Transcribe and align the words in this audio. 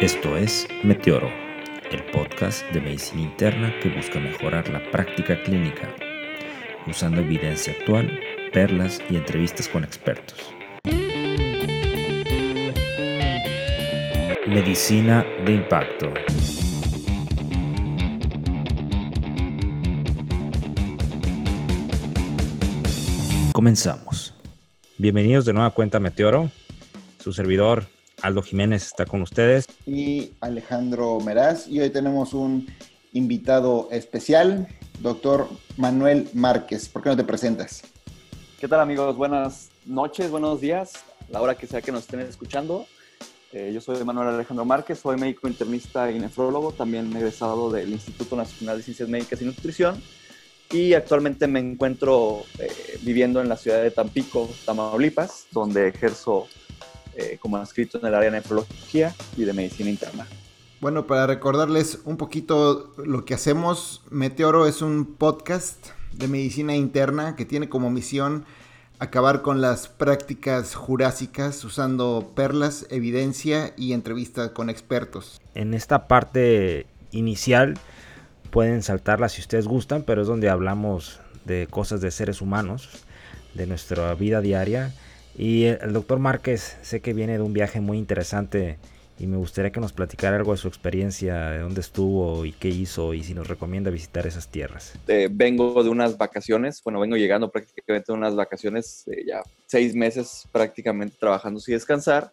Esto 0.00 0.34
es 0.34 0.66
Meteoro, 0.82 1.28
el 1.90 2.02
podcast 2.04 2.64
de 2.72 2.80
medicina 2.80 3.20
interna 3.20 3.78
que 3.82 3.90
busca 3.90 4.18
mejorar 4.18 4.66
la 4.70 4.80
práctica 4.90 5.42
clínica, 5.42 5.94
usando 6.86 7.20
evidencia 7.20 7.74
actual, 7.74 8.18
perlas 8.50 9.02
y 9.10 9.16
entrevistas 9.16 9.68
con 9.68 9.84
expertos. 9.84 10.54
Medicina 14.46 15.22
de 15.44 15.52
impacto. 15.52 16.14
Comenzamos. 23.52 24.32
Bienvenidos 24.96 25.44
de 25.44 25.52
nueva 25.52 25.72
cuenta 25.72 26.00
Meteoro. 26.00 26.50
Su 27.18 27.34
servidor 27.34 27.84
Aldo 28.22 28.42
Jiménez 28.42 28.86
está 28.86 29.06
con 29.06 29.22
ustedes. 29.22 29.66
Y 29.86 30.32
Alejandro 30.40 31.20
Meraz. 31.20 31.68
Y 31.68 31.80
hoy 31.80 31.90
tenemos 31.90 32.34
un 32.34 32.66
invitado 33.12 33.88
especial, 33.90 34.68
doctor 35.00 35.48
Manuel 35.76 36.28
Márquez. 36.34 36.88
¿Por 36.88 37.02
qué 37.02 37.08
no 37.08 37.16
te 37.16 37.24
presentas? 37.24 37.82
¿Qué 38.58 38.68
tal 38.68 38.80
amigos? 38.80 39.16
Buenas 39.16 39.70
noches, 39.86 40.30
buenos 40.30 40.60
días, 40.60 40.92
a 41.28 41.32
la 41.32 41.42
hora 41.42 41.54
que 41.54 41.66
sea 41.66 41.80
que 41.80 41.92
nos 41.92 42.02
estén 42.02 42.20
escuchando. 42.20 42.86
Eh, 43.52 43.72
yo 43.74 43.80
soy 43.80 44.04
Manuel 44.04 44.28
Alejandro 44.28 44.64
Márquez, 44.64 45.00
soy 45.00 45.16
médico 45.16 45.48
internista 45.48 46.10
y 46.10 46.18
nefrólogo, 46.20 46.72
también 46.72 47.14
egresado 47.16 47.70
del 47.70 47.90
Instituto 47.90 48.36
Nacional 48.36 48.76
de 48.76 48.82
Ciencias 48.84 49.08
Médicas 49.08 49.42
y 49.42 49.44
Nutrición. 49.44 50.00
Y 50.70 50.94
actualmente 50.94 51.48
me 51.48 51.58
encuentro 51.58 52.44
eh, 52.60 52.70
viviendo 53.02 53.40
en 53.40 53.48
la 53.48 53.56
ciudad 53.56 53.82
de 53.82 53.90
Tampico, 53.90 54.48
Tamaulipas, 54.64 55.46
donde 55.50 55.88
ejerzo 55.88 56.46
eh, 57.20 57.38
como 57.38 57.62
escrito 57.62 57.98
en 57.98 58.06
el 58.06 58.14
área 58.14 58.30
de 58.30 58.38
nefrología 58.38 59.14
y 59.36 59.44
de 59.44 59.52
medicina 59.52 59.90
interna. 59.90 60.26
Bueno, 60.80 61.06
para 61.06 61.26
recordarles 61.26 61.98
un 62.06 62.16
poquito 62.16 62.94
lo 62.96 63.26
que 63.26 63.34
hacemos, 63.34 64.02
Meteoro 64.10 64.66
es 64.66 64.80
un 64.80 65.04
podcast 65.04 65.88
de 66.12 66.26
medicina 66.26 66.74
interna 66.74 67.36
que 67.36 67.44
tiene 67.44 67.68
como 67.68 67.90
misión 67.90 68.46
acabar 68.98 69.42
con 69.42 69.60
las 69.60 69.88
prácticas 69.88 70.74
jurásicas 70.74 71.62
usando 71.64 72.32
perlas, 72.34 72.86
evidencia 72.88 73.74
y 73.76 73.92
entrevistas 73.92 74.50
con 74.50 74.70
expertos. 74.70 75.38
En 75.54 75.74
esta 75.74 76.08
parte 76.08 76.86
inicial 77.10 77.78
pueden 78.50 78.82
saltarla 78.82 79.28
si 79.28 79.42
ustedes 79.42 79.66
gustan, 79.66 80.02
pero 80.02 80.22
es 80.22 80.28
donde 80.28 80.48
hablamos 80.48 81.20
de 81.44 81.66
cosas 81.68 82.00
de 82.00 82.10
seres 82.10 82.40
humanos, 82.40 82.88
de 83.52 83.66
nuestra 83.66 84.14
vida 84.14 84.40
diaria 84.40 84.94
y 85.36 85.64
el 85.64 85.92
doctor 85.92 86.18
Márquez 86.18 86.76
sé 86.82 87.00
que 87.00 87.12
viene 87.12 87.34
de 87.34 87.42
un 87.42 87.52
viaje 87.52 87.80
muy 87.80 87.98
interesante 87.98 88.78
y 89.18 89.26
me 89.26 89.36
gustaría 89.36 89.70
que 89.70 89.80
nos 89.80 89.92
platicara 89.92 90.36
algo 90.36 90.52
de 90.52 90.58
su 90.58 90.66
experiencia, 90.66 91.50
de 91.50 91.58
dónde 91.58 91.82
estuvo 91.82 92.46
y 92.46 92.52
qué 92.52 92.68
hizo 92.68 93.12
y 93.12 93.22
si 93.22 93.34
nos 93.34 93.48
recomienda 93.48 93.90
visitar 93.90 94.26
esas 94.26 94.48
tierras. 94.48 94.94
Eh, 95.08 95.28
vengo 95.30 95.82
de 95.84 95.90
unas 95.90 96.16
vacaciones, 96.16 96.82
bueno, 96.82 97.00
vengo 97.00 97.16
llegando 97.16 97.50
prácticamente 97.50 98.12
de 98.12 98.18
unas 98.18 98.34
vacaciones, 98.34 99.06
eh, 99.08 99.24
ya 99.26 99.42
seis 99.66 99.94
meses 99.94 100.48
prácticamente 100.50 101.16
trabajando 101.20 101.60
sin 101.60 101.74
descansar 101.74 102.32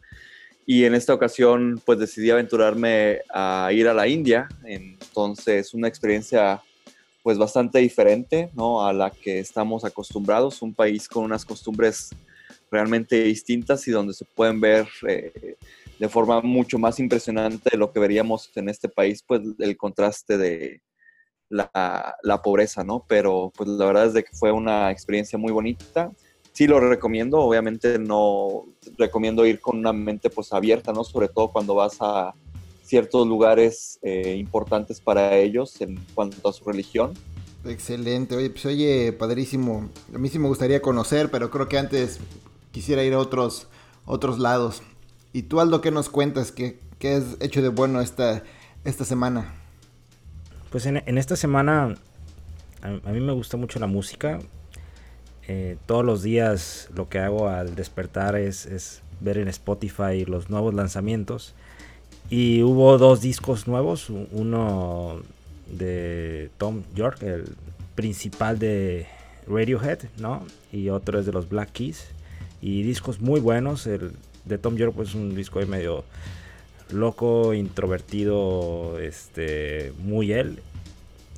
y 0.66 0.86
en 0.86 0.95
esta 0.95 1.14
ocasión 1.14 1.81
pues 1.86 2.00
decidí 2.00 2.30
aventurarme 2.30 3.20
a 3.34 3.70
ir 3.73 3.90
a 3.90 3.94
la 3.94 4.08
India, 4.08 4.48
entonces 4.64 5.73
una 5.73 5.90
experiencia 5.90 6.62
pues 7.22 7.38
bastante 7.38 7.80
diferente, 7.80 8.50
¿no? 8.53 8.86
A 8.88 8.94
la 8.94 9.12
que 9.12 9.40
estamos 9.40 9.84
acostumbrados, 9.84 10.62
un 10.62 10.73
país 10.73 11.09
con 11.09 11.25
unas 11.25 11.44
costumbres 11.44 12.12
realmente 12.72 13.23
distintas 13.23 13.88
y 13.88 13.92
donde 13.92 14.14
se 14.14 14.26
pueden 14.26 14.60
ver 14.60 14.88
eh, 15.08 15.56
de 16.00 16.10
forma 16.10 16.42
mucho 16.42 16.78
más 16.78 17.00
impresionante 17.00 17.78
lo 17.78 17.91
que 17.91 18.00
veríamos 18.00 18.52
en 18.56 18.69
este 18.69 18.90
país, 18.90 19.24
pues 19.25 19.41
el 19.59 19.78
contraste 19.78 20.38
de 20.38 20.81
la, 21.50 22.16
la, 22.24 22.41
pobreza, 22.41 22.84
¿no? 22.84 23.06
Pero 23.08 23.52
pues 23.56 23.69
la 23.69 23.86
verdad 23.86 24.08
es 24.08 24.14
de 24.14 24.24
que 24.24 24.36
fue 24.36 24.52
una 24.52 24.91
experiencia 24.91 25.38
muy 25.38 25.52
bonita. 25.52 26.12
Sí 26.52 26.68
lo 26.68 26.80
recomiendo, 26.80 27.40
obviamente 27.40 28.00
no 28.00 28.66
recomiendo 28.97 29.46
ir 29.46 29.59
con 29.59 29.78
una 29.78 29.94
mente 29.94 30.30
pues 30.30 30.52
abierta, 30.52 30.91
¿no? 30.91 31.03
Sobre 31.03 31.30
todo 31.30 31.52
cuando 31.52 31.75
vas 31.75 31.97
a 32.02 32.34
ciertos 32.84 33.28
lugares 33.28 34.00
eh, 34.02 34.36
importantes 34.38 35.02
para 35.02 35.36
ellos 35.36 35.80
en 35.81 36.00
cuanto 36.14 36.47
a 36.47 36.53
su 36.53 36.64
religión. 36.66 37.14
Excelente, 37.66 38.36
oye, 38.36 38.50
pues 38.50 38.66
oye, 38.66 39.12
padrísimo. 39.12 39.90
A 40.14 40.18
mí 40.18 40.30
sí 40.30 40.40
me 40.40 40.47
gustaría 40.47 40.81
conocer, 40.81 41.30
pero 41.30 41.52
creo 41.52 41.68
que 41.68 41.78
antes 41.78 42.20
quisiera 42.78 43.04
ir 43.04 43.16
a 43.16 43.18
otros, 43.18 43.66
otros 44.06 44.38
lados. 44.38 44.84
¿Y 45.34 45.42
tú, 45.42 45.60
Aldo, 45.62 45.82
qué 45.82 45.90
nos 45.90 46.10
cuentas? 46.10 46.52
¿Qué, 46.52 46.80
qué 47.00 47.16
has 47.16 47.24
hecho 47.40 47.64
de 47.64 47.70
bueno 47.70 48.02
esta, 48.02 48.44
esta 48.84 49.04
semana? 49.04 49.52
Pues 50.70 50.86
en, 50.86 51.18
esta 51.18 51.36
semana 51.36 51.96
a, 52.84 53.12
mí 53.12 53.20
me 53.20 53.32
gusta 53.32 53.58
mucho 53.58 53.80
la 53.80 53.88
música. 53.88 54.38
Eh, 55.48 55.78
todos 55.88 56.06
los 56.06 56.22
días 56.22 56.88
lo 56.94 57.10
que 57.10 57.18
hago 57.18 57.50
al 57.50 57.74
despertar 57.74 58.36
es, 58.36 58.68
es, 58.68 59.02
ver 59.22 59.40
en 59.40 59.48
Spotify 59.48 60.24
los 60.26 60.52
nuevos 60.52 60.76
lanzamientos. 60.76 61.56
Y 62.30 62.62
hubo 62.62 63.00
dos 63.00 63.22
discos 63.22 63.68
nuevos. 63.68 64.12
Uno 64.12 65.24
de 65.66 66.52
Tom 66.59 66.84
York, 66.94 67.24
el 67.24 67.56
principal 67.96 68.59
de 68.59 69.08
Radiohead, 69.48 70.09
¿no? 70.20 70.46
Y 70.72 70.90
otro 70.90 71.18
es 71.18 71.26
de 71.26 71.32
los 71.32 71.50
Black 71.50 71.72
Keys 71.72 72.09
y 72.67 72.83
discos 72.83 73.22
muy 73.22 73.39
buenos. 73.39 73.88
El 73.88 74.11
de 74.44 74.57
Tom 74.57 74.75
York 74.75 74.94
pues, 74.94 75.09
es 75.09 75.16
un 75.16 75.33
disco 75.35 75.61
medio 75.66 76.03
loco, 76.91 77.53
introvertido, 77.53 79.00
este, 79.00 79.94
muy 80.00 80.33
él, 80.33 80.59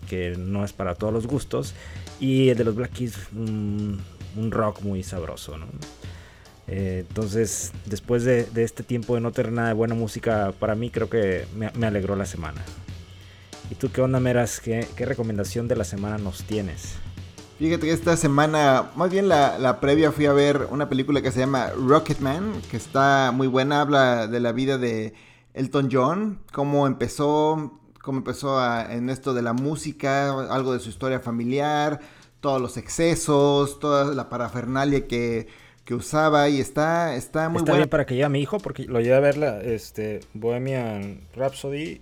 que 0.10 0.36
no 0.36 0.66
es 0.66 0.74
para 0.74 0.96
todos 0.96 1.14
los 1.14 1.28
gustos. 1.28 1.76
Y 2.20 2.50
el 2.50 2.58
de 2.58 2.64
los 2.64 2.76
Black 2.76 2.94
Keys, 2.94 3.16
un, 3.36 4.02
rock 4.50 4.82
muy 4.82 5.04
sabroso, 5.04 5.56
eh, 6.68 7.06
entonces, 7.08 7.74
después 7.86 8.24
de, 8.24 8.48
este 8.56 8.84
tiempo 8.84 9.16
de 9.16 9.22
no 9.22 9.32
tener 9.32 9.52
nada 9.52 9.68
de 9.70 9.74
buena 9.76 9.94
música 9.94 10.54
para 10.60 10.74
mí, 10.74 10.90
creo 10.90 11.10
que 11.10 11.46
me, 11.56 11.86
alegró 11.86 12.16
la 12.16 12.26
semana. 12.26 12.62
¿Y 13.70 13.76
tú 13.76 13.92
qué 13.92 14.02
onda, 14.02 14.20
Meras? 14.20 14.60
¿Qué, 14.60 14.88
¿Qué 14.96 15.06
recomendación 15.06 15.68
de 15.68 15.76
la 15.76 15.84
semana 15.84 16.18
nos 16.18 16.44
tienes? 16.44 16.96
Fíjate 17.60 17.88
que 17.88 17.92
esta 17.92 18.16
semana, 18.16 18.92
más 18.96 19.12
bien 19.12 19.28
la, 19.28 19.80
previa, 19.82 20.14
fui 20.14 20.26
a 20.28 20.32
ver 20.32 20.70
una 20.72 20.88
película 20.88 21.22
que 21.22 21.30
se 21.30 21.42
llama 21.42 21.72
Rocketman, 21.76 22.54
que 22.72 22.78
está 22.78 23.34
muy 23.34 23.48
buena, 23.48 23.82
habla 23.82 24.28
de 24.28 24.40
la 24.40 24.54
vida 24.54 24.78
de 24.78 25.14
Elton 25.54 25.90
John, 25.92 26.40
cómo 26.54 26.88
empezó, 26.88 27.78
cómo 28.02 28.20
empezó 28.20 28.58
en 28.90 29.10
esto 29.10 29.34
de 29.34 29.42
la 29.42 29.52
música, 29.52 30.30
algo 30.50 30.72
de 30.72 30.80
su 30.80 30.88
historia 30.88 31.20
familiar, 31.20 32.00
todos 32.40 32.62
los 32.62 32.78
excesos, 32.78 33.78
toda 33.82 34.16
la 34.16 34.30
parafernalia 34.30 35.06
que, 35.06 35.48
usaba 35.92 36.48
y 36.50 36.62
está, 36.62 37.16
está 37.16 37.50
muy 37.50 37.64
está 37.64 37.74
bien 37.74 37.90
para 37.90 38.06
que 38.06 38.14
lleve 38.14 38.26
a 38.26 38.30
mi 38.30 38.40
hijo 38.40 38.60
porque 38.60 38.84
lo 38.84 39.02
llevé 39.02 39.16
a 39.16 39.20
ver 39.22 39.38
la 39.38 39.60
este, 39.60 40.20
Bohemian 40.36 41.22
Rhapsody 41.36 42.00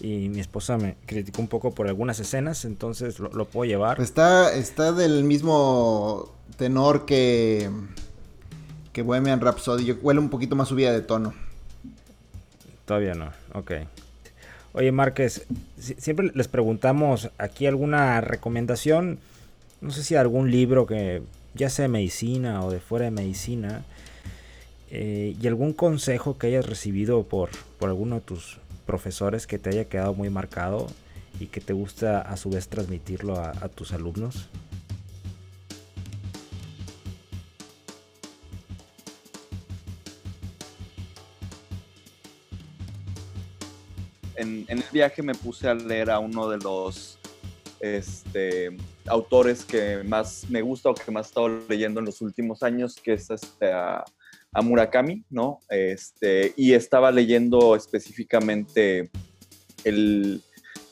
y 0.00 0.28
mi 0.28 0.40
esposa 0.40 0.76
me 0.76 0.96
criticó 1.06 1.40
un 1.40 1.48
poco 1.48 1.72
por 1.74 1.88
algunas 1.88 2.20
escenas, 2.20 2.64
entonces 2.64 3.18
lo, 3.18 3.44
puedo 3.46 3.68
llevar. 3.68 4.00
Está, 4.00 4.54
está 4.54 4.92
del 4.92 5.24
mismo 5.24 6.32
tenor 6.56 7.04
que, 7.04 7.70
que 8.92 9.02
Bohemian 9.02 9.40
Rhapsody, 9.40 9.92
huele 9.92 10.20
un 10.20 10.30
poquito 10.30 10.56
más 10.56 10.68
subida 10.68 10.92
de 10.92 11.00
tono. 11.00 11.34
Todavía 12.84 13.14
no, 13.14 13.32
ok. 13.54 13.72
Oye 14.72 14.92
Márquez, 14.92 15.46
siempre 15.78 16.30
les 16.34 16.46
preguntamos 16.46 17.30
aquí 17.38 17.66
alguna 17.66 18.20
recomendación, 18.20 19.18
no 19.80 19.90
sé 19.90 20.04
si 20.04 20.14
algún 20.14 20.50
libro 20.50 20.86
que 20.86 21.22
ya 21.54 21.70
sea 21.70 21.84
de 21.84 21.88
medicina 21.88 22.64
o 22.64 22.70
de 22.70 22.78
fuera 22.78 23.06
de 23.06 23.10
medicina, 23.10 23.84
eh, 24.90 25.36
y 25.40 25.46
algún 25.46 25.72
consejo 25.72 26.38
que 26.38 26.46
hayas 26.46 26.66
recibido 26.66 27.24
por, 27.24 27.50
por 27.78 27.88
alguno 27.88 28.16
de 28.16 28.20
tus 28.22 28.58
profesores 28.88 29.46
que 29.46 29.58
te 29.58 29.68
haya 29.68 29.84
quedado 29.84 30.14
muy 30.14 30.30
marcado 30.30 30.86
y 31.38 31.48
que 31.48 31.60
te 31.60 31.74
gusta 31.74 32.22
a 32.22 32.38
su 32.38 32.48
vez 32.48 32.68
transmitirlo 32.68 33.38
a, 33.38 33.68
tus 33.68 33.92
alumnos? 33.92 34.48
En, 44.36 44.64
el 44.68 44.82
viaje 44.90 45.22
me 45.22 45.34
puse 45.34 45.68
a 45.68 45.74
leer 45.74 46.10
a 46.10 46.18
uno 46.18 46.48
de 46.48 46.56
los 46.56 47.18
este, 47.80 48.74
autores 49.06 49.66
que 49.66 50.02
más 50.02 50.46
me 50.48 50.62
gusta 50.62 50.88
o 50.88 50.94
que 50.94 51.10
más 51.10 51.26
he 51.26 51.28
estado 51.28 51.48
leyendo 51.68 52.00
en 52.00 52.06
los 52.06 52.22
últimos 52.22 52.62
años, 52.62 52.94
que 52.94 53.12
es 53.12 53.28
este, 53.28 53.70
Murakami, 54.62 55.24
¿no? 55.30 55.60
Este, 55.68 56.52
y 56.56 56.72
estaba 56.72 57.10
leyendo 57.10 57.76
específicamente 57.76 59.10
el, 59.84 60.42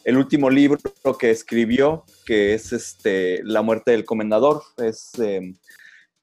último 0.06 0.50
libro 0.50 0.79
que 1.19 1.31
escribió, 1.31 2.05
que 2.25 2.55
es 2.55 2.73
este, 2.73 3.43
La 3.43 3.62
muerte 3.62 3.91
del 3.91 4.05
comendador. 4.05 4.62
Es 4.79 5.19
em, 5.19 5.56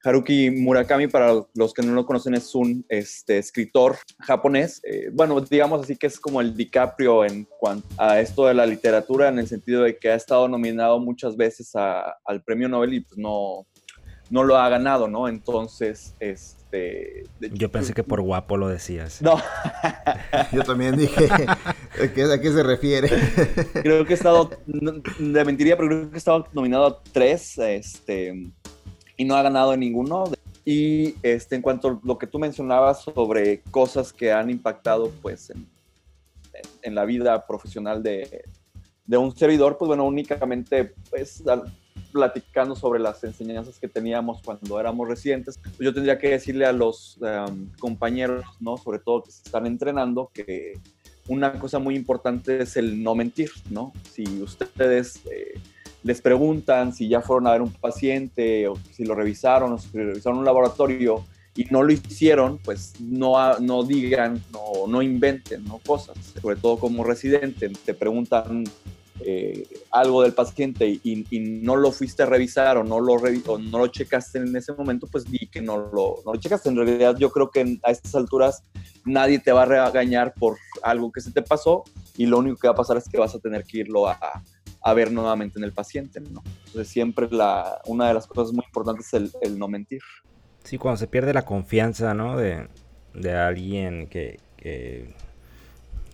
Haruki 0.05 0.51
Murakami, 0.51 1.07
para 1.07 1.33
los 1.53 1.73
que 1.73 1.81
no 1.81 1.93
lo 1.93 2.05
conocen, 2.05 2.33
es 2.33 2.53
un 2.55 2.85
este, 2.89 3.37
escritor 3.37 3.97
japonés. 4.19 4.81
Eh, 4.83 5.09
bueno, 5.11 5.39
digamos 5.39 5.83
así 5.83 5.95
que 5.95 6.07
es 6.07 6.19
como 6.19 6.41
el 6.41 6.55
DiCaprio 6.55 7.25
en 7.25 7.45
cuanto 7.59 7.87
a 7.97 8.19
esto 8.19 8.45
de 8.45 8.53
la 8.53 8.65
literatura, 8.65 9.29
en 9.29 9.39
el 9.39 9.47
sentido 9.47 9.83
de 9.83 9.97
que 9.97 10.09
ha 10.09 10.15
estado 10.15 10.47
nominado 10.47 10.99
muchas 10.99 11.37
veces 11.37 11.71
al 11.75 12.43
premio 12.43 12.67
Nobel 12.67 12.95
y 12.95 12.99
pues 13.01 13.17
no, 13.17 13.65
no 14.29 14.43
lo 14.43 14.57
ha 14.57 14.67
ganado, 14.67 15.07
¿no? 15.07 15.27
Entonces, 15.27 16.15
este... 16.73 17.23
Yo 17.51 17.71
pensé 17.71 17.93
que 17.93 18.03
por 18.03 18.21
guapo 18.21 18.57
lo 18.57 18.67
decías. 18.67 19.21
No. 19.21 19.37
Yo 20.51 20.63
también 20.63 20.97
dije, 20.97 21.27
¿a 21.45 22.13
qué, 22.13 22.51
se 22.51 22.63
refiere? 22.63 23.09
Creo 23.73 24.05
que 24.05 24.13
he 24.13 24.15
estado, 24.15 24.49
de 24.65 25.45
mentiría, 25.45 25.77
pero 25.77 25.89
creo 25.89 26.09
que 26.09 26.15
he 26.15 26.17
estado 26.17 26.47
nominado 26.53 26.85
a 26.85 27.01
tres, 27.11 27.57
este, 27.57 28.51
y 29.17 29.25
no 29.25 29.35
ha 29.35 29.41
ganado 29.41 29.73
en 29.73 29.81
ninguno. 29.81 30.25
Y 30.65 31.15
este, 31.21 31.55
en 31.55 31.61
cuanto 31.61 31.87
a 31.87 31.99
lo 32.03 32.17
que 32.17 32.27
tú 32.27 32.39
mencionabas 32.39 33.01
sobre 33.03 33.61
cosas 33.71 34.13
que 34.13 34.31
han 34.31 34.49
impactado, 34.49 35.11
pues, 35.21 35.49
en, 35.49 35.67
en 36.81 36.95
la 36.95 37.05
vida 37.05 37.45
profesional 37.45 38.01
de, 38.01 38.45
de 39.05 39.17
un 39.17 39.35
servidor, 39.35 39.77
pues 39.77 39.87
bueno, 39.87 40.05
únicamente 40.05 40.93
pues 41.09 41.43
platicando 42.13 42.75
sobre 42.75 42.99
las 42.99 43.23
enseñanzas 43.23 43.79
que 43.79 43.89
teníamos 43.89 44.41
cuando 44.41 44.79
éramos 44.79 45.07
residentes, 45.07 45.57
pues 45.57 45.79
yo 45.79 45.93
tendría 45.93 46.17
que 46.17 46.29
decirle 46.29 46.65
a 46.65 46.71
los 46.71 47.17
em, 47.21 47.69
compañeros, 47.79 48.45
¿no? 48.59 48.77
Sobre 48.77 48.99
todo 48.99 49.23
que 49.23 49.31
se 49.31 49.41
están 49.43 49.65
entrenando, 49.65 50.29
que 50.33 50.79
una 51.27 51.59
cosa 51.59 51.79
muy 51.79 51.95
importante 51.95 52.63
es 52.63 52.77
el 52.77 53.01
no 53.01 53.15
mentir, 53.15 53.49
¿no? 53.69 53.91
Si 54.11 54.23
ustedes 54.41 55.21
eh, 55.25 55.59
les 56.03 56.21
preguntan 56.21 56.93
si 56.93 57.07
ya 57.07 57.21
fueron 57.21 57.47
a 57.47 57.51
ver 57.51 57.61
un 57.61 57.73
paciente 57.73 58.67
o 58.67 58.75
si 58.91 59.05
lo 59.05 59.15
revisaron 59.15 59.73
o 59.73 59.77
si 59.77 59.89
revisaron 59.97 60.39
un 60.39 60.45
laboratorio 60.45 61.25
y 61.55 61.65
no 61.65 61.83
lo 61.83 61.93
hicieron, 61.93 62.57
pues 62.57 62.93
no, 62.99 63.57
no 63.59 63.83
digan, 63.83 64.41
no, 64.51 64.87
no 64.87 65.01
inventen 65.01 65.63
¿no? 65.65 65.79
cosas. 65.85 66.17
Sobre 66.41 66.55
todo 66.55 66.77
como 66.77 67.03
residente, 67.03 67.69
te 67.69 67.93
preguntan 67.93 68.65
eh, 69.19 69.67
algo 69.91 70.23
del 70.23 70.33
paciente 70.33 70.87
y, 70.87 71.25
no 71.63 71.75
lo 71.75 71.91
fuiste 71.91 72.23
a 72.23 72.25
revisar 72.25 72.77
o 72.77 72.83
no 72.83 72.99
lo, 72.99 73.17
no 73.59 73.77
lo 73.77 73.87
checaste 73.87 74.39
en 74.39 74.55
ese 74.55 74.73
momento, 74.73 75.07
pues 75.07 75.23
di 75.29 75.47
que 75.47 75.61
no 75.61 75.77
lo, 75.77 76.21
no 76.25 76.33
lo 76.33 76.39
checaste. 76.39 76.69
En 76.69 76.75
realidad 76.75 77.15
yo 77.17 77.29
creo 77.31 77.49
que 77.49 77.79
a 77.83 77.91
estas 77.91 78.15
alturas 78.15 78.63
nadie 79.05 79.39
te 79.39 79.51
va 79.51 79.63
a 79.63 79.65
regañar 79.65 80.33
por 80.33 80.57
algo 80.81 81.11
que 81.11 81.21
se 81.21 81.31
te 81.31 81.41
pasó 81.41 81.83
y 82.17 82.25
lo 82.25 82.39
único 82.39 82.57
que 82.57 82.67
va 82.67 82.73
a 82.73 82.77
pasar 82.77 82.97
es 82.97 83.07
que 83.07 83.17
vas 83.19 83.35
a 83.35 83.39
tener 83.39 83.63
que 83.63 83.79
irlo 83.79 84.07
a, 84.07 84.17
a 84.81 84.93
ver 84.93 85.11
nuevamente 85.11 85.59
en 85.59 85.63
el 85.63 85.73
paciente. 85.73 86.19
¿no? 86.19 86.43
Entonces 86.65 86.87
siempre 86.87 87.27
la, 87.31 87.81
una 87.85 88.07
de 88.07 88.13
las 88.13 88.27
cosas 88.27 88.53
muy 88.53 88.65
importantes 88.65 89.07
es 89.07 89.13
el, 89.13 89.31
el 89.41 89.59
no 89.59 89.67
mentir. 89.67 90.01
Sí, 90.63 90.77
cuando 90.77 90.97
se 90.97 91.07
pierde 91.07 91.33
la 91.33 91.45
confianza 91.45 92.13
¿no? 92.13 92.37
de, 92.37 92.67
de 93.13 93.33
alguien 93.33 94.07
que, 94.07 94.39
que 94.57 95.13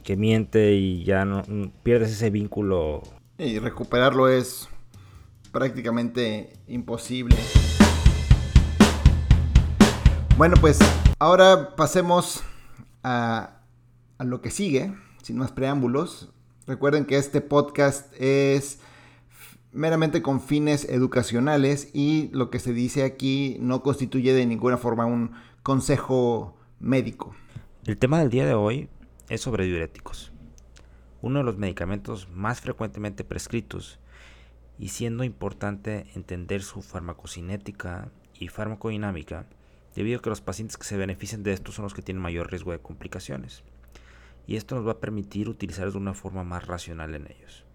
que 0.03 0.15
miente 0.17 0.73
y 0.73 1.03
ya 1.03 1.25
no 1.25 1.43
pierdes 1.83 2.11
ese 2.11 2.29
vínculo. 2.29 3.03
Y 3.37 3.59
recuperarlo 3.59 4.27
es 4.27 4.67
prácticamente 5.51 6.53
imposible. 6.67 7.35
Bueno, 10.37 10.55
pues 10.61 10.79
ahora 11.19 11.75
pasemos 11.75 12.43
a, 13.03 13.61
a 14.17 14.23
lo 14.23 14.41
que 14.41 14.51
sigue, 14.51 14.93
sin 15.21 15.37
más 15.37 15.51
preámbulos. 15.51 16.29
Recuerden 16.65 17.05
que 17.05 17.17
este 17.17 17.41
podcast 17.41 18.13
es 18.19 18.79
meramente 19.71 20.21
con 20.21 20.41
fines 20.41 20.85
educacionales 20.89 21.89
y 21.93 22.29
lo 22.33 22.49
que 22.49 22.59
se 22.59 22.73
dice 22.73 23.03
aquí 23.03 23.57
no 23.59 23.83
constituye 23.83 24.33
de 24.33 24.45
ninguna 24.45 24.77
forma 24.77 25.05
un 25.05 25.31
consejo 25.63 26.57
médico. 26.79 27.35
El 27.85 27.97
tema 27.97 28.19
del 28.19 28.29
día 28.29 28.45
de 28.45 28.53
hoy 28.53 28.89
es 29.29 29.41
sobre 29.41 29.65
diuréticos, 29.65 30.33
uno 31.21 31.39
de 31.39 31.45
los 31.45 31.57
medicamentos 31.57 32.27
más 32.29 32.61
frecuentemente 32.61 33.23
prescritos 33.23 33.99
y 34.77 34.89
siendo 34.89 35.23
importante 35.23 36.07
entender 36.15 36.63
su 36.63 36.81
farmacocinética 36.81 38.09
y 38.33 38.47
farmacodinámica 38.47 39.45
debido 39.95 40.19
a 40.19 40.21
que 40.21 40.29
los 40.29 40.41
pacientes 40.41 40.77
que 40.77 40.85
se 40.85 40.97
benefician 40.97 41.43
de 41.43 41.53
esto 41.53 41.71
son 41.71 41.83
los 41.83 41.93
que 41.93 42.01
tienen 42.01 42.23
mayor 42.23 42.49
riesgo 42.49 42.71
de 42.71 42.79
complicaciones 42.79 43.63
y 44.47 44.55
esto 44.55 44.73
nos 44.73 44.87
va 44.87 44.93
a 44.93 44.99
permitir 44.99 45.47
utilizarlos 45.47 45.93
de 45.93 45.99
una 45.99 46.15
forma 46.15 46.43
más 46.43 46.65
racional 46.65 47.13
en 47.13 47.27
ellos. 47.27 47.65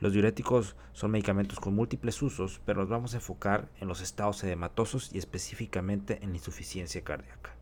Los 0.00 0.12
diuréticos 0.12 0.74
son 0.92 1.12
medicamentos 1.12 1.60
con 1.60 1.74
múltiples 1.74 2.20
usos, 2.22 2.60
pero 2.64 2.80
nos 2.80 2.88
vamos 2.88 3.14
a 3.14 3.18
enfocar 3.18 3.68
en 3.80 3.86
los 3.86 4.00
estados 4.00 4.42
edematosos 4.42 5.12
y 5.12 5.18
específicamente 5.18 6.18
en 6.22 6.30
la 6.30 6.36
insuficiencia 6.36 7.02
cardíaca. 7.02 7.57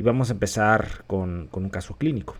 Y 0.00 0.02
vamos 0.02 0.30
a 0.30 0.32
empezar 0.32 1.04
con, 1.06 1.50
un 1.52 1.68
caso 1.68 1.94
clínico. 1.98 2.34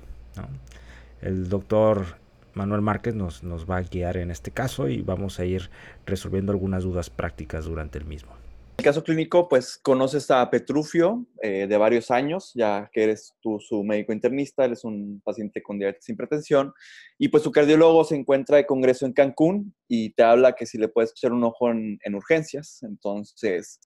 El 1.20 1.50
doctor 1.50 2.16
Manuel 2.54 2.80
Márquez 2.80 3.14
nos, 3.14 3.42
nos, 3.42 3.70
va 3.70 3.76
a 3.76 3.82
guiar 3.82 4.16
en 4.16 4.30
este 4.30 4.50
caso 4.50 4.88
y 4.88 5.02
vamos 5.02 5.38
a 5.38 5.44
ir 5.44 5.68
resolviendo 6.06 6.52
algunas 6.52 6.84
dudas 6.84 7.10
prácticas 7.10 7.66
durante 7.66 7.98
el 7.98 8.06
mismo. 8.06 8.32
El 8.78 8.84
caso 8.84 9.04
clínico, 9.04 9.46
pues 9.46 9.76
conoces 9.76 10.30
a 10.30 10.48
Petrufio 10.48 11.26
eh, 11.42 11.66
de 11.68 11.76
varios 11.76 12.10
años, 12.10 12.52
ya 12.54 12.88
que 12.94 13.02
eres 13.02 13.34
tú 13.42 13.60
su 13.60 13.84
médico 13.84 14.14
internista, 14.14 14.64
él 14.64 14.72
es 14.72 14.82
un 14.82 15.20
paciente 15.22 15.62
con 15.62 15.78
diabetes 15.78 16.06
sin 16.06 16.16
pretensión, 16.16 16.72
y 17.18 17.28
pues 17.28 17.42
su 17.42 17.52
cardiólogo 17.52 18.04
se 18.04 18.16
encuentra 18.16 18.56
de 18.56 18.64
congreso 18.64 19.04
en 19.04 19.12
Cancún 19.12 19.74
y 19.86 20.14
te 20.14 20.22
habla 20.22 20.54
que 20.54 20.64
si 20.64 20.78
le 20.78 20.88
puedes 20.88 21.10
echar 21.10 21.34
un 21.34 21.44
ojo 21.44 21.70
en 21.70 22.14
urgencias. 22.14 22.82
Entonces, 22.84 23.80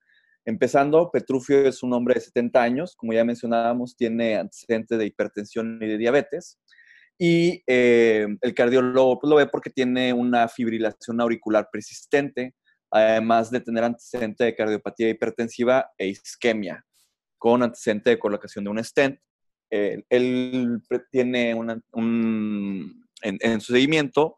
Empezando, 0.46 1.10
Petrufio 1.10 1.66
es 1.66 1.82
un 1.82 1.92
hombre 1.94 2.14
de 2.14 2.20
70 2.20 2.62
años, 2.62 2.94
como 2.96 3.12
ya 3.12 3.24
mencionábamos, 3.24 3.96
tiene 3.96 4.36
antecedentes 4.36 4.98
de 4.98 5.06
hipertensión 5.06 5.78
y 5.80 5.86
de 5.86 5.98
diabetes. 5.98 6.60
Y 7.18 7.62
eh, 7.66 8.26
el 8.40 8.54
cardiólogo 8.54 9.20
pues, 9.20 9.30
lo 9.30 9.36
ve 9.36 9.46
porque 9.46 9.70
tiene 9.70 10.12
una 10.12 10.48
fibrilación 10.48 11.20
auricular 11.20 11.68
persistente, 11.72 12.54
además 12.90 13.50
de 13.50 13.60
tener 13.60 13.84
antecedente 13.84 14.44
de 14.44 14.54
cardiopatía 14.54 15.08
hipertensiva 15.08 15.90
e 15.96 16.08
isquemia, 16.08 16.84
con 17.38 17.62
antecedente 17.62 18.10
de 18.10 18.18
colocación 18.18 18.64
de 18.64 18.70
un 18.70 18.84
stent. 18.84 19.18
él 19.70 20.82
tiene 21.10 21.54
un, 21.54 23.04
en, 23.22 23.60
su 23.60 23.72
seguimiento 23.72 24.36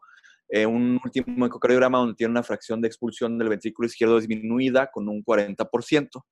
eh, 0.49 0.65
un 0.65 0.99
último 1.03 1.45
ecocardiograma 1.45 1.97
donde 1.97 2.15
tiene 2.15 2.31
una 2.31 2.43
fracción 2.43 2.79
de 2.81 2.87
expulsión 2.87 3.37
del 3.37 3.49
ventrículo 3.49 3.87
izquierdo 3.87 4.19
disminuida 4.19 4.89
con 4.91 5.09
un 5.09 5.23
40%. 5.23 6.23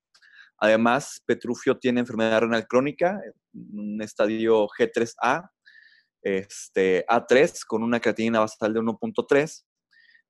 Además, 0.57 1.21
Petrufio 1.25 1.77
tiene 1.77 1.99
enfermedad 1.99 2.41
renal 2.41 2.65
crónica, 2.65 3.19
un 3.53 4.01
estadio 4.01 4.67
G3A, 4.67 5.49
este, 6.21 7.05
A3, 7.07 7.65
con 7.67 7.83
una 7.83 7.99
creatinina 7.99 8.39
basal 8.39 8.73
de 8.73 8.79
1.3. 8.79 9.65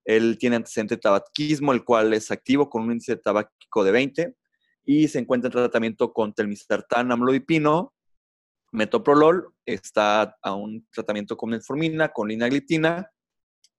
Él 0.06 0.38
tiene 0.40 0.56
antecedente 0.56 0.96
de 0.96 1.02
tabaquismo, 1.02 1.72
el 1.72 1.84
cual 1.84 2.14
es 2.14 2.32
activo 2.32 2.70
con 2.70 2.84
un 2.84 2.94
índice 2.94 3.18
tabáquico 3.18 3.84
de 3.84 3.92
20 3.92 4.36
y 4.84 5.08
se 5.08 5.20
encuentra 5.20 5.48
en 5.48 5.54
tratamiento 5.54 6.12
con 6.12 6.34
telmisartán, 6.34 7.12
amlodipino, 7.12 7.94
metoprolol, 8.72 9.54
está 9.66 10.36
a 10.42 10.54
un 10.54 10.88
tratamiento 10.92 11.38
con 11.38 11.52
metformina, 11.52 12.10
con 12.10 12.28
linagliptina 12.28 13.12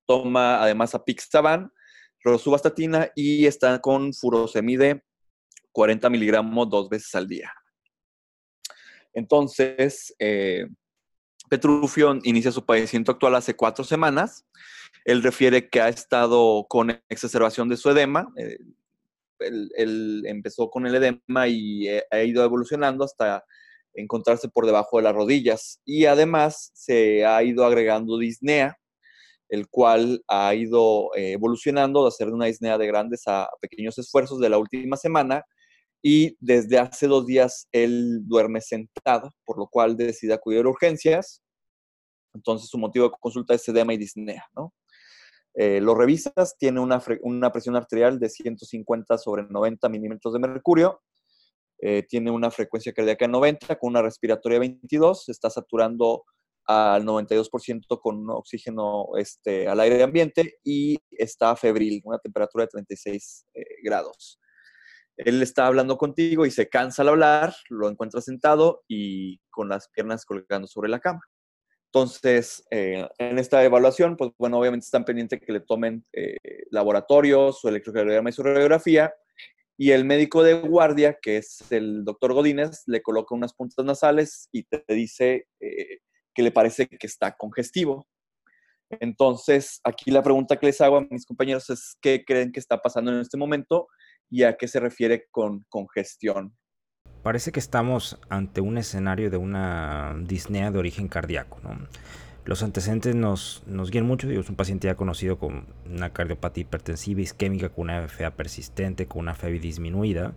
toma 0.07 0.63
además 0.63 0.95
apixaban, 0.95 1.73
rosuvastatina 2.23 3.11
y 3.15 3.47
está 3.47 3.81
con 3.81 4.13
furosemide 4.13 5.05
40 5.73 6.09
miligramos 6.11 6.71
dos 6.71 6.89
veces 6.89 7.15
al 7.15 7.29
día. 7.29 7.53
Entonces, 9.13 10.15
eh, 10.19 10.67
Petrufio 11.49 12.19
inicia 12.25 12.51
su 12.53 12.65
padecimiento 12.65 13.13
actual 13.13 13.35
hace 13.35 13.55
cuatro 13.55 13.85
semanas. 13.85 14.47
Él 15.05 15.23
refiere 15.23 15.69
que 15.69 15.81
ha 15.81 15.89
estado 15.89 16.67
con 16.69 16.91
exacerbación 17.09 17.69
de 17.69 17.77
su 17.77 17.91
edema. 17.91 18.33
Eh, 18.37 18.59
él, 19.41 20.23
empezó 20.27 20.71
con 20.71 20.87
el 20.87 20.95
edema 20.95 21.47
y 21.47 21.89
eh, 21.89 22.05
ha 22.11 22.23
ido 22.23 22.43
evolucionando 22.43 23.05
hasta 23.05 23.45
encontrarse 23.95 24.49
por 24.49 24.67
debajo 24.67 24.97
de 24.97 25.05
las 25.05 25.15
rodillas. 25.15 25.81
Y 25.85 26.07
además 26.07 26.71
se 26.75 27.25
ha 27.25 27.43
ido 27.43 27.65
agregando 27.65 28.19
disnea, 28.19 28.79
el 29.49 29.69
cual 29.69 30.23
ha 30.29 30.55
ido 30.55 31.15
eh, 31.15 31.33
evolucionando 31.33 32.03
de 32.03 32.09
hacer 32.09 32.29
una 32.29 32.47
disnea 32.47 32.79
de 32.79 32.87
grandes 32.87 33.23
a 33.27 33.49
pequeños 33.61 33.99
esfuerzos 33.99 34.41
de 34.41 34.49
la 34.49 34.59
última 34.59 34.97
semana 34.97 35.45
y 36.03 36.37
desde 36.41 36.79
hace 36.79 37.07
dos 37.07 37.27
días 37.27 37.69
él 37.73 38.21
duerme 38.27 38.61
sentado, 38.61 39.31
por 39.45 39.59
lo 39.59 39.67
cual 39.69 39.97
decide 39.97 40.35
acudir 40.35 40.65
a 40.65 40.69
urgencias. 40.69 41.43
Entonces 42.35 42.69
su 42.69 42.79
motivo 42.79 43.09
de 43.09 43.15
consulta 43.19 43.55
es 43.55 43.67
edema 43.69 43.95
y 43.95 43.97
disnea, 43.97 44.45
¿no? 44.55 44.73
Eh, 45.59 45.81
lo 45.81 45.95
revisas, 45.95 46.57
tiene 46.59 46.81
una, 46.81 47.01
presión 47.51 47.77
arterial 47.77 48.21
de 48.21 48.29
150 48.29 49.17
sobre 49.17 49.45
90 49.45 49.89
milímetros 49.89 50.35
de 50.35 50.39
mercurio, 50.39 51.01
eh, 51.79 52.05
tiene 52.07 52.31
una 52.31 52.51
frecuencia 52.51 52.93
cardíaca 52.93 53.25
de 53.25 53.33
90 53.33 53.77
con 53.77 53.91
una 53.91 54.03
respiratoria 54.03 54.59
22, 54.59 55.31
está 55.31 55.49
saturando 55.49 56.25
al 56.67 57.05
92% 57.05 58.01
con 58.01 58.29
oxígeno 58.31 59.09
este, 59.17 59.69
al 59.69 59.81
aire 59.81 60.03
ambiente 60.03 60.59
y 60.65 60.99
está 61.11 61.55
febril, 61.57 62.01
una 62.05 62.19
temperatura 62.19 62.65
de 62.65 62.69
36 62.69 63.47
eh, 63.55 63.65
grados. 63.83 64.41
él 65.17 65.43
está 65.43 65.67
hablando 65.67 65.97
contigo 65.97 66.45
y 66.47 66.51
se 66.51 66.69
cansa 66.69 67.03
al 67.03 67.09
hablar, 67.11 67.55
lo 67.69 67.89
encuentras 67.89 68.25
sentado 68.25 68.85
y 68.89 69.39
con 69.51 69.69
las 69.69 69.89
piernas 69.89 70.25
colgando 70.25 70.67
sobre 70.69 70.89
la 70.91 71.01
cama. 71.01 71.21
Entonces, 71.87 72.63
eh, 72.71 73.09
en 73.17 73.39
esta 73.39 73.65
evaluación, 73.65 74.17
pues 74.17 74.33
bueno, 74.37 74.59
obviamente 74.59 74.85
están 74.85 75.05
pendientes 75.05 75.41
que 75.41 75.53
le 75.53 75.61
tomen 75.61 76.05
eh, 76.13 76.37
laboratorios, 76.71 77.61
su 77.61 77.69
electrocardiograma 77.69 78.29
y 78.29 78.33
su 78.33 78.43
radiografía, 78.43 79.15
y 79.79 79.91
el 79.91 80.05
médico 80.05 80.43
de 80.43 80.55
guardia, 80.55 81.19
que 81.21 81.37
es 81.39 81.71
el 81.71 82.05
doctor 82.05 82.33
Godínez, 82.33 82.83
le 82.87 83.03
coloca 83.03 83.35
unas 83.35 83.55
puntas 83.55 83.85
nasales 83.85 84.49
y 84.53 84.65
te 84.65 84.83
dice 84.89 85.47
eh, 85.61 85.99
que 86.37 86.43
le 86.43 86.53
parece 86.53 86.87
que 86.87 87.07
está 87.07 87.35
congestivo. 87.35 88.07
Entonces, 88.91 89.81
aquí 89.83 90.11
la 90.11 90.23
pregunta 90.23 90.57
que 90.57 90.67
les 90.67 90.81
hago 90.83 90.99
a 90.99 91.07
mis 91.11 91.25
compañeros 91.25 91.71
es, 91.71 91.97
¿qué 92.01 92.25
creen 92.25 92.53
que 92.53 92.61
está 92.61 92.81
pasando 92.81 93.11
en 93.11 93.21
este 93.21 93.39
momento 93.39 93.89
y 94.29 94.43
a 94.43 94.57
qué 94.57 94.69
se 94.69 94.79
refiere 94.79 95.25
con 95.31 95.65
congestión? 95.71 96.55
Parece 97.23 97.53
que 97.53 97.59
estamos 97.59 98.21
ante 98.29 98.61
un 98.61 98.77
escenario 98.77 99.31
de 99.31 99.39
una 99.39 100.15
disnea 100.25 100.71
de 100.71 100.79
origen 100.79 101.09
cardíaco. 101.09 101.59
Los 102.45 102.63
antecedentes 102.63 103.17
nos, 103.17 103.65
nos 103.67 103.91
guían 103.91 104.07
mucho. 104.07 104.31
es 104.31 104.49
un 104.49 104.57
paciente 104.57 104.89
ya 104.89 104.95
conocido 104.95 105.39
con 105.39 105.67
una 105.87 106.13
cardiopatía 106.13 106.63
hipertensiva 106.63 107.23
isquémica, 107.23 107.71
con 107.71 107.85
una 107.85 108.07
FA 108.07 108.31
persistente, 108.37 109.07
con 109.07 109.21
una 109.21 109.35
FEBI 109.35 109.59
disminuida. 109.59 110.35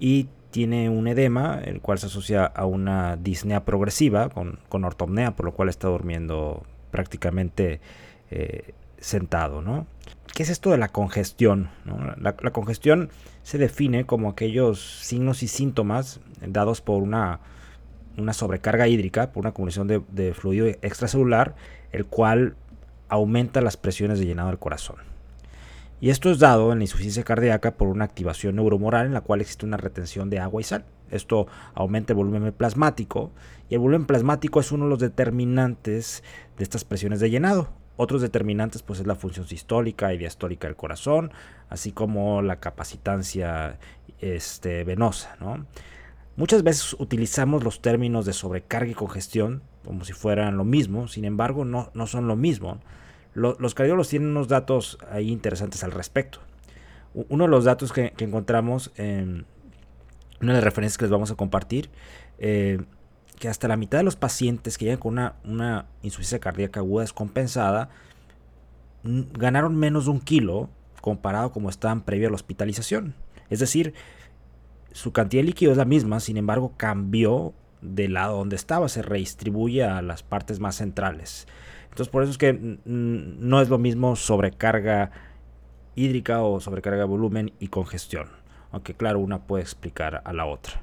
Y 0.00 0.28
tiene 0.50 0.88
un 0.88 1.08
edema, 1.08 1.60
el 1.62 1.80
cual 1.80 1.98
se 1.98 2.06
asocia 2.06 2.44
a 2.44 2.64
una 2.64 3.16
disnea 3.16 3.64
progresiva 3.64 4.28
con, 4.28 4.58
con 4.68 4.84
ortopnea, 4.84 5.36
por 5.36 5.46
lo 5.46 5.52
cual 5.52 5.68
está 5.68 5.88
durmiendo 5.88 6.64
prácticamente 6.90 7.80
eh, 8.30 8.74
sentado. 8.98 9.62
¿no? 9.62 9.86
¿Qué 10.34 10.42
es 10.42 10.50
esto 10.50 10.70
de 10.70 10.78
la 10.78 10.88
congestión? 10.88 11.70
La, 12.20 12.34
congestión 12.52 13.10
se 13.42 13.58
define 13.58 14.04
como 14.04 14.30
aquellos 14.30 14.80
signos 14.80 15.42
y 15.42 15.48
síntomas 15.48 16.20
dados 16.46 16.80
por 16.80 17.02
una, 17.02 17.40
una 18.16 18.32
sobrecarga 18.32 18.88
hídrica, 18.88 19.32
por 19.32 19.42
una 19.42 19.50
acumulación 19.50 19.88
de, 19.88 20.34
fluido 20.34 20.66
extracelular, 20.66 21.54
el 21.92 22.06
cual 22.06 22.56
aumenta 23.08 23.60
las 23.60 23.76
presiones 23.76 24.18
de 24.18 24.26
llenado 24.26 24.48
del 24.48 24.58
corazón. 24.58 24.96
Y 26.00 26.10
esto 26.10 26.30
es 26.30 26.38
dado 26.38 26.70
en 26.72 26.78
la 26.78 26.84
insuficiencia 26.84 27.24
cardíaca 27.24 27.72
por 27.72 27.88
una 27.88 28.04
activación 28.04 28.56
neuromoral 28.56 29.06
en 29.06 29.14
la 29.14 29.20
cual 29.20 29.40
existe 29.40 29.66
una 29.66 29.76
retención 29.76 30.30
de 30.30 30.38
agua 30.38 30.60
y 30.60 30.64
sal. 30.64 30.84
Esto 31.10 31.48
aumenta 31.74 32.12
el 32.12 32.18
volumen 32.18 32.52
plasmático 32.52 33.32
y 33.68 33.74
el 33.74 33.80
volumen 33.80 34.06
plasmático 34.06 34.60
es 34.60 34.70
uno 34.70 34.84
de 34.84 34.90
los 34.90 35.00
determinantes 35.00 36.22
de 36.56 36.62
estas 36.62 36.84
presiones 36.84 37.18
de 37.18 37.30
llenado. 37.30 37.70
Otros 37.96 38.22
determinantes 38.22 38.82
pues 38.82 39.00
es 39.00 39.06
la 39.06 39.16
función 39.16 39.48
sistólica 39.48 40.14
y 40.14 40.18
diastólica 40.18 40.68
del 40.68 40.76
corazón, 40.76 41.32
así 41.68 41.90
como 41.90 42.42
la 42.42 42.60
capacitancia 42.60 43.78
este, 44.20 44.84
venosa. 44.84 45.36
Muchas 46.36 46.62
veces 46.62 46.94
utilizamos 47.00 47.64
los 47.64 47.82
términos 47.82 48.24
de 48.24 48.34
sobrecarga 48.34 48.92
y 48.92 48.94
congestión 48.94 49.62
como 49.84 50.04
si 50.04 50.12
fueran 50.12 50.56
lo 50.56 50.64
mismo, 50.64 51.08
sin 51.08 51.24
embargo 51.24 51.64
no, 51.64 51.90
no 51.94 52.06
son 52.06 52.28
lo 52.28 52.36
mismo. 52.36 52.78
Los 53.38 53.74
cardiólogos 53.74 54.08
tienen 54.08 54.30
unos 54.30 54.48
datos 54.48 54.98
ahí 55.10 55.30
interesantes 55.30 55.84
al 55.84 55.92
respecto. 55.92 56.40
Uno 57.14 57.44
de 57.44 57.50
los 57.50 57.64
datos 57.64 57.92
que, 57.92 58.12
encontramos, 58.18 58.92
en 58.96 59.46
una 60.40 60.52
de 60.52 60.58
las 60.58 60.64
referencias 60.64 60.98
que 60.98 61.04
les 61.04 61.10
vamos 61.10 61.30
a 61.30 61.34
compartir, 61.34 61.90
eh, 62.38 62.80
que 63.38 63.48
hasta 63.48 63.68
la 63.68 63.76
mitad 63.76 63.98
de 63.98 64.04
los 64.04 64.16
pacientes 64.16 64.76
que 64.76 64.86
llegan 64.86 65.00
con 65.00 65.18
una, 65.44 65.86
insuficiencia 66.02 66.40
cardíaca 66.40 66.80
aguda 66.80 67.02
descompensada 67.02 67.88
ganaron 69.04 69.76
menos 69.76 70.06
de 70.06 70.10
un 70.10 70.20
kilo 70.20 70.68
comparado 71.00 71.52
como 71.52 71.70
estaban 71.70 72.02
previo 72.02 72.28
a 72.28 72.30
la 72.30 72.34
hospitalización. 72.34 73.14
Es 73.48 73.60
decir, 73.60 73.94
su 74.92 75.12
cantidad 75.12 75.42
de 75.42 75.46
líquido 75.46 75.72
es 75.72 75.78
la 75.78 75.84
misma, 75.84 76.20
sin 76.20 76.36
embargo 76.36 76.74
cambió 76.76 77.54
del 77.80 78.14
lado 78.14 78.38
donde 78.38 78.56
estaba, 78.56 78.88
se 78.88 79.02
redistribuye 79.02 79.84
a 79.84 80.02
las 80.02 80.22
partes 80.22 80.58
más 80.58 80.76
centrales. 80.76 81.46
Entonces 81.90 82.08
por 82.08 82.22
eso 82.22 82.32
es 82.32 82.38
que 82.38 82.78
no 82.84 83.60
es 83.60 83.68
lo 83.68 83.78
mismo 83.78 84.16
sobrecarga 84.16 85.10
hídrica 85.94 86.42
o 86.42 86.60
sobrecarga 86.60 87.00
de 87.00 87.04
volumen 87.04 87.52
y 87.58 87.68
congestión. 87.68 88.28
Aunque 88.70 88.94
claro, 88.94 89.18
una 89.18 89.46
puede 89.46 89.62
explicar 89.62 90.22
a 90.24 90.32
la 90.32 90.46
otra. 90.46 90.82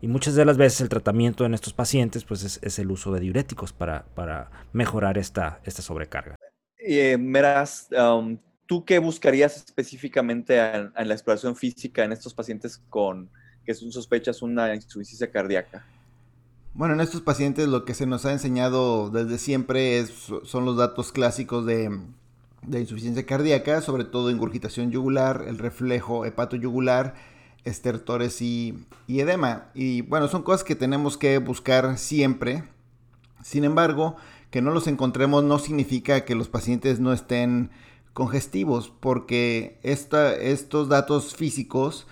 Y 0.00 0.08
muchas 0.08 0.34
de 0.34 0.44
las 0.44 0.56
veces 0.56 0.80
el 0.80 0.88
tratamiento 0.88 1.44
en 1.46 1.54
estos 1.54 1.72
pacientes 1.72 2.24
pues 2.24 2.60
es, 2.60 2.78
el 2.78 2.90
uso 2.90 3.12
de 3.12 3.20
diuréticos 3.20 3.72
para, 3.72 4.04
para 4.14 4.50
mejorar 4.72 5.16
esta, 5.16 5.60
esta 5.64 5.80
sobrecarga. 5.80 6.36
Eh, 6.76 7.16
Meras, 7.16 7.88
um, 7.92 8.36
¿tú 8.66 8.84
qué 8.84 8.98
buscarías 8.98 9.56
específicamente 9.56 10.58
en, 10.58 10.92
la 10.96 11.14
exploración 11.14 11.54
física 11.54 12.02
en 12.02 12.10
estos 12.10 12.34
pacientes 12.34 12.78
con 12.88 13.30
que 13.64 13.74
son 13.74 13.92
sospechas 13.92 14.42
una 14.42 14.74
insuficiencia 14.74 15.30
cardíaca? 15.30 15.86
Bueno, 16.74 16.94
en 16.94 17.02
estos 17.02 17.20
pacientes 17.20 17.68
lo 17.68 17.84
que 17.84 17.92
se 17.92 18.06
nos 18.06 18.24
ha 18.24 18.32
enseñado 18.32 19.10
desde 19.10 19.36
siempre 19.36 19.98
es, 19.98 20.10
son 20.44 20.64
los 20.64 20.78
datos 20.78 21.12
clásicos 21.12 21.66
de, 21.66 22.00
insuficiencia 22.66 23.26
cardíaca, 23.26 23.82
sobre 23.82 24.04
todo 24.04 24.30
ingurgitación 24.30 24.90
yugular, 24.90 25.44
el 25.46 25.58
reflejo 25.58 26.24
hepatoyugular, 26.24 27.14
estertores 27.64 28.40
y, 28.40 28.86
edema. 29.06 29.66
Y 29.74 30.00
bueno, 30.02 30.28
son 30.28 30.42
cosas 30.44 30.64
que 30.64 30.74
tenemos 30.74 31.18
que 31.18 31.36
buscar 31.36 31.98
siempre. 31.98 32.64
Sin 33.42 33.64
embargo, 33.64 34.16
que 34.50 34.62
no 34.62 34.70
los 34.70 34.86
encontremos 34.86 35.44
no 35.44 35.58
significa 35.58 36.24
que 36.24 36.34
los 36.34 36.48
pacientes 36.48 37.00
no 37.00 37.12
estén 37.12 37.70
congestivos, 38.14 38.90
porque 38.98 39.78
estos 39.82 40.88
datos 40.88 41.36
físicos, 41.36 42.06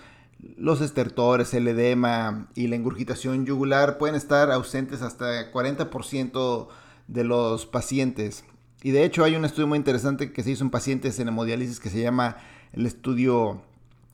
los 0.56 0.80
estertores, 0.80 1.54
el 1.54 1.68
edema 1.68 2.48
y 2.54 2.66
la 2.66 2.76
ingurgitación 2.76 3.46
yugular 3.46 3.98
pueden 3.98 4.14
estar 4.14 4.50
ausentes 4.50 5.02
hasta 5.02 5.52
40% 5.52 6.68
de 7.08 7.24
los 7.24 7.66
pacientes. 7.66 8.44
Y 8.82 8.92
de 8.92 9.04
hecho 9.04 9.24
hay 9.24 9.36
un 9.36 9.44
estudio 9.44 9.66
muy 9.66 9.76
interesante 9.76 10.32
que 10.32 10.42
se 10.42 10.52
hizo 10.52 10.64
en 10.64 10.70
pacientes 10.70 11.18
en 11.18 11.28
hemodiálisis 11.28 11.80
que 11.80 11.90
se 11.90 12.00
llama 12.00 12.36
el 12.72 12.86
estudio 12.86 13.62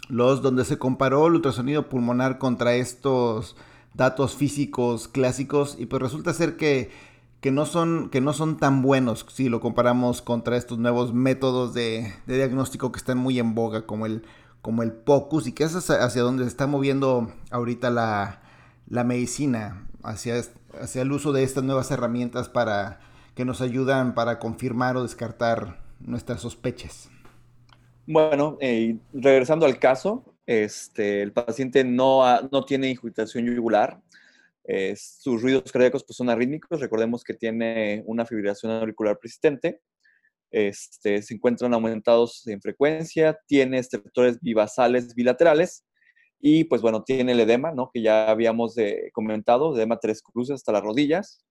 los 0.09 0.43
donde 0.43 0.65
se 0.65 0.79
comparó 0.79 1.27
el 1.27 1.35
ultrasonido 1.35 1.89
pulmonar 1.89 2.39
contra 2.39 2.75
estos 2.75 3.57
datos 3.95 4.37
físicos 4.37 5.09
clásicos 5.09 5.77
y 5.79 5.87
pues 5.87 6.03
resulta 6.03 6.33
ser 6.33 6.57
que, 6.57 6.91
que, 7.41 7.51
no, 7.51 7.67
son, 7.67 8.09
que 8.11 8.21
no 8.21 8.33
son 8.33 8.57
tan 8.57 8.83
buenos 8.83 9.27
si 9.33 9.49
lo 9.49 9.61
comparamos 9.61 10.23
contra 10.23 10.57
estos 10.57 10.79
nuevos 10.79 11.13
métodos 11.13 11.75
de, 11.75 12.13
diagnóstico 12.27 12.93
que 12.93 12.99
están 12.99 13.19
muy 13.19 13.39
en 13.39 13.55
boga 13.55 13.87
como 13.87 14.07
el, 14.07 14.23
como 14.67 14.83
el 14.83 14.91
POCUS 14.91 15.47
y 15.47 15.53
que 15.53 15.63
es 15.63 15.77
hacia, 15.77 16.23
donde 16.23 16.43
se 16.43 16.49
está 16.49 16.67
moviendo 16.67 17.33
ahorita 17.53 17.89
la, 17.89 18.43
la 18.89 19.05
medicina, 19.05 19.87
hacia, 20.03 20.43
hacia 20.81 21.03
el 21.03 21.13
uso 21.13 21.33
de 21.33 21.45
estas 21.45 21.63
nuevas 21.63 21.93
herramientas 21.93 22.49
para 22.49 22.99
que 23.37 23.45
nos 23.45 23.61
ayudan 23.61 24.17
para 24.17 24.41
confirmar 24.41 24.97
o 24.97 25.05
descartar 25.05 25.85
nuestras 26.01 26.41
sospechas. 26.41 27.09
Bueno, 28.09 28.59
eh, 28.61 28.97
regresando 29.13 29.67
al 29.67 29.79
caso, 29.79 30.35
este, 30.47 31.23
el 31.23 31.31
paciente 31.31 31.85
no, 31.85 32.25
no 32.51 32.65
tiene 32.65 32.91
ingurgitación 32.91 33.47
yugular. 33.47 34.01
sus 34.97 35.43
ruidos 35.43 35.71
cardíacos 35.71 36.03
pues, 36.03 36.17
son 36.17 36.29
arrítmicos. 36.29 36.81
Recordemos 36.81 37.23
que 37.23 37.35
tiene 37.35 38.03
una 38.05 38.27
fibrilación 38.27 38.73
auricular 38.73 39.17
persistente. 39.17 39.81
Este, 40.59 41.21
se 41.21 41.35
encuentran 41.35 41.75
aumentados 41.75 42.47
en 42.47 42.63
frecuencia, 42.63 43.39
tiene 43.47 43.77
estertores 43.77 44.41
bivasales 44.41 45.15
bilaterales 45.15 45.85
y 46.41 46.65
pues 46.65 46.81
bueno, 46.81 47.05
tiene 47.05 47.33
el 47.33 47.41
edema, 47.41 47.73
¿no? 47.73 47.91
Que 47.93 48.01
ya 48.01 48.31
habíamos 48.31 48.75
comentado, 49.13 49.77
edema 49.77 49.99
tres 50.01 50.23
cruces 50.23 50.55
hasta 50.55 50.73
las 50.73 50.83
rodillas. 50.83 51.45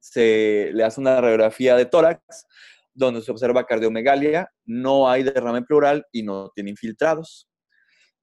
Se 0.00 0.70
le 0.72 0.84
hace 0.84 1.02
una 1.02 1.20
radiografía 1.20 1.76
de 1.76 1.84
tórax 1.84 2.46
donde 2.94 3.20
se 3.20 3.30
observa 3.30 3.66
cardiomegalia, 3.66 4.50
no 4.64 5.06
hay 5.06 5.22
derrame 5.22 5.60
pleural 5.60 6.06
y 6.10 6.22
no 6.22 6.50
tiene 6.54 6.70
infiltrados. 6.70 7.46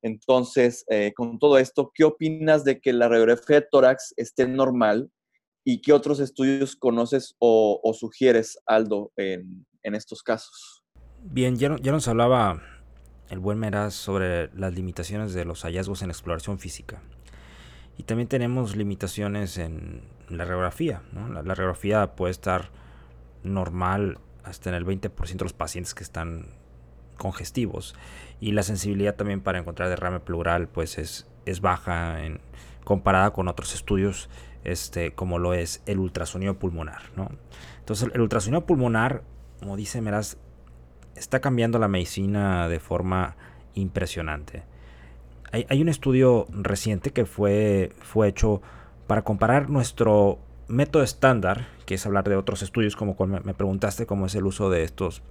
Entonces, 0.02 0.84
eh, 0.90 1.14
con 1.16 1.38
todo 1.38 1.60
esto, 1.60 1.92
¿qué 1.94 2.06
opinas 2.06 2.64
de 2.64 2.82
que 2.82 2.92
la 2.92 3.08
radiografía 3.08 3.60
de 3.60 3.68
tórax 3.70 4.16
esté 4.18 4.48
normal 4.48 5.12
y 5.64 5.80
qué 5.80 5.94
otros 5.94 6.20
estudios 6.20 6.76
conoces 6.76 7.36
o, 7.38 7.80
sugieres, 7.94 8.58
Aldo, 8.66 9.12
en, 9.16 9.68
estos 9.84 10.24
casos? 10.24 10.84
Bien, 11.24 11.56
ya, 11.58 11.76
ya, 11.82 11.92
nos 11.92 12.08
hablaba 12.08 12.62
el 13.30 13.40
buen 13.40 13.60
Meraz 13.60 13.94
sobre 13.94 14.50
las 14.56 14.74
limitaciones 14.74 15.34
de 15.34 15.46
los 15.46 15.64
hallazgos 15.64 16.02
en 16.02 16.10
exploración 16.10 16.60
física. 16.60 17.02
Y 17.98 18.04
también 18.04 18.28
tenemos 18.28 18.76
limitaciones 18.76 19.58
en 19.58 20.02
la 20.30 20.46
radiografía. 20.46 21.04
La, 21.14 21.42
radiografía 21.42 22.16
puede 22.16 22.32
estar 22.32 22.70
normal 23.44 24.20
hasta 24.44 24.70
en 24.70 24.76
el 24.76 24.86
20% 24.86 25.38
de 25.38 25.44
los 25.44 25.54
pacientes 25.54 25.94
que 25.94 26.04
están 26.04 26.48
congestivos. 27.18 27.96
Y 28.40 28.54
la 28.54 28.64
sensibilidad 28.64 29.16
también 29.16 29.42
para 29.42 29.60
encontrar 29.60 29.90
derrame 29.90 30.20
pleural 30.20 30.68
pues 30.68 30.98
es, 30.98 31.28
es 31.46 31.62
baja 31.62 32.26
en, 32.26 32.42
comparada 32.84 33.32
con 33.32 33.48
otros 33.48 33.76
estudios 33.76 34.30
este, 34.64 35.14
como 35.14 35.40
lo 35.40 35.54
es 35.54 35.82
el 35.86 36.00
ultrasonido 36.00 36.58
pulmonar. 36.60 37.02
Entonces 37.80 38.10
el 38.14 38.22
ultrasonido 38.22 38.66
pulmonar, 38.66 39.24
como 39.62 39.78
dice 39.78 40.02
Meraz, 40.02 40.38
está 41.16 41.40
cambiando 41.40 41.78
la 41.78 41.88
medicina 41.88 42.68
de 42.68 42.80
forma 42.80 43.36
impresionante. 43.76 44.64
Hay, 45.52 45.82
un 45.82 45.90
estudio 45.90 46.48
reciente 46.50 47.12
que 47.12 47.26
fue, 47.26 47.92
fue 48.00 48.30
hecho 48.30 48.62
para 49.06 49.24
comparar 49.24 49.70
nuestro 49.70 50.40
método 50.68 51.04
estándar, 51.04 51.68
que 51.86 51.96
es 51.96 52.06
hablar 52.06 52.28
de 52.28 52.38
otros 52.38 52.62
estudios, 52.64 52.96
como 52.96 53.16
me 53.28 53.54
preguntaste, 53.54 54.06
cómo 54.06 54.26
es 54.26 54.36
el 54.36 54.46
uso 54.46 54.70
de 54.70 54.84
estos 54.84 55.22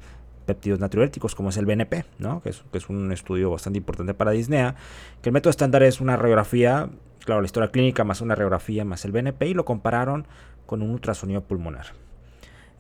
péptidos 0.44 0.78
natriuréticos, 0.78 1.34
como 1.34 1.49
es 1.49 1.56
el 1.56 1.66
BNP, 1.66 2.04
¿no? 2.18 2.42
que, 2.42 2.50
es, 2.50 2.62
que 2.70 2.78
es 2.78 2.88
un 2.88 3.10
estudio 3.12 3.50
bastante 3.50 3.78
importante 3.78 4.14
para 4.14 4.30
Disnea, 4.30 4.76
que 5.22 5.30
el 5.30 5.32
método 5.32 5.50
estándar 5.50 5.82
es 5.82 6.00
una 6.00 6.16
radiografía, 6.16 6.90
claro, 7.25 7.40
la 7.40 7.46
historia 7.46 7.70
clínica 7.70 8.04
más 8.04 8.20
una 8.20 8.34
radiografía 8.34 8.84
más 8.84 9.04
el 9.06 9.12
BNP, 9.12 9.49
y 9.49 9.54
lo 9.54 9.64
compararon 9.64 10.26
con 10.66 10.82
un 10.82 10.90
ultrasonido 10.90 11.42
pulmonar. 11.42 11.87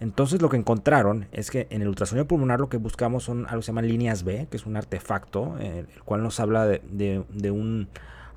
Entonces 0.00 0.40
lo 0.40 0.48
que 0.48 0.56
encontraron 0.56 1.28
es 1.30 1.50
que 1.50 1.66
en 1.70 1.82
el 1.82 1.88
ultrasonido 1.88 2.26
pulmonar 2.26 2.58
lo 2.58 2.70
que 2.70 2.78
buscamos 2.78 3.24
son 3.24 3.44
algo 3.46 3.60
que 3.60 3.66
se 3.66 3.66
llama 3.68 3.82
líneas 3.82 4.24
B, 4.24 4.48
que 4.50 4.56
es 4.56 4.64
un 4.64 4.76
artefacto, 4.76 5.56
eh, 5.60 5.84
el 5.94 6.02
cual 6.02 6.22
nos 6.22 6.40
habla 6.40 6.66
de, 6.66 7.50
un 7.50 7.88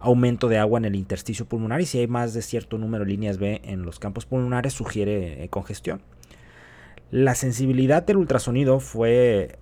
aumento 0.02 0.50
de 0.50 0.58
agua 0.58 0.78
en 0.80 0.86
el 0.86 0.96
intersticio 0.96 1.46
pulmonar 1.46 1.80
y 1.80 1.86
si 1.86 2.00
hay 2.00 2.08
más 2.08 2.34
de 2.34 2.42
cierto 2.42 2.78
número 2.78 3.06
de 3.06 3.12
líneas 3.12 3.38
B 3.38 3.62
en 3.64 3.84
los 3.84 3.98
campos 3.98 4.26
pulmonares 4.26 4.74
sugiere 4.74 5.42
eh, 5.42 5.48
congestión. 5.48 6.02
La 7.12 7.34
sensibilidad 7.34 8.04
del 8.04 8.18
ultrasonido 8.18 8.82
fue 8.82 9.58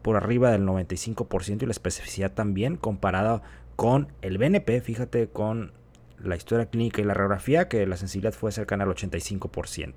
por 0.00 0.16
arriba 0.16 0.50
del 0.50 0.62
95% 0.62 1.62
y 1.62 1.66
la 1.66 1.72
especificidad 1.72 2.32
también 2.32 2.76
comparada 2.76 3.42
con 3.76 4.08
el 4.22 4.38
BNP, 4.38 4.80
fíjate 4.80 5.28
con 5.28 5.72
la 6.18 6.36
historia 6.36 6.66
clínica 6.66 7.02
y 7.02 7.04
la 7.04 7.12
radiografía 7.12 7.68
que 7.68 7.86
la 7.86 7.96
sensibilidad 7.96 8.32
fue 8.32 8.52
cercana 8.52 8.84
al 8.84 8.90
85%. 8.90 9.92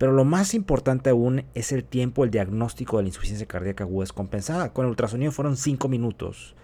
Pero 0.00 0.12
lo 0.12 0.24
más 0.24 0.54
importante 0.54 1.10
aún 1.10 1.44
es 1.52 1.72
el 1.72 1.84
tiempo, 1.84 2.24
el 2.24 2.30
diagnóstico 2.30 2.96
de 2.96 3.02
la 3.02 3.08
insuficiencia 3.10 3.46
cardíaca 3.46 3.84
aguda 3.84 4.04
descompensada. 4.04 4.72
Con 4.72 4.86
el 4.86 4.88
ultrasonido 4.88 5.30
fueron 5.30 5.58
5 5.58 5.88
minutos 5.88 6.56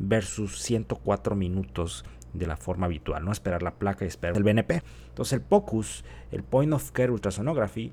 versus 0.00 0.60
104 0.60 1.36
minutos 1.36 2.04
de 2.32 2.48
la 2.48 2.56
forma 2.56 2.86
habitual, 2.86 3.24
no 3.24 3.30
esperar 3.30 3.62
la 3.62 3.76
placa 3.76 4.04
y 4.04 4.08
esperar 4.08 4.36
el 4.36 4.42
BNP. 4.42 4.82
Entonces 5.06 5.34
el 5.34 5.40
POCUS, 5.40 6.04
el 6.32 6.42
Point 6.42 6.72
of 6.72 6.90
Care 6.90 7.12
Ultrasonography, 7.12 7.92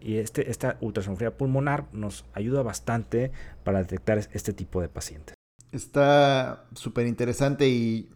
y 0.00 0.16
este, 0.16 0.50
esta 0.50 0.78
ultrasonografía 0.80 1.36
pulmonar 1.36 1.84
nos 1.92 2.24
ayuda 2.32 2.62
bastante 2.62 3.30
para 3.62 3.80
detectar 3.80 4.16
este 4.32 4.54
tipo 4.54 4.80
de 4.80 4.88
pacientes. 4.88 5.34
Está 5.70 6.64
súper 6.72 7.08
interesante 7.08 7.68
y, 7.68 8.08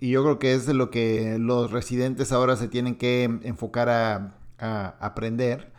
y, 0.00 0.10
yo 0.10 0.24
creo 0.24 0.40
que 0.40 0.54
es 0.54 0.66
de 0.66 0.74
lo 0.74 0.90
que 0.90 1.38
los 1.38 1.70
residentes 1.70 2.32
ahora 2.32 2.56
se 2.56 2.66
tienen 2.66 2.96
que 2.96 3.22
enfocar 3.44 3.88
a, 3.88 4.41
a 4.62 4.96
aprender, 5.00 5.72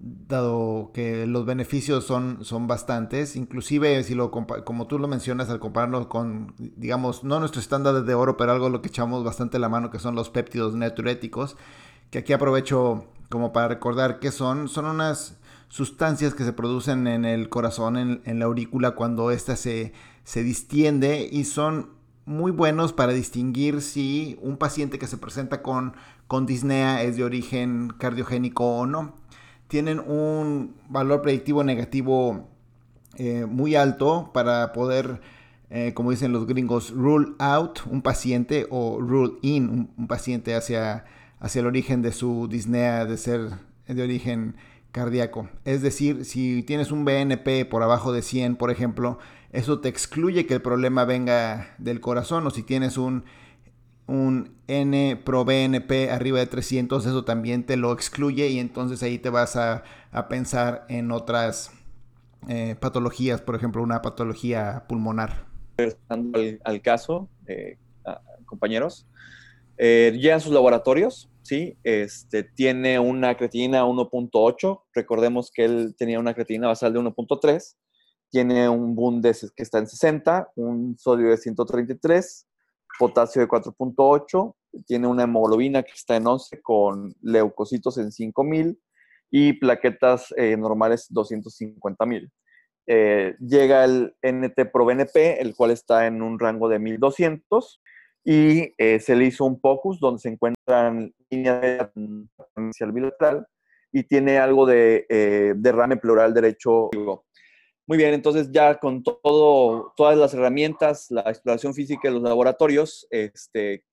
dado 0.00 0.90
que 0.92 1.26
los 1.26 1.46
beneficios 1.46 2.04
son, 2.04 2.44
son 2.44 2.66
bastantes, 2.66 3.36
inclusive 3.36 4.02
si 4.02 4.14
lo 4.14 4.30
como 4.30 4.86
tú 4.86 4.98
lo 4.98 5.08
mencionas 5.08 5.48
al 5.50 5.60
compararnos 5.60 6.06
con, 6.08 6.54
digamos, 6.58 7.24
no 7.24 7.38
nuestro 7.38 7.60
estándar 7.60 8.04
de 8.04 8.14
oro, 8.14 8.36
pero 8.36 8.52
algo 8.52 8.68
lo 8.68 8.82
que 8.82 8.88
echamos 8.88 9.24
bastante 9.24 9.58
la 9.58 9.68
mano, 9.68 9.90
que 9.90 9.98
son 9.98 10.14
los 10.14 10.30
péptidos 10.30 10.74
natriuréticos, 10.74 11.56
que 12.10 12.18
aquí 12.18 12.32
aprovecho 12.32 13.06
como 13.30 13.52
para 13.52 13.68
recordar 13.68 14.18
que 14.20 14.30
son, 14.30 14.68
son 14.68 14.86
unas 14.86 15.38
sustancias 15.68 16.34
que 16.34 16.44
se 16.44 16.52
producen 16.52 17.06
en 17.06 17.24
el 17.24 17.48
corazón, 17.48 17.96
en, 17.96 18.38
la 18.38 18.44
aurícula, 18.44 18.92
cuando 18.92 19.30
ésta 19.30 19.56
se, 19.56 19.92
se 20.24 20.42
distiende 20.42 21.28
y 21.30 21.44
son 21.44 21.90
muy 22.26 22.50
buenos 22.50 22.92
para 22.92 23.12
distinguir 23.12 23.82
si 23.82 24.38
un 24.40 24.56
paciente 24.56 24.98
que 24.98 25.06
se 25.06 25.18
presenta 25.18 25.62
con, 25.62 25.94
con 26.26 26.46
disnea 26.46 27.02
es 27.02 27.16
de 27.16 27.24
origen 27.24 27.92
cardiogénico 27.98 28.64
o 28.64 28.86
no. 28.86 29.14
Tienen 29.68 29.98
un 30.00 30.74
valor 30.88 31.22
predictivo 31.22 31.64
negativo 31.64 32.48
eh, 33.16 33.46
muy 33.46 33.74
alto 33.74 34.30
para 34.32 34.72
poder, 34.72 35.20
eh, 35.70 35.92
como 35.94 36.10
dicen 36.10 36.32
los 36.32 36.46
gringos, 36.46 36.90
rule 36.90 37.32
out 37.38 37.80
un 37.90 38.02
paciente 38.02 38.66
o 38.70 38.98
rule 39.00 39.34
in 39.42 39.90
un, 39.96 40.06
paciente 40.06 40.54
hacia, 40.54 41.04
hacia 41.40 41.60
el 41.60 41.66
origen 41.66 42.02
de 42.02 42.12
su 42.12 42.48
disnea 42.48 43.04
de 43.04 43.16
ser 43.16 43.50
de 43.86 44.02
origen 44.02 44.56
cardíaco. 44.92 45.48
Es 45.64 45.82
decir, 45.82 46.24
si 46.24 46.62
tienes 46.62 46.90
un 46.90 47.04
BNP 47.04 47.66
por 47.66 47.82
abajo 47.82 48.12
de 48.12 48.22
100, 48.22 48.56
por 48.56 48.70
ejemplo, 48.70 49.18
eso 49.54 49.80
te 49.80 49.88
excluye 49.88 50.46
que 50.46 50.54
el 50.54 50.62
problema 50.62 51.04
venga 51.04 51.74
del 51.78 52.00
corazón 52.00 52.46
o 52.46 52.50
si 52.50 52.64
tienes 52.64 52.98
un, 52.98 53.24
un 54.06 54.56
N 54.66 55.16
pro 55.24 55.44
BNP 55.44 56.10
arriba 56.10 56.40
de 56.40 56.46
300, 56.46 57.06
eso 57.06 57.24
también 57.24 57.64
te 57.64 57.76
lo 57.76 57.92
excluye 57.92 58.48
y 58.48 58.58
entonces 58.58 59.02
ahí 59.02 59.18
te 59.18 59.30
vas 59.30 59.56
a, 59.56 59.84
pensar 60.28 60.84
en 60.88 61.10
otras 61.10 61.72
eh, 62.48 62.76
patologías, 62.78 63.40
por 63.40 63.54
ejemplo, 63.54 63.82
una 63.82 64.02
patología 64.02 64.84
pulmonar. 64.88 65.46
Al, 66.08 66.60
al 66.64 66.82
caso, 66.82 67.28
eh, 67.46 67.78
compañeros, 68.44 69.06
eh, 69.76 70.12
llegan 70.14 70.40
sus 70.40 70.52
laboratorios, 70.52 71.30
¿sí? 71.42 71.76
Este, 71.82 72.42
tiene 72.42 72.98
una 72.98 73.36
creatinina 73.36 73.84
1.8, 73.84 74.82
recordemos 74.94 75.50
que 75.52 75.64
él 75.64 75.94
tenía 75.96 76.20
una 76.20 76.34
creatinina 76.34 76.68
basal 76.68 76.92
de 76.92 77.00
1.3, 77.00 77.76
tiene 78.34 78.68
un 78.68 78.96
Bundes 78.96 79.52
que 79.54 79.62
está 79.62 79.78
en 79.78 79.86
60, 79.86 80.50
un 80.56 80.98
sodio 80.98 81.30
de 81.30 81.36
133, 81.36 82.48
potasio 82.98 83.40
de 83.40 83.46
4.8, 83.46 84.56
tiene 84.88 85.06
una 85.06 85.22
hemoglobina 85.22 85.84
que 85.84 85.92
está 85.92 86.16
en 86.16 86.26
11 86.26 86.60
con 86.60 87.14
leucocitos 87.22 87.96
en 87.96 88.10
5000 88.10 88.76
y 89.30 89.52
plaquetas 89.52 90.34
eh, 90.36 90.56
normales 90.56 91.06
250.000. 91.12 92.28
Eh, 92.88 93.36
llega 93.38 93.84
el 93.84 94.16
NT 94.20 94.68
pro 94.72 94.84
BNP, 94.84 95.40
el 95.40 95.54
cual 95.54 95.70
está 95.70 96.08
en 96.08 96.20
un 96.20 96.40
rango 96.40 96.68
de 96.68 96.80
1200 96.80 97.82
y 98.24 98.74
eh, 98.78 98.98
se 98.98 99.14
le 99.14 99.26
hizo 99.26 99.44
un 99.44 99.60
POCUS 99.60 100.00
donde 100.00 100.18
se 100.18 100.30
encuentran 100.30 101.14
líneas 101.30 101.88
de 101.94 102.92
bilateral 102.92 103.46
y 103.92 104.02
tiene 104.02 104.38
algo 104.38 104.66
de 104.66 105.06
derrame 105.56 105.98
pleural 105.98 106.34
derecho. 106.34 106.90
Muy 107.86 107.98
bien, 107.98 108.14
entonces 108.14 108.50
ya 108.50 108.78
con 108.78 109.02
todo, 109.02 109.92
todas 109.96 110.16
las 110.16 110.32
herramientas, 110.32 111.10
la 111.10 111.22
exploración 111.22 111.74
física 111.74 112.08
de 112.08 112.14
los 112.14 112.22
laboratorios, 112.22 113.06
este, 113.10 113.84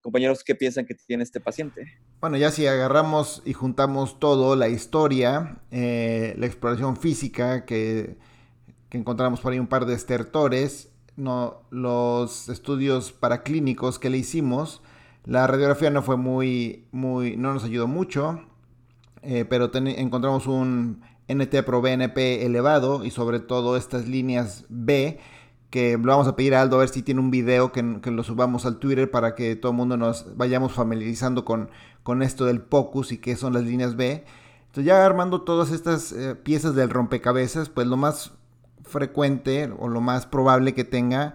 compañeros, 0.00 0.42
¿qué 0.44 0.54
piensan 0.54 0.86
que 0.86 0.94
tiene 0.94 1.24
este 1.24 1.40
paciente? 1.40 1.86
Bueno, 2.20 2.38
ya 2.38 2.50
si 2.50 2.66
agarramos 2.66 3.42
y 3.44 3.52
juntamos 3.52 4.18
todo, 4.18 4.56
la 4.56 4.68
historia, 4.68 5.58
eh, 5.70 6.34
la 6.38 6.46
exploración 6.46 6.96
física 6.96 7.64
que, 7.64 8.16
encontramos 8.90 9.40
por 9.40 9.52
ahí 9.52 9.58
un 9.58 9.66
par 9.66 9.86
de 9.86 9.94
estertores, 9.94 10.92
no, 11.16 11.62
los 11.70 12.48
estudios 12.48 13.10
paraclínicos 13.10 13.98
que 13.98 14.08
le 14.08 14.18
hicimos, 14.18 14.82
la 15.24 15.48
radiografía 15.48 15.90
no 15.90 16.00
fue 16.00 16.16
muy, 16.16 16.86
muy, 16.92 17.36
no 17.36 17.52
nos 17.52 17.64
ayudó 17.64 17.88
mucho, 17.88 18.46
eh, 19.22 19.44
pero 19.44 19.68
encontramos 19.74 20.46
un 20.46 21.02
NT 21.28 21.62
pro 21.64 21.80
BNP 21.80 22.44
elevado 22.44 23.04
y 23.04 23.10
sobre 23.10 23.40
todo 23.40 23.76
estas 23.76 24.08
líneas 24.08 24.64
B 24.68 25.18
que 25.74 25.98
lo 25.98 26.12
vamos 26.12 26.28
a 26.28 26.36
pedir 26.36 26.54
a 26.54 26.62
Aldo 26.62 26.76
a 26.76 26.80
ver 26.80 26.88
si 26.88 27.02
tiene 27.02 27.20
un 27.20 27.32
video 27.32 27.72
que, 27.72 27.82
lo 27.82 28.22
subamos 28.22 28.64
al 28.64 28.78
Twitter 28.78 29.10
para 29.10 29.34
que 29.34 29.56
todo 29.56 29.72
el 29.72 29.76
mundo 29.76 29.96
nos 29.96 30.36
vayamos 30.36 30.72
familiarizando 30.72 31.44
con, 31.44 31.68
con 32.04 32.22
esto 32.22 32.44
del 32.44 32.60
POCUS 32.60 33.10
y 33.10 33.18
qué 33.18 33.34
son 33.34 33.54
las 33.54 33.64
líneas 33.64 33.96
B. 33.96 34.24
Entonces 34.66 34.84
ya 34.84 35.04
armando 35.04 35.42
todas 35.42 35.72
estas 35.72 36.12
eh, 36.12 36.36
piezas 36.36 36.76
del 36.76 36.90
rompecabezas, 36.90 37.70
pues 37.70 37.88
lo 37.88 37.96
más 37.96 38.34
frecuente 38.84 39.68
o 39.78 39.88
lo 39.88 40.00
más 40.00 40.26
probable 40.26 40.74
que 40.74 40.84
tenga 40.84 41.34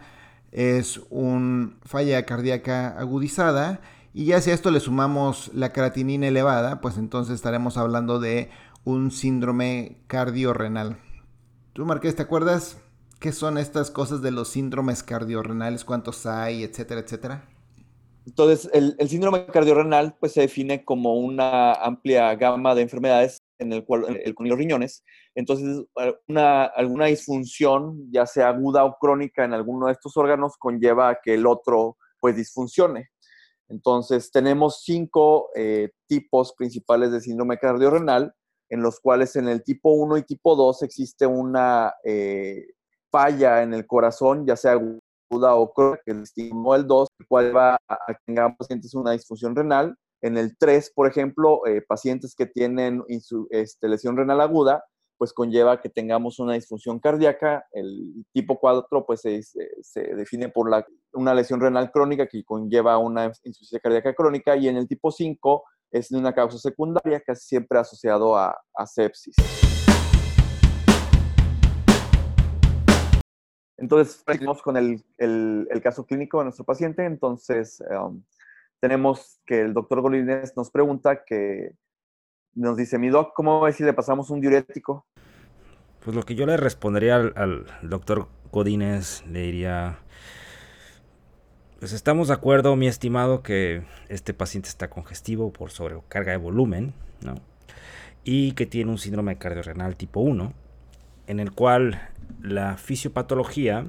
es 0.53 1.01
un 1.09 1.75
falla 1.83 2.25
cardíaca 2.25 2.97
agudizada 2.97 3.81
y 4.13 4.25
ya 4.25 4.41
si 4.41 4.51
a 4.51 4.53
esto 4.53 4.71
le 4.71 4.79
sumamos 4.79 5.51
la 5.53 5.71
creatinina 5.71 6.27
elevada, 6.27 6.81
pues 6.81 6.97
entonces 6.97 7.35
estaremos 7.35 7.77
hablando 7.77 8.19
de 8.19 8.49
un 8.83 9.11
síndrome 9.11 9.97
cardiorrenal. 10.07 10.97
Tú, 11.73 11.85
Marqués, 11.85 12.15
¿te 12.15 12.23
acuerdas 12.23 12.77
qué 13.19 13.31
son 13.31 13.57
estas 13.57 13.91
cosas 13.91 14.21
de 14.21 14.31
los 14.31 14.49
síndromes 14.49 15.03
cardiorrenales? 15.03 15.85
¿Cuántos 15.85 16.25
hay, 16.25 16.63
etcétera, 16.63 17.01
etcétera? 17.01 17.49
Entonces, 18.25 18.69
el, 18.73 18.95
síndrome 19.09 19.45
cardiorrenal 19.47 20.15
pues, 20.19 20.33
se 20.33 20.41
define 20.41 20.85
como 20.85 21.15
una 21.15 21.73
amplia 21.73 22.35
gama 22.35 22.75
de 22.75 22.83
enfermedades 22.83 23.39
en 23.57 23.73
el 23.73 23.83
cual 23.83 24.21
el, 24.23 24.35
con 24.35 24.47
los 24.47 24.57
riñones. 24.57 25.03
Entonces, 25.35 25.85
una, 26.27 26.65
alguna 26.65 27.05
disfunción, 27.05 28.09
ya 28.11 28.25
sea 28.25 28.49
aguda 28.49 28.85
o 28.85 28.97
crónica 28.99 29.43
en 29.43 29.53
alguno 29.53 29.87
de 29.87 29.93
estos 29.93 30.15
órganos, 30.15 30.57
conlleva 30.57 31.09
a 31.09 31.19
que 31.21 31.33
el 31.33 31.47
otro 31.47 31.97
pues 32.19 32.35
disfuncione. 32.35 33.09
Entonces, 33.67 34.31
tenemos 34.31 34.81
cinco 34.83 35.49
eh, 35.55 35.89
tipos 36.07 36.53
principales 36.53 37.11
de 37.11 37.21
síndrome 37.21 37.57
cardiorrenal 37.57 38.33
en 38.69 38.81
los 38.81 38.99
cuales 38.99 39.35
en 39.35 39.47
el 39.47 39.63
tipo 39.63 39.91
1 39.91 40.17
y 40.17 40.23
tipo 40.23 40.55
2 40.55 40.83
existe 40.83 41.25
una 41.25 41.93
eh, 42.03 42.67
falla 43.11 43.63
en 43.63 43.73
el 43.73 43.87
corazón, 43.87 44.45
ya 44.45 44.55
sea 44.55 44.73
aguda 44.73 45.55
o 45.55 45.73
crónica, 45.73 46.01
que 46.05 46.11
estimó 46.11 46.75
el 46.75 46.85
2, 46.85 47.09
el 47.19 47.27
cual 47.27 47.55
va 47.55 47.79
a, 47.87 47.97
que 48.07 48.19
tengan 48.25 48.55
pacientes 48.55 48.93
una 48.93 49.11
disfunción 49.11 49.55
renal. 49.55 49.95
En 50.21 50.37
el 50.37 50.57
3, 50.57 50.91
por 50.93 51.07
ejemplo, 51.07 51.65
eh, 51.65 51.81
pacientes 51.81 52.35
que 52.35 52.45
tienen 52.45 53.03
este, 53.49 53.87
lesión 53.87 54.17
renal 54.17 54.41
aguda, 54.41 54.83
pues 55.17 55.33
conlleva 55.33 55.81
que 55.81 55.89
tengamos 55.89 56.39
una 56.39 56.53
disfunción 56.53 56.99
cardíaca. 56.99 57.65
El 57.71 58.25
tipo 58.33 58.59
4 58.59 59.05
pues 59.05 59.21
se, 59.21 59.41
se 59.43 60.01
define 60.15 60.49
por 60.49 60.69
una 61.13 61.33
lesión 61.33 61.59
renal 61.59 61.91
crónica 61.91 62.27
que 62.27 62.43
conlleva 62.43 62.97
una 62.97 63.25
insuficiencia 63.25 63.79
cardíaca 63.79 64.13
crónica 64.13 64.55
y 64.55 64.67
en 64.67 64.77
el 64.77 64.87
tipo 64.87 65.11
5 65.11 65.63
es 65.91 66.09
de 66.09 66.17
una 66.17 66.33
causa 66.33 66.57
secundaria 66.57 67.19
casi 67.21 67.47
siempre 67.47 67.79
asociado 67.79 68.37
a, 68.37 68.55
a 68.75 68.85
sepsis. 68.85 69.35
Entonces, 73.77 74.23
seguimos 74.27 74.61
con 74.61 74.75
el, 74.75 75.03
el, 75.17 75.67
el, 75.71 75.81
caso 75.81 76.05
clínico 76.05 76.39
de 76.39 76.45
nuestro 76.45 76.65
paciente. 76.65 77.05
Entonces, 77.05 77.81
um, 77.89 78.21
tenemos 78.79 79.39
que 79.45 79.61
el 79.61 79.73
doctor 79.73 80.01
Golines 80.01 80.55
nos 80.55 80.69
pregunta 80.69 81.23
que 81.25 81.71
nos 82.53 82.75
dice, 82.75 82.97
mi 82.97 83.09
doc, 83.09 83.33
¿cómo 83.33 83.61
ves 83.61 83.77
si 83.77 83.83
le 83.83 83.93
pasamos 83.93 84.29
un 84.29 84.41
diurético? 84.41 85.07
Pues 86.03 86.15
lo 86.15 86.23
que 86.23 86.35
yo 86.35 86.45
le 86.45 86.57
respondería 86.57 87.15
al, 87.15 87.65
doctor 87.81 88.27
Godínez, 88.51 89.25
le 89.27 89.41
diría, 89.43 89.99
pues 91.79 91.93
estamos 91.93 92.27
de 92.27 92.33
acuerdo, 92.33 92.75
mi 92.75 92.87
estimado, 92.87 93.41
que 93.41 93.83
este 94.09 94.33
paciente 94.33 94.67
está 94.67 94.89
congestivo 94.89 95.53
por 95.53 95.71
sobrecarga 95.71 96.33
de 96.33 96.37
volumen, 96.37 96.93
¿no? 97.21 97.35
Y 98.25 98.51
que 98.51 98.65
tiene 98.65 98.91
un 98.91 98.97
síndrome 98.97 99.37
cardiorrenal 99.37 99.95
tipo 99.95 100.19
1, 100.19 100.53
en 101.27 101.39
el 101.39 101.53
cual 101.53 102.09
la 102.41 102.75
fisiopatología 102.75 103.85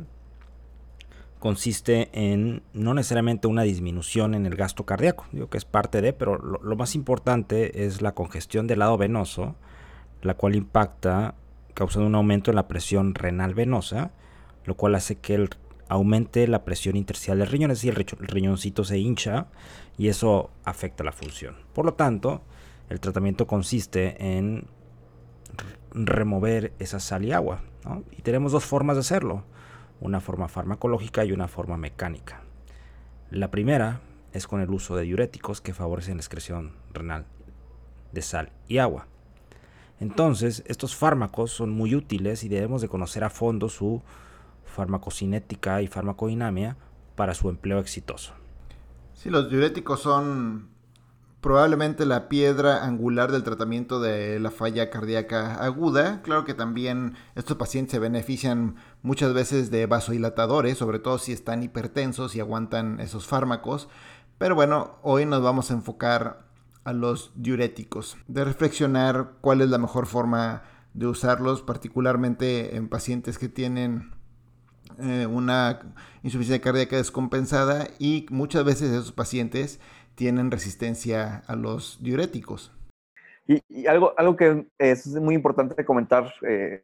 consiste 1.41 2.11
en 2.13 2.63
no 2.75 2.95
necesariamente 2.95 3.49
una 3.49 3.63
disminución 3.63 4.35
en 4.35 4.47
el 4.47 4.55
gasto 4.55 4.87
cardíaco, 4.87 5.27
digo 5.33 5.49
que 5.49 5.59
es 5.59 5.65
parte 5.65 6.01
de, 6.01 6.13
pero 6.13 6.39
lo, 6.39 6.63
lo, 6.63 6.77
más 6.77 6.95
importante 6.95 7.87
es 7.87 8.03
la 8.03 8.13
congestión 8.13 8.69
del 8.69 8.81
lado 8.81 8.99
venoso, 8.99 9.57
la 10.23 10.35
cual 10.35 10.55
impacta 10.55 11.35
causando 11.75 12.07
un 12.07 12.15
aumento 12.15 12.53
en 12.53 12.57
la 12.57 12.69
presión 12.69 13.15
renal 13.15 13.55
venosa, 13.55 14.13
lo 14.65 14.77
cual 14.77 14.95
hace 14.95 15.17
que 15.17 15.35
el, 15.35 15.51
aumente 15.91 16.47
la 16.47 16.65
presión 16.65 16.97
intersticial 16.97 17.39
del 17.39 17.49
riñón, 17.49 17.73
es 17.73 17.83
decir, 17.83 18.07
el 18.21 18.27
riñoncito 18.29 18.85
se 18.85 18.99
hincha 18.99 19.49
y 19.99 20.07
eso 20.07 20.51
afecta 20.65 21.03
la 21.03 21.11
función. 21.11 21.57
Por 21.75 21.85
lo 21.85 21.95
tanto, 21.95 22.43
el 22.89 23.01
tratamiento 23.01 23.49
consiste 23.49 24.39
en 24.39 24.69
remover 25.93 26.73
esa 26.79 27.01
sal 27.01 27.25
y 27.25 27.33
agua. 27.33 27.63
¿no? 27.85 28.05
Y 28.17 28.23
tenemos 28.23 28.53
dos 28.53 28.65
formas 28.65 28.97
de 28.97 29.01
hacerlo 29.01 29.45
una 30.01 30.21
forma 30.21 30.49
farmacológica 30.49 31.25
y 31.25 31.33
una 31.33 31.49
forma 31.49 31.77
mecánica. 31.77 32.41
La 33.31 33.51
primera 33.51 34.01
es 34.33 34.47
con 34.47 34.61
el 34.61 34.71
uso 34.71 34.97
de 34.97 35.03
diuréticos 35.03 35.61
que 35.61 35.75
favorecen 35.75 36.17
la 36.17 36.23
excreción 36.23 36.73
renal 36.93 37.27
de 38.13 38.23
sal 38.23 38.51
y 38.67 38.79
agua. 38.79 39.09
Entonces, 39.99 40.63
estos 40.67 40.97
fármacos 40.97 41.51
son 41.51 41.71
muy 41.71 41.95
útiles 41.95 42.45
y 42.45 42.49
debemos 42.49 42.81
de 42.81 42.89
conocer 42.89 43.25
a 43.25 43.31
fondo 43.31 43.69
su 43.69 44.03
farmacocinética 44.65 45.83
y 45.83 45.87
farmacodinamia 45.87 46.77
para 47.17 47.35
su 47.35 47.49
empleo 47.49 47.79
exitoso. 47.79 48.33
Sí, 49.15 49.31
los 49.31 49.51
diuréticos 49.51 50.01
son 50.01 50.71
probablemente 51.41 52.05
la 52.05 52.29
piedra 52.29 52.85
angular 52.85 53.33
del 53.33 53.43
tratamiento 53.43 54.01
de 54.01 54.39
la 54.41 54.51
falla 54.51 54.91
cardíaca 54.91 55.57
aguda. 55.57 56.23
Claro 56.23 56.45
que 56.45 56.55
también 56.55 57.15
estos 57.35 57.57
pacientes 57.57 57.93
se 57.93 57.99
benefician 57.99 58.77
muchas 59.03 59.33
veces 59.33 59.71
de 59.71 59.87
vasodilatadores, 59.87 60.79
sobre 60.79 60.99
todo 60.99 61.19
si 61.19 61.33
están 61.33 61.63
hipertensos 61.63 62.37
y 62.37 62.41
aguantan 62.41 63.01
esos 63.01 63.27
fármacos. 63.27 63.89
Pero 64.39 64.55
bueno, 64.55 64.99
hoy 65.03 65.27
nos 65.27 65.43
vamos 65.43 65.71
a 65.71 65.75
enfocar 65.75 66.47
a 66.85 66.93
los 66.93 67.33
diuréticos, 67.35 68.17
de 68.27 68.45
reflexionar 68.45 69.33
cuál 69.41 69.61
es 69.61 69.69
la 69.69 69.79
mejor 69.79 70.07
forma 70.07 70.63
de 70.95 71.07
usarlos, 71.07 71.63
particularmente 71.63 72.77
en 72.77 72.89
pacientes 72.89 73.39
que 73.39 73.49
tienen 73.49 74.15
eh, 74.99 75.27
una 75.27 75.81
insuficiencia 76.23 76.63
cardíaca 76.63 76.97
descompensada 76.97 77.89
y 77.99 78.27
muchas 78.31 78.65
veces 78.65 78.91
esos 78.91 79.13
pacientes 79.13 79.81
tienen 80.15 80.51
resistencia 80.51 81.43
a 81.47 81.57
los 81.57 82.03
diuréticos. 82.03 82.73
Y, 83.47 83.87
algo, 83.87 84.13
algo 84.17 84.37
que 84.37 84.67
es 84.79 85.07
muy 85.07 85.35
importante 85.35 85.85
comentar, 85.85 86.33
eh, 86.47 86.81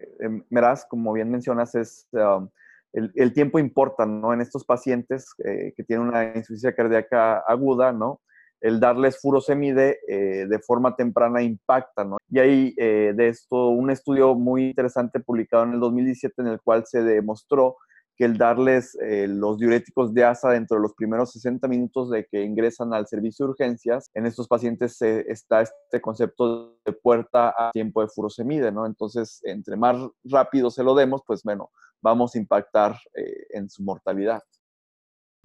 Meraz, 0.50 0.84
como 0.86 1.12
bien 1.12 1.30
mencionas, 1.30 1.74
es 1.74 2.08
um, 2.12 2.48
el, 2.92 3.32
tiempo 3.32 3.58
importa, 3.58 4.06
¿no? 4.06 4.32
En 4.32 4.40
estos 4.40 4.64
pacientes 4.64 5.32
eh, 5.44 5.74
que 5.76 5.84
tienen 5.84 6.08
una 6.08 6.24
insuficiencia 6.24 6.74
cardíaca 6.74 7.38
aguda, 7.46 7.92
¿no? 7.92 8.20
El 8.60 8.80
darles 8.80 9.20
furosemide 9.20 9.98
de 10.08 10.58
forma 10.66 10.96
temprana 10.96 11.42
impacta, 11.42 12.04
¿no? 12.04 12.16
Y 12.30 12.38
hay 12.38 12.74
de 12.74 13.28
esto 13.28 13.68
un 13.68 13.90
estudio 13.90 14.34
muy 14.34 14.68
interesante 14.68 15.20
publicado 15.20 15.64
en 15.64 15.74
el 15.74 15.80
2017 15.80 16.40
en 16.40 16.48
el 16.48 16.60
cual 16.62 16.84
se 16.86 17.02
demostró 17.02 17.76
que 18.16 18.24
el 18.24 18.38
darles 18.38 18.96
eh, 19.02 19.26
los 19.28 19.58
diuréticos 19.58 20.14
de 20.14 20.24
ASA 20.24 20.50
dentro 20.50 20.76
de 20.76 20.82
los 20.82 20.94
primeros 20.94 21.32
60 21.32 21.68
minutos 21.68 22.10
de 22.10 22.26
que 22.26 22.42
ingresan 22.42 22.94
al 22.94 23.06
servicio 23.06 23.46
de 23.46 23.50
urgencias, 23.50 24.10
en 24.14 24.26
estos 24.26 24.48
pacientes 24.48 25.00
está 25.02 25.62
este 25.62 26.00
concepto 26.00 26.78
de 26.84 26.92
puerta 26.92 27.54
a 27.56 27.70
tiempo 27.72 28.00
de 28.00 28.08
furosemide, 28.08 28.72
¿no? 28.72 28.86
Entonces, 28.86 29.40
entre 29.44 29.76
más 29.76 29.96
rápido 30.24 30.70
se 30.70 30.82
lo 30.82 30.94
demos, 30.94 31.22
pues 31.26 31.42
bueno, 31.42 31.70
vamos 32.00 32.34
a 32.34 32.38
impactar 32.38 32.96
eh, 33.14 33.46
en 33.50 33.68
su 33.68 33.82
mortalidad. 33.82 34.42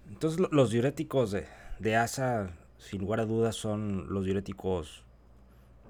Entonces, 0.08 0.40
los 0.50 0.70
diuréticos 0.70 1.30
de, 1.30 1.46
de 1.78 1.96
ASA, 1.96 2.50
sin 2.78 3.02
lugar 3.02 3.20
a 3.20 3.26
dudas, 3.26 3.54
son 3.54 4.12
los 4.12 4.24
diuréticos 4.24 5.04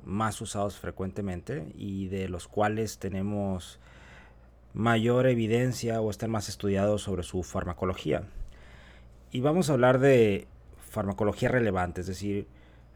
más 0.04 0.40
usados 0.40 0.78
frecuentemente 0.78 1.72
y 1.76 2.08
de 2.08 2.28
los 2.28 2.48
cuales 2.48 2.98
tenemos 2.98 3.78
mayor 4.74 5.26
evidencia 5.26 6.00
o 6.00 6.10
están 6.10 6.30
más 6.30 6.48
estudiados 6.48 7.02
sobre 7.02 7.22
su 7.22 7.42
farmacología. 7.42 8.24
Y 9.30 9.40
vamos 9.40 9.70
a 9.70 9.74
hablar 9.74 9.98
de 9.98 10.46
farmacología 10.90 11.48
relevante, 11.48 12.02
es 12.02 12.06
decir, 12.06 12.46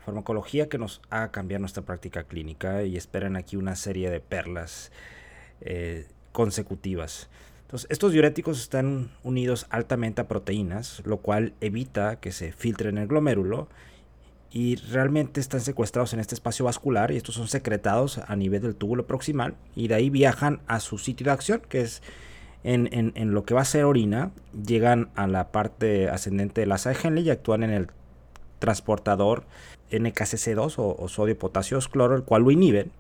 farmacología 0.05 0.69
que 0.69 0.79
nos 0.79 1.01
haga 1.11 1.31
cambiar 1.31 1.61
nuestra 1.61 1.85
práctica 1.85 2.25
clínica 2.25 2.83
y 2.85 2.97
esperan 2.97 3.37
aquí 3.37 3.57
una 3.57 3.75
serie 3.75 4.11
de 4.11 4.21
perlas 4.21 4.93
eh, 5.61 6.07
consecutivas. 6.33 7.29
Estos 7.89 8.12
diuréticos 8.12 8.61
están 8.61 9.11
unidos 9.25 9.67
altamente 9.71 10.21
a 10.21 10.29
proteínas, 10.29 11.03
lo 11.05 11.17
cual 11.17 11.53
evita 11.61 12.21
que 12.21 12.31
se 12.31 12.53
filtren 12.53 12.97
en 12.97 13.03
el 13.03 13.09
glomérulo 13.09 13.69
y 14.53 14.77
realmente 14.77 15.41
están 15.41 15.61
secuestrados 15.61 16.13
en 16.13 16.21
este 16.21 16.35
espacio 16.35 16.65
vascular 16.65 17.11
y 17.11 17.17
estos 17.17 17.35
son 17.35 17.49
secretados 17.49 18.19
a 18.19 18.37
nivel 18.37 18.63
del 18.63 18.75
túbulo 18.75 19.07
proximal 19.07 19.55
y 19.75 19.89
de 19.89 19.95
ahí 19.97 20.11
viajan 20.11 20.61
a 20.67 20.81
su 20.81 20.99
sitio 20.99 21.27
de 21.27 21.31
acción 21.33 21.63
que 21.69 21.81
es 21.83 22.03
en, 22.65 23.13
en, 23.15 23.33
lo 23.33 23.45
que 23.45 23.55
va 23.55 23.61
a 23.61 23.65
ser 23.65 23.85
orina, 23.85 24.33
llegan 24.67 25.11
a 25.15 25.29
la 25.29 25.53
parte 25.53 26.09
ascendente 26.09 26.63
del 26.63 26.73
asa 26.73 26.91
de 26.91 26.97
Henle 27.01 27.21
y 27.21 27.31
actúan 27.31 27.63
en 27.63 27.71
el 27.71 27.89
transportador 28.59 29.45
NKCC2 29.93 30.75
o, 30.79 31.09
sodio 31.09 31.39
potasio 31.39 31.79
cloro, 31.91 32.17
el 32.17 32.25
cual 32.25 32.43
lo 32.43 32.51
inhiben. 32.51 32.91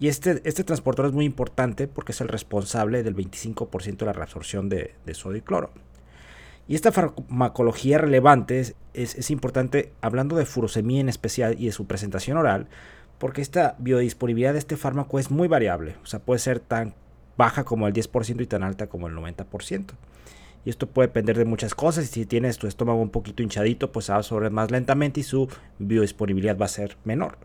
Y 0.00 0.08
este, 0.08 0.40
este 0.44 0.64
transportador 0.64 1.10
es 1.10 1.14
muy 1.14 1.24
importante 1.24 1.86
porque 1.86 2.10
es 2.10 2.20
el 2.20 2.26
responsable 2.26 3.04
del 3.04 3.14
25% 3.14 3.98
de 3.98 4.06
la 4.06 4.12
reabsorción 4.12 4.68
de, 4.68 4.94
de 5.06 5.14
sodio 5.14 5.38
y 5.38 5.42
cloro. 5.42 5.70
Y 6.68 6.74
esta 6.74 6.92
farmacología 6.92 7.98
relevante 7.98 8.74
es, 8.94 9.30
importante 9.30 9.92
hablando 10.00 10.36
de 10.36 10.46
furosemía 10.46 11.00
en 11.00 11.08
especial 11.08 11.56
y 11.58 11.66
de 11.66 11.72
su 11.72 11.86
presentación 11.86 12.36
oral, 12.36 12.68
porque 13.18 13.42
esta 13.42 13.76
biodisponibilidad 13.78 14.52
de 14.52 14.58
este 14.58 14.76
fármaco 14.76 15.18
es 15.18 15.30
muy 15.30 15.48
variable, 15.48 15.96
o 16.02 16.06
sea, 16.06 16.20
puede 16.20 16.38
ser 16.38 16.60
tan 16.60 16.94
baja 17.36 17.64
como 17.64 17.86
el 17.86 17.92
10% 17.92 18.40
y 18.40 18.46
tan 18.46 18.62
alta 18.62 18.86
como 18.86 19.08
el 19.08 19.14
90%. 19.14 19.92
Y 20.64 20.70
esto 20.70 20.86
puede 20.86 21.08
depender 21.08 21.36
de 21.36 21.44
muchas 21.44 21.74
cosas. 21.74 22.06
Si 22.06 22.24
tienes 22.24 22.58
tu 22.58 22.68
estómago 22.68 23.00
un 23.00 23.10
poquito 23.10 23.42
hinchadito, 23.42 23.90
pues 23.90 24.10
va 24.10 24.14
a 24.14 24.18
absorber 24.18 24.52
más 24.52 24.70
lentamente 24.70 25.18
y 25.18 25.24
su 25.24 25.48
biodisponibilidad 25.80 26.56
va 26.56 26.66
a 26.66 26.68
ser 26.68 26.96
menor. 27.04 27.36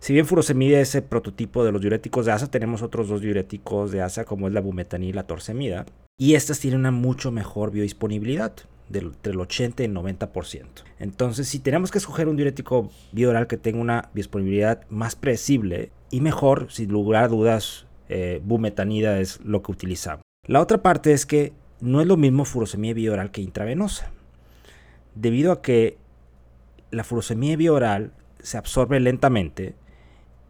Si 0.00 0.12
bien 0.12 0.26
furosemida 0.26 0.80
es 0.80 0.94
el 0.94 1.04
prototipo 1.04 1.64
de 1.64 1.72
los 1.72 1.80
diuréticos 1.80 2.26
de 2.26 2.32
ASA, 2.32 2.50
tenemos 2.50 2.82
otros 2.82 3.08
dos 3.08 3.20
diuréticos 3.20 3.92
de 3.92 4.02
ASA 4.02 4.24
como 4.24 4.48
es 4.48 4.52
la 4.52 4.60
bumetanida 4.60 5.10
y 5.10 5.12
la 5.12 5.26
torsemida. 5.26 5.86
Y 6.22 6.36
estas 6.36 6.60
tienen 6.60 6.78
una 6.78 6.92
mucho 6.92 7.32
mejor 7.32 7.72
biodisponibilidad, 7.72 8.52
entre 8.92 9.32
el 9.32 9.40
80 9.40 9.82
y 9.82 9.86
el 9.86 9.92
90%. 9.92 10.66
Entonces, 11.00 11.48
si 11.48 11.58
tenemos 11.58 11.90
que 11.90 11.98
escoger 11.98 12.28
un 12.28 12.36
diurético 12.36 12.92
bioral 13.10 13.48
que 13.48 13.56
tenga 13.56 13.80
una 13.80 14.08
biodisponibilidad 14.14 14.88
más 14.88 15.16
predecible 15.16 15.90
y 16.12 16.20
mejor, 16.20 16.68
sin 16.70 16.92
lugar 16.92 17.24
a 17.24 17.26
dudas, 17.26 17.86
eh, 18.08 18.40
bumetanida 18.44 19.18
es 19.18 19.40
lo 19.40 19.64
que 19.64 19.72
utilizamos. 19.72 20.22
La 20.46 20.60
otra 20.60 20.80
parte 20.80 21.12
es 21.12 21.26
que 21.26 21.54
no 21.80 22.00
es 22.00 22.06
lo 22.06 22.16
mismo 22.16 22.44
furosemida 22.44 22.94
bioral 22.94 23.32
que 23.32 23.40
intravenosa. 23.40 24.12
Debido 25.16 25.50
a 25.50 25.60
que 25.60 25.98
la 26.92 27.02
furosemida 27.02 27.56
bioral 27.56 28.12
se 28.38 28.58
absorbe 28.58 29.00
lentamente 29.00 29.74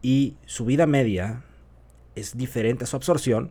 y 0.03 0.35
su 0.45 0.65
vida 0.65 0.85
media 0.85 1.41
es 2.13 2.37
diferente 2.37 2.83
a 2.83 2.87
su 2.87 2.95
absorción, 2.95 3.49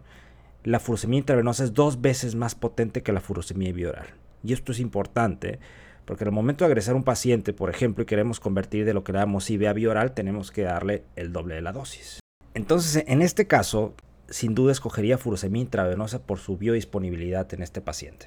la 0.64 0.80
furosemida 0.80 1.18
intravenosa 1.18 1.64
es 1.64 1.74
dos 1.74 2.00
veces 2.00 2.34
más 2.34 2.54
potente 2.54 3.02
que 3.02 3.12
la 3.12 3.20
furosemida 3.20 3.72
bioral. 3.72 4.06
Y 4.44 4.52
esto 4.52 4.72
es 4.72 4.80
importante 4.80 5.58
porque 6.04 6.24
en 6.24 6.28
el 6.28 6.34
momento 6.34 6.64
de 6.64 6.66
agresar 6.66 6.94
a 6.94 6.96
un 6.96 7.04
paciente, 7.04 7.52
por 7.52 7.70
ejemplo, 7.70 8.02
y 8.02 8.06
queremos 8.06 8.40
convertir 8.40 8.84
de 8.84 8.94
lo 8.94 9.04
que 9.04 9.12
le 9.12 9.18
damos 9.18 9.48
IV 9.48 9.68
a 9.68 9.72
bioral, 9.72 10.12
tenemos 10.12 10.50
que 10.50 10.62
darle 10.62 11.04
el 11.16 11.32
doble 11.32 11.54
de 11.54 11.62
la 11.62 11.72
dosis. 11.72 12.20
Entonces, 12.54 13.04
en 13.06 13.22
este 13.22 13.46
caso, 13.46 13.94
sin 14.28 14.54
duda 14.54 14.72
escogería 14.72 15.16
furosemida 15.16 15.62
intravenosa 15.62 16.26
por 16.26 16.38
su 16.38 16.56
biodisponibilidad 16.56 17.52
en 17.54 17.62
este 17.62 17.80
paciente. 17.80 18.26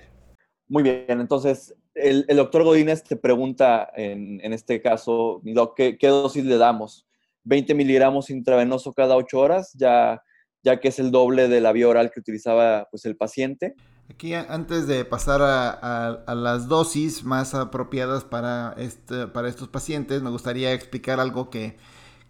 Muy 0.67 0.83
bien, 0.83 1.19
entonces 1.19 1.75
el, 1.93 2.25
doctor 2.27 2.63
Godínez 2.63 3.03
te 3.03 3.15
pregunta 3.15 3.89
en, 3.95 4.41
este 4.53 4.81
caso, 4.81 5.41
¿qué, 5.75 5.97
¿qué, 5.97 6.07
dosis 6.07 6.43
le 6.43 6.57
damos? 6.57 7.05
¿20 7.45 7.75
miligramos 7.75 8.29
intravenoso 8.29 8.93
cada 8.93 9.15
8 9.15 9.39
horas, 9.39 9.73
ya, 9.73 10.23
ya 10.65 10.79
que 10.79 10.89
es 10.89 10.99
el 10.99 11.11
doble 11.11 11.47
de 11.47 11.61
la 11.61 11.71
vía 11.71 11.87
oral 11.87 12.11
que 12.11 12.19
utilizaba 12.19 12.87
pues, 12.89 13.05
el 13.05 13.15
paciente? 13.15 13.75
Aquí 14.09 14.33
antes 14.33 14.87
de 14.87 15.05
pasar 15.05 15.41
a, 15.41 16.35
las 16.35 16.67
dosis 16.67 17.23
más 17.23 17.53
apropiadas 17.53 18.23
para, 18.23 18.75
este, 18.77 19.27
para 19.27 19.47
estos 19.47 19.67
pacientes, 19.67 20.21
me 20.21 20.29
gustaría 20.29 20.73
explicar 20.73 21.19
algo 21.19 21.49
que, 21.49 21.77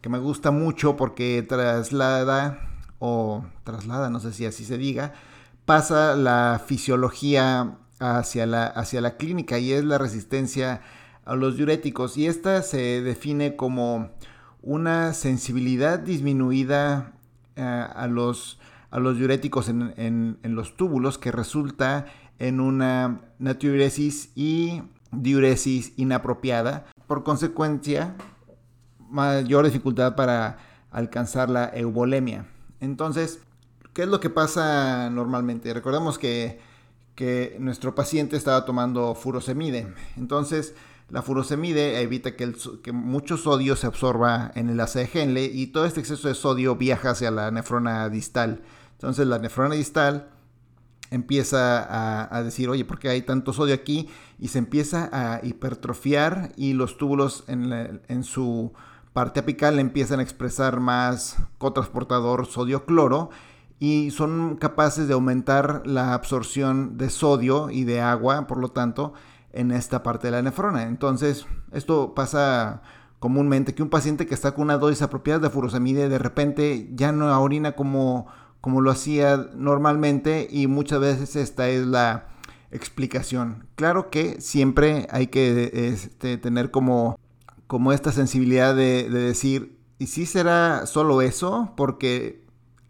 que 0.02 0.10
me 0.10 0.20
gusta 0.20 0.52
mucho 0.52 0.96
porque 0.96 1.44
traslada, 1.48 2.60
o 3.00 3.46
traslada, 3.64 4.10
no 4.10 4.20
sé 4.20 4.32
si 4.32 4.46
así 4.46 4.64
se 4.64 4.78
diga, 4.78 5.14
pasa 5.66 6.16
la 6.16 6.62
fisiología 6.66 7.78
hacia 8.00 8.46
la, 8.46 8.68
hacia 8.68 9.02
la 9.02 9.18
clínica 9.18 9.60
y 9.60 9.72
es 9.72 9.84
la 9.84 9.98
resistencia 9.98 10.82
a 11.26 11.36
los 11.36 11.58
diuréticos. 11.58 12.18
Y 12.18 12.28
esta 12.28 12.62
se 12.62 13.02
define 13.02 13.56
como 13.56 14.12
una 14.62 15.14
sensibilidad 15.14 16.00
disminuida 16.00 17.16
eh, 17.56 17.62
a, 17.62 18.08
los, 18.08 18.60
a 18.92 19.00
los 19.00 19.18
diuréticos 19.18 19.70
en, 19.70 20.38
los 20.44 20.76
túbulos 20.76 21.18
que 21.18 21.32
resulta 21.32 22.06
en 22.40 22.60
una 22.60 23.22
natriuresis 23.40 24.32
y 24.36 24.82
diuresis 25.12 25.94
inapropiada. 25.98 26.86
Por 27.08 27.24
consecuencia, 27.24 28.16
mayor 29.10 29.66
dificultad 29.66 30.16
para 30.16 30.58
alcanzar 30.92 31.50
la 31.50 31.70
eubolemia. 31.74 32.46
Entonces, 32.80 33.40
¿qué 33.94 34.04
es 34.04 34.08
lo 34.08 34.20
que 34.20 34.30
pasa 34.30 35.10
normalmente? 35.10 35.74
Recordemos 35.74 36.18
que 36.18 36.60
que 37.16 37.56
nuestro 37.60 37.96
paciente 37.96 38.36
estaba 38.36 38.66
tomando 38.66 39.16
furosemide. 39.16 39.88
Entonces, 40.18 40.76
la 41.10 41.22
furosemide 41.22 42.02
evita 42.02 42.36
que, 42.36 42.44
el, 42.44 42.56
que 42.84 42.92
mucho 42.92 43.38
sodio 43.38 43.76
se 43.76 43.88
absorba 43.88 44.52
en 44.56 44.70
el 44.70 44.80
ACGL 44.80 45.38
y 45.38 45.68
todo 45.68 45.86
este 45.86 46.00
exceso 46.00 46.28
de 46.28 46.34
sodio 46.34 46.76
viaja 46.76 47.12
hacia 47.12 47.32
la 47.32 47.52
nefrona 47.52 48.10
distal. 48.10 48.64
Entonces, 48.94 49.28
la 49.28 49.38
nefrona 49.38 49.76
distal 49.76 50.30
empieza 51.12 52.36
a, 52.36 52.44
decir, 52.44 52.70
oye, 52.70 52.86
¿por 52.86 52.98
qué 52.98 53.10
hay 53.10 53.22
tanto 53.22 53.54
sodio 53.54 53.76
aquí? 53.76 54.10
Y 54.40 54.48
se 54.48 54.58
empieza 54.58 55.10
a 55.12 55.46
hipertrofiar 55.46 56.52
y 56.58 56.74
los 56.74 56.98
túbulos 56.98 57.44
en, 57.48 58.02
en 58.08 58.24
su 58.24 58.74
parte 59.14 59.40
apical 59.40 59.80
empiezan 59.80 60.20
a 60.20 60.24
expresar 60.24 60.80
más 60.80 61.38
cotransportador 61.58 62.48
sodio-cloro 62.48 63.30
y 63.80 64.12
son 64.12 64.58
capaces 64.58 65.08
de 65.08 65.14
aumentar 65.14 65.84
la 65.86 66.14
absorción 66.14 66.98
de 66.98 67.10
sodio 67.10 67.70
y 67.70 67.84
de 67.84 68.02
agua, 68.02 68.48
por 68.48 68.58
lo 68.58 68.70
tanto, 68.70 69.14
en 69.56 69.72
esta 69.72 70.04
parte 70.04 70.28
de 70.28 70.32
la 70.32 70.42
nefrona. 70.42 70.84
Entonces, 70.84 71.48
esto 71.72 72.14
pasa 72.14 72.82
comúnmente 73.20 73.74
que 73.74 73.82
un 73.82 73.90
paciente 73.90 74.28
que 74.28 74.36
está 74.36 74.54
con 74.54 74.66
una 74.66 74.78
dosis 74.78 75.02
apropiada 75.02 75.40
de 75.40 75.50
furosemide 75.50 76.10
de 76.10 76.20
repente 76.20 76.90
ya 76.94 77.12
no 77.12 77.42
orina 77.42 77.72
como, 77.72 78.28
como 78.62 78.82
lo 78.82 78.92
hacía 78.92 79.38
normalmente 79.56 80.48
y 80.52 80.68
muchas 80.68 81.00
veces 81.00 81.36
esta 81.36 81.70
es 81.70 81.88
la 81.88 82.28
explicación. 82.72 83.68
Claro 83.76 84.10
que 84.10 84.42
siempre 84.42 85.08
hay 85.10 85.28
que 85.28 85.72
este, 85.74 86.38
tener 86.38 86.70
como, 86.72 87.18
como 87.68 87.94
esta 87.94 88.12
sensibilidad 88.12 88.76
de, 88.76 89.10
de 89.10 89.20
decir, 89.20 89.80
¿y 89.98 90.08
si 90.08 90.26
será 90.26 90.86
solo 90.86 91.22
eso? 91.22 91.74
Porque 91.78 92.46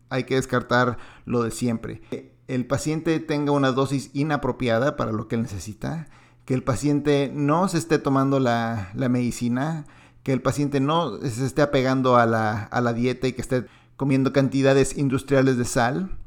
hay 0.09 0.23
que 0.23 0.35
descartar 0.35 0.97
lo 1.25 1.43
de 1.43 1.51
siempre. 1.51 2.01
El 2.47 2.65
paciente 2.65 3.19
tenga 3.19 3.51
una 3.51 3.71
dosis 3.71 4.09
inapropiada 4.13 4.97
para 4.97 5.11
lo 5.11 5.27
que 5.27 5.37
necesita, 5.37 6.07
que 6.45 6.53
el 6.53 6.63
paciente 6.63 7.31
no 7.33 7.67
se 7.67 7.77
esté 7.77 7.99
tomando 7.99 8.39
la, 8.39 8.91
medicina, 8.93 9.85
que 10.23 10.33
el 10.33 10.41
paciente 10.41 10.79
no 10.79 11.17
se 11.19 11.45
esté 11.45 11.61
apegando 11.61 12.17
a 12.17 12.25
la, 12.25 12.63
a 12.63 12.81
la 12.81 12.93
dieta 12.93 13.27
y 13.27 13.33
que 13.33 13.41
esté 13.41 13.65
comiendo 13.97 14.33
cantidades 14.33 14.97
industriales 14.97 15.57
de 15.57 15.65
sal. 15.65 16.17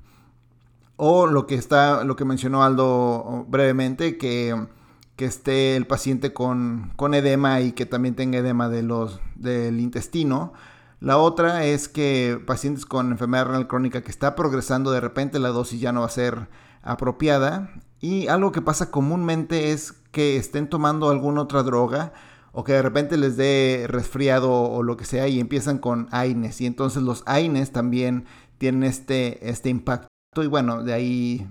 O 0.97 1.27
lo 1.27 1.47
que 1.47 1.55
está, 1.55 2.03
lo 2.05 2.17
que 2.17 2.25
mencionó 2.25 2.65
Aldo 2.65 3.47
brevemente, 3.49 4.19
que, 4.19 4.67
que 5.15 5.25
esté 5.25 5.77
el 5.77 5.87
paciente 5.87 6.33
con, 6.33 6.93
con, 6.97 7.15
edema 7.15 7.61
y 7.61 7.73
que 7.73 7.87
también 7.87 8.17
tenga 8.17 8.39
edema 8.39 8.69
de 8.69 8.83
los, 8.83 9.21
del 9.37 9.79
intestino 9.79 10.53
la 11.01 11.19
otra 11.19 11.65
es 11.65 11.89
que 11.89 12.43
pacientes 12.45 12.85
con 12.85 13.13
enfermedad 13.13 13.47
renal 13.47 13.69
crónica 13.69 14.03
que 14.03 14.11
está 14.11 14.35
progresando, 14.35 14.91
de 14.91 15.01
repente 15.01 15.39
la 15.39 15.51
dosis 15.51 15.81
ya 15.81 15.93
no 15.93 16.01
va 16.01 16.07
a 16.07 16.11
ser 16.11 16.49
apropiada. 16.83 17.71
Y 18.01 18.27
algo 18.27 18.51
que 18.51 18.63
pasa 18.63 18.91
comúnmente 18.91 19.73
es 19.73 19.93
que 20.11 20.37
estén 20.37 20.69
tomando 20.69 21.11
alguna 21.11 21.43
otra 21.43 21.63
droga 21.63 22.13
o 22.53 22.65
que 22.65 22.73
de 22.73 22.83
repente 22.83 23.17
les 23.17 23.37
dé 23.37 23.87
resfriado 23.89 24.51
o 24.53 24.83
lo 24.83 24.97
que 24.97 25.05
sea 25.05 25.29
y 25.29 25.41
empiezan 25.41 25.79
con 25.79 26.09
AINES. 26.11 26.61
Y 26.61 26.67
entonces 26.67 27.03
los 27.03 27.23
AINES 27.27 27.73
también 27.73 28.25
tienen 28.59 28.83
este, 28.83 29.49
este 29.49 29.69
impacto. 29.69 30.09
Y 30.37 30.47
bueno, 30.47 30.83
de 30.83 30.93
ahí 30.93 31.47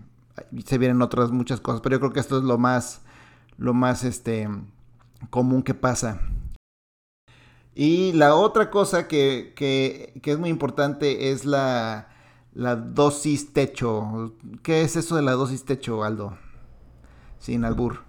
se 0.66 0.78
vienen 0.78 1.02
otras 1.02 1.32
muchas 1.32 1.62
cosas. 1.62 1.82
Pero 1.82 1.96
yo 1.96 2.00
creo 2.00 2.14
que 2.14 2.20
esto 2.20 2.38
es 2.38 2.44
lo 2.44 2.58
más, 2.58 3.02
lo 3.58 3.74
más 3.74 4.04
este, 4.04 4.50
común 5.30 5.64
que 5.64 5.74
pasa. 5.74 6.22
Y 7.80 8.12
la 8.14 8.36
otra 8.36 8.72
cosa 8.72 9.08
que, 9.08 9.54
es 10.22 10.40
muy 10.40 10.50
importante 10.50 11.32
es 11.32 11.46
la, 11.46 12.08
dosis 12.54 13.54
techo. 13.54 14.34
¿Qué 14.64 14.82
es 14.82 14.96
eso 14.96 15.16
de 15.16 15.22
la 15.22 15.34
dosis 15.34 15.64
techo, 15.64 16.04
Aldo? 16.04 16.38
Sin 17.48 17.64
albur. 17.64 18.00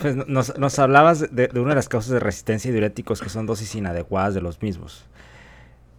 pues 0.00 0.16
nos, 0.26 0.78
hablabas 0.80 1.32
de, 1.32 1.48
una 1.54 1.68
de 1.68 1.74
las 1.76 1.88
causas 1.88 2.10
de 2.10 2.18
resistencia 2.18 2.68
y 2.68 2.72
diuréticos 2.72 3.20
que 3.20 3.28
son 3.28 3.46
dosis 3.46 3.76
inadecuadas 3.76 4.34
de 4.34 4.40
los 4.40 4.60
mismos. 4.60 5.04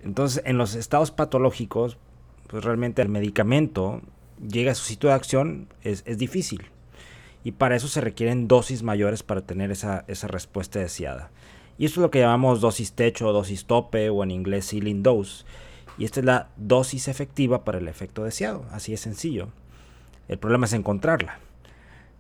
Entonces, 0.04 0.44
en 0.46 0.58
los 0.58 0.76
estados 0.76 1.12
patológicos, 1.12 1.98
pues 2.48 2.66
realmente 2.66 3.02
el 3.02 3.08
medicamento 3.08 4.02
llega 4.46 4.74
a 4.74 4.76
su 4.76 4.84
sitio 4.84 5.08
de 5.08 5.16
acción, 5.16 5.70
es, 5.82 6.04
difícil 6.18 6.66
y 7.46 7.54
para 7.54 7.78
eso 7.78 7.88
se 7.88 8.02
requieren 8.02 8.50
dosis 8.50 8.84
mayores 8.84 9.24
para 9.24 9.40
tener 9.40 9.72
esa, 9.72 10.04
respuesta 10.24 10.80
deseada. 10.80 11.32
Y 11.78 11.86
esto 11.86 12.02
es 12.02 12.04
lo 12.04 12.12
que 12.12 12.20
llamamos 12.20 12.60
dosis 12.60 12.92
techo 12.92 13.32
dosis 13.32 13.64
tope 13.64 14.10
o 14.10 14.24
en 14.24 14.32
inglés 14.32 14.72
ceiling 14.72 15.04
dose. 15.04 15.46
Y 15.98 16.04
esta 16.04 16.20
es 16.20 16.26
la 16.26 16.50
dosis 16.58 17.08
efectiva 17.08 17.64
para 17.64 17.78
el 17.78 17.88
efecto 17.88 18.26
deseado, 18.26 18.66
así 18.72 18.94
es 18.94 19.00
sencillo. 19.00 19.54
El 20.32 20.40
problema 20.40 20.66
es 20.66 20.72
encontrarla. 20.72 21.40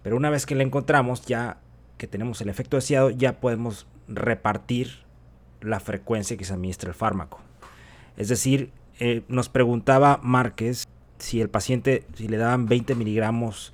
Pero 0.03 0.17
una 0.17 0.29
vez 0.29 0.45
que 0.45 0.53
la 0.53 0.63
encontramos, 0.63 1.25
ya 1.25 1.57
que 1.97 2.07
tenemos 2.07 2.41
el 2.41 2.49
efecto 2.49 2.75
deseado, 2.75 3.09
ya 3.09 3.39
podemos 3.39 3.87
repartir 4.09 5.05
la 5.61 5.79
frecuencia 5.79 6.35
que 6.35 6.43
se 6.43 6.53
administra 6.53 6.89
el 6.89 6.93
fármaco. 6.93 7.39
Es 8.17 8.27
decir, 8.27 8.71
eh, 8.99 9.23
nos 9.29 9.47
preguntaba 9.47 10.19
Márquez 10.21 10.89
si 11.19 11.39
el 11.39 11.49
paciente, 11.49 12.05
si 12.13 12.27
le 12.27 12.35
daban 12.35 12.65
20 12.65 12.95
miligramos 12.95 13.73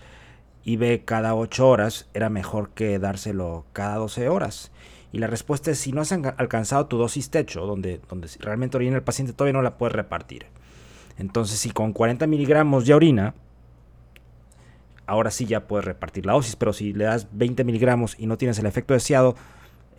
ve 0.65 1.03
cada 1.03 1.33
8 1.33 1.67
horas, 1.67 2.09
era 2.13 2.29
mejor 2.29 2.71
que 2.71 2.99
dárselo 2.99 3.65
cada 3.73 3.95
12 3.95 4.29
horas. 4.29 4.71
Y 5.11 5.17
la 5.17 5.27
respuesta 5.27 5.71
es 5.71 5.79
si 5.79 5.93
no 5.93 6.01
has 6.01 6.11
alcanzado 6.11 6.85
tu 6.85 6.97
dosis 6.97 7.31
techo, 7.31 7.65
donde, 7.65 8.01
donde 8.07 8.27
realmente 8.39 8.77
orina 8.77 8.97
el 8.97 9.03
paciente, 9.03 9.33
todavía 9.33 9.53
no 9.53 9.63
la 9.63 9.77
puedes 9.77 9.95
repartir. 9.95 10.45
Entonces, 11.17 11.57
si 11.57 11.71
con 11.71 11.93
40 11.93 12.27
miligramos 12.27 12.85
ya 12.85 12.97
orina, 12.97 13.33
ahora 15.07 15.31
sí 15.31 15.45
ya 15.45 15.67
puedes 15.67 15.85
repartir 15.85 16.25
la 16.25 16.33
dosis. 16.33 16.55
Pero 16.55 16.73
si 16.73 16.93
le 16.93 17.05
das 17.05 17.27
20 17.31 17.63
miligramos 17.63 18.15
y 18.19 18.27
no 18.27 18.37
tienes 18.37 18.59
el 18.59 18.65
efecto 18.65 18.93
deseado, 18.93 19.35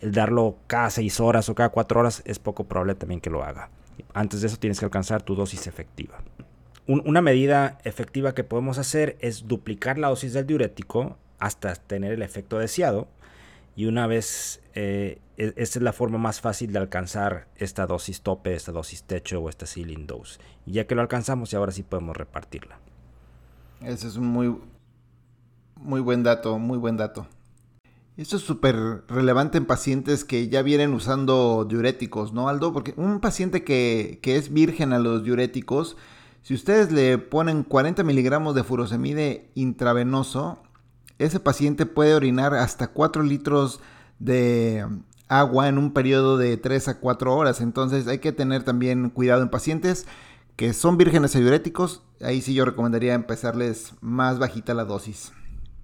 el 0.01 0.13
darlo 0.13 0.57
cada 0.67 0.89
6 0.89 1.19
horas 1.19 1.49
o 1.49 1.55
cada 1.55 1.69
4 1.69 1.99
horas 1.99 2.21
es 2.25 2.39
poco 2.39 2.63
probable 2.63 2.95
también 2.95 3.19
que 3.19 3.29
lo 3.29 3.43
haga. 3.43 3.69
Antes 4.13 4.41
de 4.41 4.47
eso 4.47 4.57
tienes 4.57 4.79
que 4.79 4.85
alcanzar 4.85 5.21
tu 5.21 5.35
dosis 5.35 5.67
efectiva 5.67 6.19
una 6.89 7.21
medida 7.21 7.77
efectiva 7.83 8.33
que 8.33 8.43
podemos 8.43 8.79
hacer 8.79 9.15
es 9.19 9.47
duplicar 9.47 9.99
la 9.99 10.07
dosis 10.07 10.33
del 10.33 10.47
diurético 10.47 11.17
hasta 11.37 11.75
tener 11.75 12.13
el 12.13 12.23
efecto 12.23 12.57
deseado. 12.57 13.07
Y 13.75 13.85
una 13.85 14.07
vez, 14.07 14.61
eh, 14.73 15.19
e, 15.37 15.53
esta 15.55 15.77
es 15.77 15.83
la 15.83 15.93
forma 15.93 16.17
más 16.17 16.41
fácil 16.41 16.73
de 16.73 16.79
alcanzar 16.79 17.47
esta 17.57 17.85
dosis 17.85 18.21
tope, 18.21 18.55
esta 18.55 18.71
dosis 18.71 19.03
techo 19.03 19.39
o 19.39 19.49
esta 19.49 19.67
ceiling 19.67 20.07
dose. 20.07 20.39
Y 20.65 20.73
ya 20.73 20.87
que 20.87 20.95
lo 20.95 21.01
alcanzamos, 21.01 21.53
y 21.53 21.55
ahora 21.55 21.71
sí 21.71 21.83
podemos 21.83 22.17
repartirla. 22.17 22.79
Ese 23.81 24.07
es 24.07 24.17
muy, 24.17 24.57
muy 25.79 26.01
buen 26.01 26.23
dato, 26.23 26.59
muy 26.59 26.77
buen 26.77 26.97
dato. 26.97 27.27
Esto 28.17 28.35
es 28.35 28.43
súper 28.43 29.03
relevante 29.07 29.57
en 29.57 29.65
pacientes 29.65 30.25
que 30.25 30.49
ya 30.49 30.61
vienen 30.61 30.93
usando 30.93 31.65
diuréticos, 31.65 32.33
¿no, 32.33 32.49
Aldo? 32.49 32.73
Porque 32.73 32.93
un 32.97 33.21
paciente 33.21 33.63
que, 33.63 34.19
que 34.21 34.35
es 34.35 34.51
virgen 34.51 34.91
a 34.91 34.99
los 34.99 35.23
diuréticos, 35.23 35.95
si 36.41 36.53
ustedes 36.53 36.91
le 36.91 37.17
ponen 37.17 37.63
40 37.63 38.03
miligramos 38.03 38.55
de 38.55 38.63
furosemide 38.63 39.51
intravenoso, 39.55 40.61
ese 41.17 41.39
paciente 41.39 41.85
puede 41.85 42.13
orinar 42.13 42.53
hasta 42.55 42.87
4 42.87 43.23
litros 43.23 43.79
de 44.19 44.85
agua 45.29 45.69
en 45.69 45.77
un 45.77 45.93
periodo 45.93 46.37
de 46.37 46.57
3 46.57 46.89
a 46.89 46.99
4 46.99 47.33
horas. 47.33 47.61
Entonces 47.61 48.07
hay 48.07 48.19
que 48.19 48.33
tener 48.33 48.63
también 48.63 49.09
cuidado 49.11 49.43
en 49.43 49.49
pacientes 49.49 50.07
que 50.57 50.73
son 50.73 50.97
vírgenes 50.97 51.37
a 51.37 51.39
diuréticos. 51.39 52.03
Ahí 52.19 52.41
sí 52.41 52.53
yo 52.53 52.65
recomendaría 52.65 53.13
empezarles 53.13 53.93
más 54.01 54.39
bajita 54.39 54.73
la 54.73 54.83
dosis. 54.83 55.31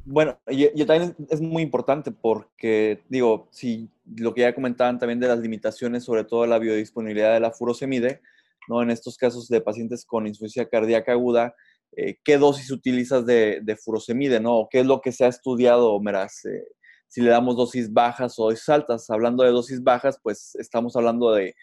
Bueno, 0.08 0.40
y, 0.48 0.86
también 0.86 1.16
es 1.30 1.42
muy 1.42 1.64
importante 1.64 2.12
porque, 2.12 3.04
digo, 3.10 3.48
si 3.52 3.90
lo 4.06 4.36
que 4.36 4.42
ya 4.42 4.54
comentaban 4.54 5.00
también 5.00 5.20
de 5.20 5.28
las 5.28 5.40
limitaciones, 5.40 6.04
sobre 6.04 6.24
todo 6.24 6.46
la 6.46 6.60
biodisponibilidad 6.60 7.34
de 7.34 7.40
la 7.40 7.52
furosemide, 7.52 8.22
¿no? 8.68 8.84
En 8.84 8.92
estos 8.92 9.18
casos 9.18 9.48
de 9.48 9.62
pacientes 9.62 10.06
con 10.06 10.28
insuficiencia 10.28 10.70
cardíaca 10.70 11.14
aguda, 11.14 11.56
eh, 11.94 12.18
¿qué 12.24 12.38
dosis 12.38 12.70
utilizas 12.72 13.26
de, 13.26 13.78
furosemide, 13.84 14.40
no? 14.40 14.68
¿Qué 14.70 14.82
es 14.82 14.86
lo 14.86 15.02
que 15.02 15.12
se 15.12 15.26
ha 15.26 15.28
estudiado, 15.28 16.00
Meras? 16.00 16.46
Eh, 16.46 16.68
si 17.08 17.22
le 17.22 17.32
damos 17.32 17.56
dosis 17.58 17.92
bajas 17.92 18.38
o 18.38 18.46
dosis 18.46 18.70
altas. 18.70 19.10
Hablando 19.10 19.44
de 19.44 19.52
dosis 19.52 19.82
bajas, 19.84 20.20
pues 20.22 20.56
estamos 20.56 20.96
hablando 20.96 21.34
de 21.34 21.56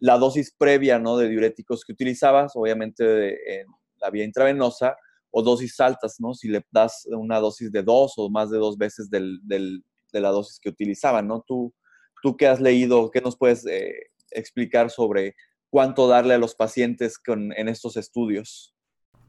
la 0.00 0.18
dosis 0.18 0.54
previa, 0.56 0.98
¿no? 0.98 1.16
De 1.16 1.28
diuréticos 1.28 1.84
que 1.84 1.92
utilizabas, 1.92 2.52
obviamente 2.56 3.60
en 3.60 3.66
la 4.00 4.10
vía 4.10 4.24
intravenosa, 4.24 4.96
o 5.38 5.42
dosis 5.42 5.78
altas, 5.80 6.16
¿no? 6.18 6.32
Si 6.32 6.48
le 6.48 6.64
das 6.70 7.06
una 7.10 7.38
dosis 7.40 7.70
de 7.70 7.82
dos 7.82 8.14
o 8.16 8.30
más 8.30 8.48
de 8.48 8.56
dos 8.56 8.78
veces 8.78 9.10
del, 9.10 9.38
de 9.46 10.20
la 10.20 10.30
dosis 10.30 10.58
que 10.58 10.70
utilizaban, 10.70 11.28
¿no? 11.28 11.44
Tú, 11.46 11.74
tú 12.22 12.38
qué 12.38 12.48
has 12.48 12.58
leído, 12.58 13.10
¿qué 13.10 13.20
nos 13.20 13.36
puedes 13.36 13.66
eh, 13.66 13.92
explicar 14.30 14.88
sobre 14.88 15.36
cuánto 15.68 16.08
darle 16.08 16.32
a 16.32 16.38
los 16.38 16.54
pacientes 16.54 17.18
con, 17.18 17.52
en 17.52 17.68
estos 17.68 17.98
estudios? 17.98 18.74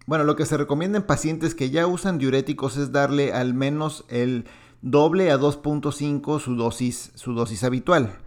Bueno, 0.06 0.24
lo 0.24 0.38
que 0.38 0.46
se 0.46 0.56
recomienda 0.56 0.98
en 0.98 1.06
pacientes 1.06 1.54
que 1.54 1.72
ya 1.72 1.86
usan 1.88 2.20
diuréticos 2.20 2.78
es 2.78 2.93
darle 2.93 3.34
al 3.34 3.54
menos 3.54 4.06
el 4.08 4.46
doble 4.82 5.30
a 5.30 5.38
2.5 5.38 6.39
su 6.39 6.56
dosis, 6.56 7.12
su 7.15 7.34
dosis 7.34 7.65
habitual. 7.65 8.17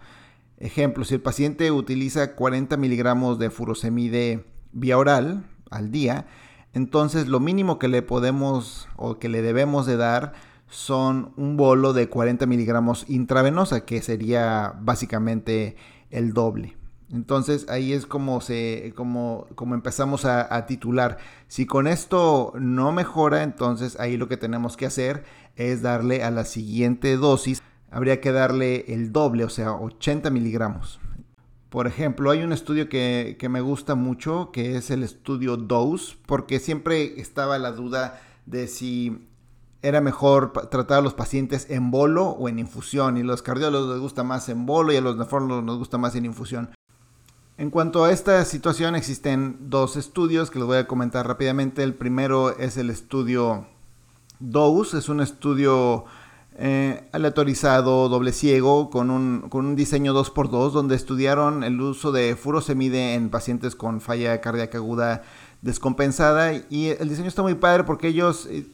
Ejemplo, 0.58 1.06
si 1.06 1.14
el 1.14 1.22
paciente 1.22 1.70
utiliza 1.70 2.36
40 2.36 2.76
miligramos 2.76 3.38
de 3.38 3.48
furosemide 3.48 4.44
vía 4.70 4.98
oral 4.98 5.46
al 5.70 5.90
día, 5.90 6.26
entonces 6.72 7.28
lo 7.28 7.40
mínimo 7.40 7.78
que 7.78 7.88
le 7.88 8.02
podemos 8.02 8.88
o 8.96 9.18
que 9.18 9.28
le 9.28 9.42
debemos 9.42 9.86
de 9.86 9.96
dar 9.96 10.32
son 10.68 11.32
un 11.36 11.56
bolo 11.56 11.92
de 11.92 12.08
40 12.08 12.46
miligramos 12.46 13.04
intravenosa, 13.08 13.84
que 13.84 14.02
sería 14.02 14.74
básicamente 14.80 15.76
el 16.10 16.32
doble. 16.32 16.76
Entonces 17.12 17.66
ahí 17.68 17.92
es 17.92 18.06
como, 18.06 18.40
se, 18.40 18.92
como, 18.94 19.48
como 19.56 19.74
empezamos 19.74 20.24
a, 20.24 20.54
a, 20.54 20.66
titular. 20.66 21.18
Si 21.48 21.66
con 21.66 21.88
esto 21.88 22.52
no 22.56 22.92
mejora, 22.92 23.42
entonces 23.42 23.98
ahí 23.98 24.16
lo 24.16 24.28
que 24.28 24.36
tenemos 24.36 24.76
que 24.76 24.86
hacer 24.86 25.24
es 25.56 25.82
darle 25.82 26.22
a 26.22 26.30
la 26.30 26.44
siguiente 26.44 27.16
dosis. 27.16 27.62
Habría 27.90 28.20
que 28.20 28.30
darle 28.30 28.84
el 28.94 29.10
doble, 29.10 29.42
o 29.42 29.48
sea, 29.48 29.72
80 29.72 30.30
miligramos. 30.30 30.99
Por 31.70 31.86
ejemplo, 31.86 32.32
hay 32.32 32.42
un 32.42 32.52
estudio 32.52 32.88
que, 32.88 33.36
me 33.48 33.60
gusta 33.60 33.94
mucho, 33.94 34.50
que 34.52 34.76
es 34.76 34.90
el 34.90 35.04
estudio 35.04 35.56
DOSE, 35.56 36.16
porque 36.26 36.58
siempre 36.58 37.20
estaba 37.20 37.58
la 37.58 37.70
duda 37.70 38.20
de 38.44 38.66
si 38.66 39.28
era 39.80 40.00
mejor 40.00 40.52
tratar 40.68 40.98
a 40.98 41.00
los 41.00 41.14
pacientes 41.14 41.70
en 41.70 41.92
bolo 41.92 42.26
o 42.26 42.48
en 42.48 42.58
infusión. 42.58 43.16
Y 43.16 43.20
a 43.20 43.24
los 43.24 43.42
cardiólogos 43.42 43.88
les 43.88 44.00
gusta 44.00 44.24
más 44.24 44.48
en 44.48 44.66
bolo 44.66 44.92
y 44.92 44.96
a 44.96 45.00
los 45.00 45.16
nefrólogos 45.16 45.62
nos 45.62 45.78
gusta 45.78 45.96
más 45.96 46.16
en 46.16 46.24
infusión. 46.24 46.70
En 47.56 47.70
cuanto 47.70 48.04
a 48.04 48.10
esta 48.10 48.44
situación, 48.44 48.96
existen 48.96 49.56
dos 49.70 49.96
estudios 49.96 50.50
que 50.50 50.58
les 50.58 50.66
voy 50.66 50.78
a 50.78 50.88
comentar 50.88 51.24
rápidamente. 51.28 51.84
El 51.84 51.94
primero 51.94 52.58
es 52.58 52.78
el 52.78 52.90
estudio 52.90 53.68
DOSE, 54.40 54.98
es 54.98 55.08
un 55.08 55.20
estudio 55.20 56.04
eh, 56.62 57.08
aleatorizado, 57.12 58.10
doble 58.10 58.32
ciego, 58.32 58.90
con 58.90 59.10
un, 59.10 59.46
con 59.48 59.64
un 59.64 59.76
diseño 59.76 60.12
2x2, 60.12 60.72
donde 60.72 60.94
estudiaron 60.94 61.64
el 61.64 61.80
uso 61.80 62.12
de 62.12 62.36
furosemide 62.36 63.14
en 63.14 63.30
pacientes 63.30 63.74
con 63.74 64.02
falla 64.02 64.42
cardíaca 64.42 64.76
aguda 64.76 65.22
descompensada. 65.62 66.52
Y 66.68 66.88
el 66.88 67.08
diseño 67.08 67.28
está 67.28 67.40
muy 67.40 67.54
padre 67.54 67.84
porque 67.84 68.08
ellos 68.08 68.46
eh, 68.50 68.66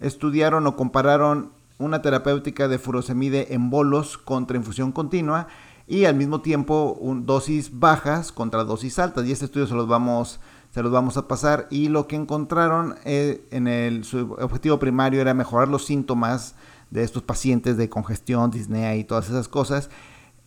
estudiaron 0.00 0.66
o 0.66 0.74
compararon 0.74 1.52
una 1.78 2.02
terapéutica 2.02 2.66
de 2.66 2.80
furosemide 2.80 3.54
en 3.54 3.70
bolos 3.70 4.18
contra 4.18 4.56
infusión 4.56 4.90
continua 4.90 5.46
y 5.86 6.06
al 6.06 6.16
mismo 6.16 6.40
tiempo 6.40 6.98
dosis 7.22 7.78
bajas 7.78 8.32
contra 8.32 8.64
dosis 8.64 8.98
altas. 8.98 9.26
Y 9.26 9.30
este 9.30 9.44
estudio 9.44 9.68
se 9.68 9.74
los 9.74 9.86
vamos, 9.86 10.40
se 10.74 10.82
los 10.82 10.90
vamos 10.90 11.16
a 11.16 11.28
pasar. 11.28 11.68
Y 11.70 11.86
lo 11.86 12.08
que 12.08 12.16
encontraron 12.16 12.96
eh, 13.04 13.46
en 13.52 13.68
el, 13.68 14.02
su 14.02 14.32
objetivo 14.40 14.80
primario 14.80 15.20
era 15.20 15.34
mejorar 15.34 15.68
los 15.68 15.84
síntomas 15.84 16.56
de 16.92 17.02
estos 17.02 17.22
pacientes 17.22 17.76
de 17.76 17.88
congestión, 17.88 18.50
disnea 18.50 18.94
y 18.96 19.04
todas 19.04 19.28
esas 19.28 19.48
cosas, 19.48 19.88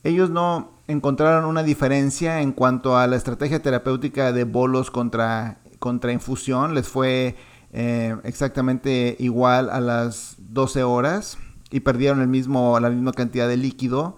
ellos 0.03 0.29
no 0.29 0.73
encontraron 0.87 1.45
una 1.45 1.63
diferencia 1.63 2.41
en 2.41 2.51
cuanto 2.51 2.97
a 2.97 3.07
la 3.07 3.15
estrategia 3.15 3.63
terapéutica 3.63 4.31
de 4.31 4.43
bolos 4.43 4.91
contra, 4.91 5.57
contra 5.79 6.11
infusión. 6.11 6.75
Les 6.75 6.87
fue 6.87 7.35
eh, 7.73 8.15
exactamente 8.23 9.15
igual 9.17 9.71
a 9.71 9.79
las 9.79 10.35
12 10.37 10.83
horas 10.83 11.39
y 11.71 11.79
perdieron 11.79 12.21
el 12.21 12.27
mismo, 12.27 12.79
la 12.79 12.91
misma 12.91 13.13
cantidad 13.13 13.47
de 13.47 13.57
líquido, 13.57 14.15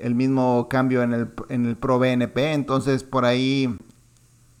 el 0.00 0.16
mismo 0.16 0.66
cambio 0.68 1.04
en 1.04 1.12
el, 1.12 1.30
en 1.48 1.66
el 1.66 1.76
ProBNP. 1.76 2.52
Entonces 2.52 3.04
por 3.04 3.24
ahí 3.24 3.78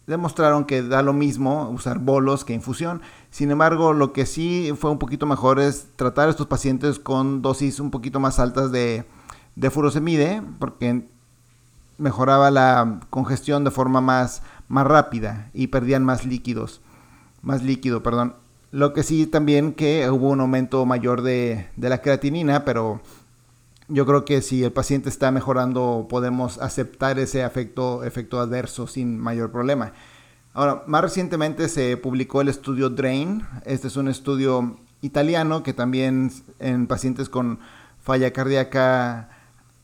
demostraron 0.06 0.64
que 0.64 0.82
da 0.82 1.02
lo 1.02 1.12
mismo 1.12 1.68
usar 1.70 1.98
bolos 1.98 2.44
que 2.44 2.54
infusión. 2.54 3.02
Sin 3.30 3.50
embargo, 3.50 3.92
lo 3.92 4.12
que 4.12 4.26
sí 4.26 4.72
fue 4.76 4.90
un 4.90 4.98
poquito 4.98 5.24
mejor 5.26 5.60
es 5.60 5.86
tratar 5.96 6.28
a 6.28 6.30
estos 6.30 6.46
pacientes 6.46 6.98
con 6.98 7.42
dosis 7.42 7.78
un 7.78 7.90
poquito 7.90 8.18
más 8.18 8.38
altas 8.40 8.72
de, 8.72 9.04
de 9.54 9.70
furosemide, 9.70 10.42
porque 10.58 11.06
mejoraba 11.96 12.50
la 12.50 13.00
congestión 13.10 13.62
de 13.62 13.70
forma 13.70 14.00
más, 14.00 14.42
más 14.68 14.86
rápida 14.86 15.50
y 15.54 15.68
perdían 15.68 16.04
más 16.04 16.24
líquidos, 16.24 16.80
más 17.42 17.62
líquido, 17.62 18.02
perdón. 18.02 18.34
Lo 18.72 18.92
que 18.92 19.02
sí 19.02 19.26
también 19.26 19.74
que 19.74 20.08
hubo 20.10 20.30
un 20.30 20.40
aumento 20.40 20.84
mayor 20.86 21.22
de, 21.22 21.68
de 21.76 21.88
la 21.88 22.00
creatinina, 22.00 22.64
pero 22.64 23.00
yo 23.88 24.06
creo 24.06 24.24
que 24.24 24.42
si 24.42 24.64
el 24.64 24.72
paciente 24.72 25.08
está 25.08 25.30
mejorando 25.30 26.06
podemos 26.08 26.58
aceptar 26.58 27.18
ese 27.18 27.44
efecto, 27.44 28.04
efecto 28.04 28.40
adverso 28.40 28.86
sin 28.86 29.18
mayor 29.18 29.50
problema. 29.50 29.92
Ahora, 30.52 30.82
más 30.86 31.02
recientemente 31.02 31.68
se 31.68 31.96
publicó 31.96 32.40
el 32.40 32.48
estudio 32.48 32.90
DRAIN. 32.90 33.44
Este 33.64 33.86
es 33.86 33.96
un 33.96 34.08
estudio 34.08 34.78
italiano 35.00 35.62
que 35.62 35.72
también 35.72 36.32
en 36.58 36.88
pacientes 36.88 37.28
con 37.28 37.60
falla 38.00 38.32
cardíaca 38.32 39.28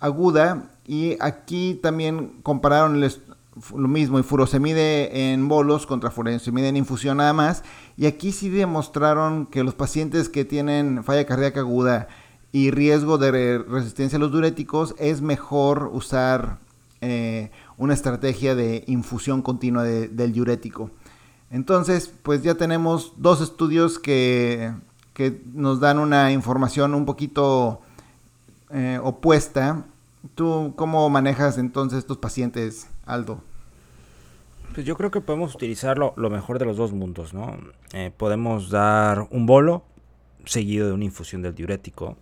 aguda. 0.00 0.70
Y 0.84 1.16
aquí 1.20 1.78
también 1.80 2.40
compararon 2.42 3.00
lo 3.00 3.88
mismo, 3.88 4.18
y 4.18 4.22
furosemide 4.24 5.32
en 5.32 5.48
bolos 5.48 5.86
contra 5.86 6.10
furosemide 6.10 6.68
en 6.68 6.76
infusión 6.76 7.18
nada 7.18 7.32
más. 7.32 7.62
Y 7.96 8.06
aquí 8.06 8.32
sí 8.32 8.48
demostraron 8.48 9.46
que 9.46 9.62
los 9.62 9.74
pacientes 9.74 10.28
que 10.28 10.44
tienen 10.44 11.04
falla 11.04 11.26
cardíaca 11.26 11.60
aguda 11.60 12.08
y 12.50 12.72
riesgo 12.72 13.18
de 13.18 13.58
resistencia 13.58 14.16
a 14.16 14.20
los 14.20 14.32
diuréticos 14.32 14.96
es 14.98 15.22
mejor 15.22 15.90
usar 15.92 16.58
eh, 17.00 17.50
una 17.78 17.94
estrategia 17.94 18.54
de 18.54 18.84
infusión 18.86 19.42
continua 19.42 19.82
del 19.84 20.32
diurético. 20.32 20.90
Entonces, 21.50 22.12
pues 22.22 22.42
ya 22.42 22.54
tenemos 22.54 23.12
dos 23.16 23.40
estudios 23.40 23.98
que, 23.98 24.72
nos 25.54 25.80
dan 25.80 25.98
una 25.98 26.32
información 26.32 26.94
un 26.94 27.06
poquito 27.06 27.80
eh, 28.70 29.00
opuesta. 29.02 29.84
¿Tú 30.34 30.74
cómo 30.76 31.08
manejas 31.08 31.56
entonces 31.58 32.00
estos 32.00 32.18
pacientes, 32.18 32.88
Aldo? 33.06 33.40
Pues 34.74 34.84
yo 34.84 34.96
creo 34.96 35.10
que 35.10 35.22
podemos 35.22 35.54
utilizar 35.54 35.96
lo, 35.96 36.12
mejor 36.30 36.58
de 36.58 36.66
los 36.66 36.76
dos 36.76 36.92
mundos, 36.92 37.32
¿no? 37.32 37.56
Eh, 37.94 38.12
podemos 38.14 38.68
dar 38.68 39.26
un 39.30 39.46
bolo 39.46 39.84
seguido 40.44 40.86
de 40.86 40.92
una 40.92 41.04
infusión 41.04 41.40
del 41.40 41.54
diurético. 41.54 42.16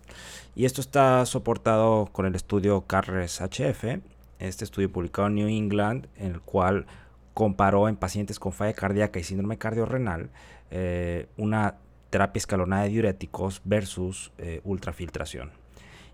Y 0.55 0.63
esto 0.63 0.79
está 0.79 1.25
soportado 1.25 2.07
con 2.11 2.25
el 2.25 2.35
estudio 2.35 2.81
CARRES 2.81 3.41
HF, 3.41 3.99
este 4.39 4.63
estudio 4.63 4.91
publicado 4.91 5.27
en 5.27 5.35
New 5.35 5.47
England, 5.47 6.07
en 6.17 6.33
el 6.33 6.41
cual 6.41 6.85
comparó 7.33 7.89
en 7.89 7.97
pacientes 7.97 8.39
con 8.39 8.53
falla 8.53 8.73
cardíaca 8.73 9.19
y 9.19 9.23
síndrome 9.23 9.57
cardiorrenal 9.57 10.29
eh, 10.71 11.27
una 11.37 11.75
terapia 12.09 12.39
escalonada 12.39 12.83
de 12.83 12.89
diuréticos 12.89 13.61
versus 13.65 14.31
eh, 14.37 14.61
ultrafiltración. 14.63 15.51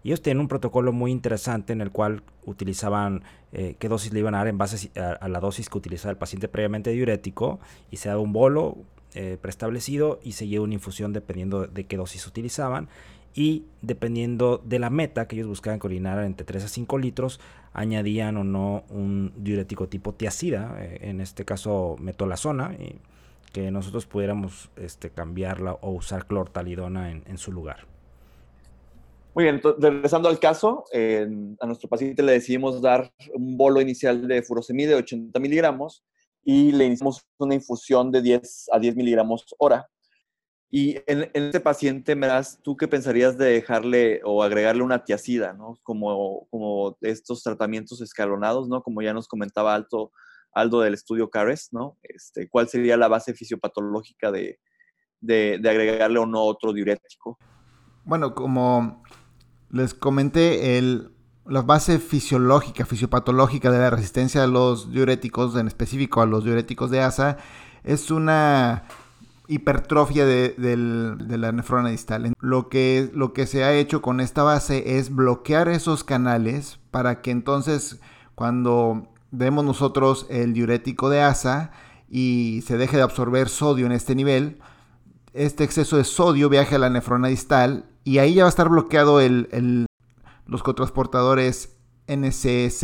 Y 0.03 0.09
ellos 0.09 0.23
tienen 0.23 0.41
un 0.41 0.47
protocolo 0.47 0.91
muy 0.91 1.11
interesante 1.11 1.73
en 1.73 1.81
el 1.81 1.91
cual 1.91 2.23
utilizaban 2.43 3.23
eh, 3.53 3.75
qué 3.77 3.87
dosis 3.87 4.11
le 4.11 4.19
iban 4.19 4.33
a 4.33 4.39
dar 4.39 4.47
en 4.47 4.57
base 4.57 4.89
a, 4.99 5.27
la 5.27 5.39
dosis 5.39 5.69
que 5.69 5.77
utilizaba 5.77 6.11
el 6.11 6.17
paciente 6.17 6.47
previamente 6.47 6.89
diurético 6.89 7.59
y 7.91 7.97
se 7.97 8.09
daba 8.09 8.19
un 8.21 8.33
bolo 8.33 8.77
preestablecido 9.41 10.21
y 10.23 10.31
seguía 10.31 10.61
una 10.61 10.73
infusión 10.73 11.11
dependiendo 11.11 11.67
de 11.67 11.85
qué 11.85 11.97
dosis 11.97 12.25
utilizaban 12.25 12.87
y 13.33 13.65
dependiendo 13.81 14.61
de 14.63 14.79
la 14.79 14.89
meta 14.89 15.27
que 15.27 15.35
ellos 15.35 15.47
buscaban 15.47 15.79
que 15.79 15.87
entre 15.87 16.45
3 16.45 16.63
a 16.63 16.67
5 16.67 16.97
litros, 16.97 17.39
añadían 17.73 18.37
o 18.37 18.43
no 18.43 18.83
un 18.89 19.33
diurético 19.37 19.87
tipo 19.87 20.13
tiacida, 20.13 20.75
eh, 20.79 20.99
en 21.03 21.21
este 21.21 21.45
caso 21.45 21.95
metolazona, 21.99 22.75
y 22.79 22.99
que 23.53 23.71
nosotros 23.71 24.05
pudiéramos 24.05 24.69
este, 24.77 25.09
cambiarla 25.09 25.73
o 25.81 25.91
usar 25.91 26.25
clortalidona 26.25 27.11
en, 27.11 27.23
en 27.27 27.37
su 27.37 27.51
lugar. 27.51 27.87
Muy 29.33 29.45
bien, 29.45 29.55
entonces, 29.55 29.81
regresando 29.81 30.27
al 30.27 30.39
caso, 30.39 30.83
a 30.93 31.65
nuestro 31.65 31.87
paciente 31.87 32.21
le 32.21 32.33
decidimos 32.33 32.81
dar 32.81 33.13
un 33.33 33.55
bolo 33.55 33.79
inicial 33.79 34.27
de 34.27 34.43
furosemide 34.43 34.89
de 34.89 34.95
80 34.95 35.39
miligramos 35.39 36.03
y 36.43 36.71
le 36.73 36.85
iniciamos 36.85 37.25
una 37.37 37.55
infusión 37.55 38.11
de 38.11 38.21
10 38.21 38.69
a 38.73 38.79
10 38.79 38.95
miligramos 38.97 39.45
hora. 39.57 39.87
Y 40.73 41.01
en, 41.05 41.29
este 41.33 41.59
paciente, 41.59 42.15
das 42.15 42.59
¿tú 42.63 42.77
qué 42.77 42.87
pensarías 42.87 43.37
de 43.37 43.45
dejarle 43.45 44.21
o 44.23 44.41
agregarle 44.41 44.83
una 44.83 45.03
tiacida, 45.03 45.51
¿no? 45.51 45.77
Como, 45.83 46.47
como 46.49 46.97
estos 47.01 47.43
tratamientos 47.43 47.99
escalonados, 47.99 48.69
¿no? 48.69 48.81
Como 48.81 49.01
ya 49.01 49.13
nos 49.13 49.27
comentaba 49.27 49.75
Alto, 49.75 50.13
Aldo 50.53 50.79
del 50.79 50.93
estudio 50.93 51.29
CARES, 51.29 51.73
¿no? 51.73 51.97
Este, 52.01 52.47
¿Cuál 52.47 52.69
sería 52.69 52.95
la 52.95 53.09
base 53.09 53.33
fisiopatológica 53.33 54.31
de, 54.31 54.61
de, 55.19 55.59
de 55.61 55.69
agregarle 55.69 56.19
o 56.19 56.25
no 56.25 56.41
otro 56.43 56.71
diurético? 56.71 57.37
Bueno, 58.05 58.33
como 58.33 59.03
les 59.69 59.93
comenté, 59.93 60.77
el, 60.77 61.11
la 61.45 61.63
base 61.63 61.99
fisiológica, 61.99 62.85
fisiopatológica 62.85 63.71
de 63.71 63.79
la 63.79 63.89
resistencia 63.89 64.43
a 64.43 64.47
los 64.47 64.89
diuréticos, 64.89 65.53
en 65.57 65.67
específico 65.67 66.21
a 66.21 66.25
los 66.25 66.45
diuréticos 66.45 66.91
de 66.91 67.01
asa, 67.01 67.37
es 67.83 68.09
una 68.09 68.85
hipertrofia 69.51 70.25
de, 70.25 70.55
la 70.57 71.51
nefrona 71.51 71.89
distal. 71.89 72.33
Lo 72.39 72.69
que, 72.69 73.11
lo 73.13 73.33
que 73.33 73.45
se 73.45 73.65
ha 73.65 73.73
hecho 73.73 74.01
con 74.01 74.21
esta 74.21 74.43
base 74.43 74.97
es 74.97 75.13
bloquear 75.13 75.67
esos 75.67 76.05
canales 76.05 76.79
para 76.89 77.21
que 77.21 77.31
entonces 77.31 77.99
cuando 78.33 79.09
demos 79.31 79.65
nosotros 79.65 80.25
el 80.29 80.53
diurético 80.53 81.09
de 81.09 81.21
asa 81.21 81.71
y 82.09 82.63
se 82.65 82.77
deje 82.77 82.95
de 82.95 83.03
absorber 83.03 83.49
sodio 83.49 83.85
en 83.85 83.91
este 83.91 84.15
nivel, 84.15 84.59
este 85.33 85.65
exceso 85.65 85.97
de 85.97 86.05
sodio 86.05 86.47
viaje 86.47 86.75
a 86.75 86.79
la 86.79 86.89
nefrona 86.89 87.27
distal 87.27 87.85
y 88.05 88.19
ahí 88.19 88.35
ya 88.35 88.43
va 88.43 88.47
a 88.47 88.49
estar 88.49 88.69
bloqueado 88.69 89.19
el, 89.19 89.85
los 90.45 90.63
cotransportadores 90.63 91.75
NCS 92.07 92.83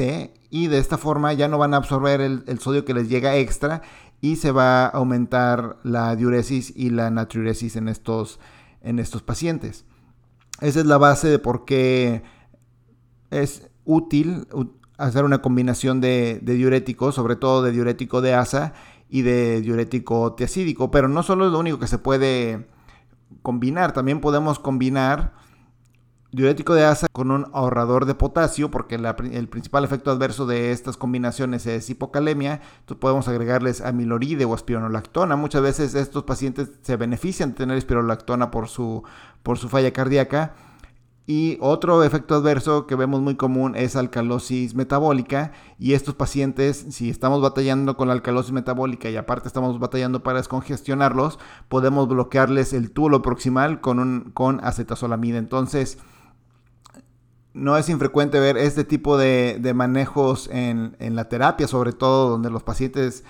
y 0.49 0.67
de 0.67 0.79
esta 0.79 0.97
forma 0.97 1.31
ya 1.31 1.47
no 1.47 1.57
van 1.57 1.73
a 1.73 1.77
absorber 1.77 2.19
el, 2.19 2.43
el 2.47 2.59
sodio 2.59 2.83
que 2.83 2.93
les 2.93 3.07
llega 3.07 3.37
extra 3.37 3.83
y 4.21 4.37
se 4.37 4.51
va 4.51 4.85
a 4.85 4.89
aumentar 4.89 5.77
la 5.83 6.15
diuresis 6.15 6.73
y 6.75 6.89
la 6.89 7.09
natriuresis 7.09 7.75
en 7.75 7.87
estos, 7.87 8.39
en 8.81 8.99
estos 8.99 9.21
pacientes. 9.21 9.85
Esa 10.61 10.79
es 10.79 10.85
la 10.85 10.97
base 10.97 11.27
de 11.27 11.39
por 11.39 11.65
qué 11.65 12.23
es 13.29 13.69
útil 13.85 14.47
hacer 14.97 15.23
una 15.23 15.41
combinación 15.41 16.01
de, 16.01 16.39
diuréticos, 16.43 17.15
sobre 17.15 17.35
todo 17.35 17.61
de 17.61 17.71
diurético 17.71 18.21
de 18.21 18.33
asa 18.33 18.73
y 19.09 19.21
de 19.21 19.61
diurético 19.61 20.33
tiacídico, 20.33 20.91
pero 20.91 21.07
no 21.07 21.23
solo 21.23 21.45
es 21.45 21.51
lo 21.51 21.59
único 21.59 21.79
que 21.79 21.87
se 21.87 21.99
puede 21.99 22.67
combinar, 23.43 23.93
también 23.93 24.19
podemos 24.19 24.59
combinar 24.59 25.33
diurético 26.31 26.73
de 26.73 26.85
asa 26.85 27.07
con 27.11 27.31
un 27.31 27.47
ahorrador 27.53 28.05
de 28.05 28.15
potasio, 28.15 28.69
porque 28.69 28.95
el 28.95 29.47
principal 29.47 29.83
efecto 29.83 30.11
adverso 30.11 30.45
de 30.45 30.71
estas 30.71 30.97
combinaciones 30.97 31.65
es 31.65 31.89
hipocalemia. 31.89 32.61
Entonces 32.79 32.99
podemos 32.99 33.27
agregarles 33.27 33.81
amiloride 33.81 34.45
o 34.45 34.55
espironolactona. 34.55 35.35
Muchas 35.35 35.61
veces 35.61 35.95
estos 35.95 36.23
pacientes 36.23 36.69
se 36.81 36.95
benefician 36.97 37.51
de 37.51 37.57
tener 37.57 37.77
espironolactona 37.77 38.51
por 38.51 38.67
su, 38.67 39.03
por 39.43 39.57
su 39.57 39.69
falla 39.69 39.91
cardíaca. 39.91 40.55
Y 41.29 41.57
otro 41.59 42.05
efecto 42.05 42.35
adverso 42.35 42.87
que 42.87 42.95
vemos 42.95 43.19
muy 43.19 43.35
común 43.35 43.75
es 43.75 43.97
alcalosis 43.97 44.75
metabólica. 44.75 45.51
Y 45.77 45.91
estos 45.91 46.15
pacientes, 46.15 46.85
si 46.91 47.09
estamos 47.09 47.41
batallando 47.41 47.97
con 47.97 48.07
la 48.07 48.13
alcalosis 48.13 48.53
metabólica 48.53 49.09
y 49.09 49.17
aparte 49.17 49.49
estamos 49.49 49.77
batallando 49.77 50.23
para 50.23 50.37
descongestionarlos, 50.37 51.37
podemos 51.67 52.07
bloquearles 52.07 52.71
el 52.71 52.91
túbulo 52.91 53.21
proximal 53.21 53.81
con, 53.81 53.99
un, 53.99 54.31
con 54.33 54.63
acetazolamida. 54.63 55.37
Entonces, 55.37 55.97
no 57.57 57.77
es 57.77 57.89
infrecuente 57.89 58.39
ver 58.39 58.57
este 58.57 58.83
tipo 58.83 59.17
de, 59.17 59.59
manejos 59.75 60.49
en, 60.51 60.95
la 60.99 61.27
terapia, 61.27 61.67
sobre 61.67 61.91
todo 61.91 62.29
donde 62.29 62.49
los 62.49 62.63
pacientes 62.63 63.23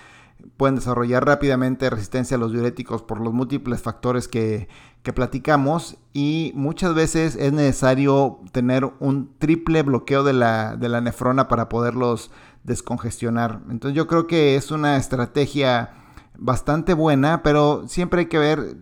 pueden 0.57 0.75
desarrollar 0.75 1.25
rápidamente 1.25 1.89
resistencia 1.89 2.37
a 2.37 2.39
los 2.39 2.51
diuréticos 2.51 3.01
por 3.01 3.19
los 3.19 3.33
múltiples 3.33 3.81
factores 3.81 4.27
que, 4.27 4.67
platicamos 5.15 5.95
y 6.11 6.51
muchas 6.53 6.93
veces 6.93 7.37
es 7.37 7.53
necesario 7.53 8.41
tener 8.51 8.91
un 8.99 9.31
triple 9.39 9.81
bloqueo 9.81 10.25
de 10.25 10.33
la, 10.33 10.75
de 10.75 10.89
la 10.89 10.99
nefrona 10.99 11.47
para 11.47 11.69
poderlos 11.69 12.29
descongestionar. 12.65 13.61
Entonces 13.69 13.95
yo 13.95 14.05
creo 14.05 14.27
que 14.27 14.57
es 14.57 14.69
una 14.69 14.97
estrategia 14.97 15.91
bastante 16.37 16.93
buena, 16.93 17.41
pero 17.41 17.87
siempre 17.87 18.19
hay 18.19 18.25
que 18.25 18.37
ver 18.37 18.75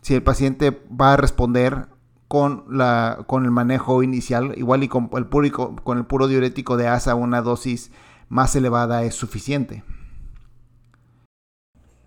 si 0.00 0.14
el 0.14 0.22
paciente 0.22 0.82
va 0.90 1.12
a 1.12 1.16
responder 1.18 1.88
con, 2.28 2.64
la, 2.68 3.24
con 3.26 3.44
el 3.44 3.50
manejo 3.50 4.02
inicial, 4.02 4.54
igual 4.56 4.82
y 4.82 4.88
con 4.88 5.10
el, 5.14 5.26
puro, 5.26 5.76
con 5.76 5.98
el 5.98 6.04
puro 6.04 6.28
diurético 6.28 6.76
de 6.76 6.88
asa, 6.88 7.14
una 7.14 7.42
dosis 7.42 7.92
más 8.28 8.56
elevada 8.56 9.04
es 9.04 9.14
suficiente. 9.14 9.84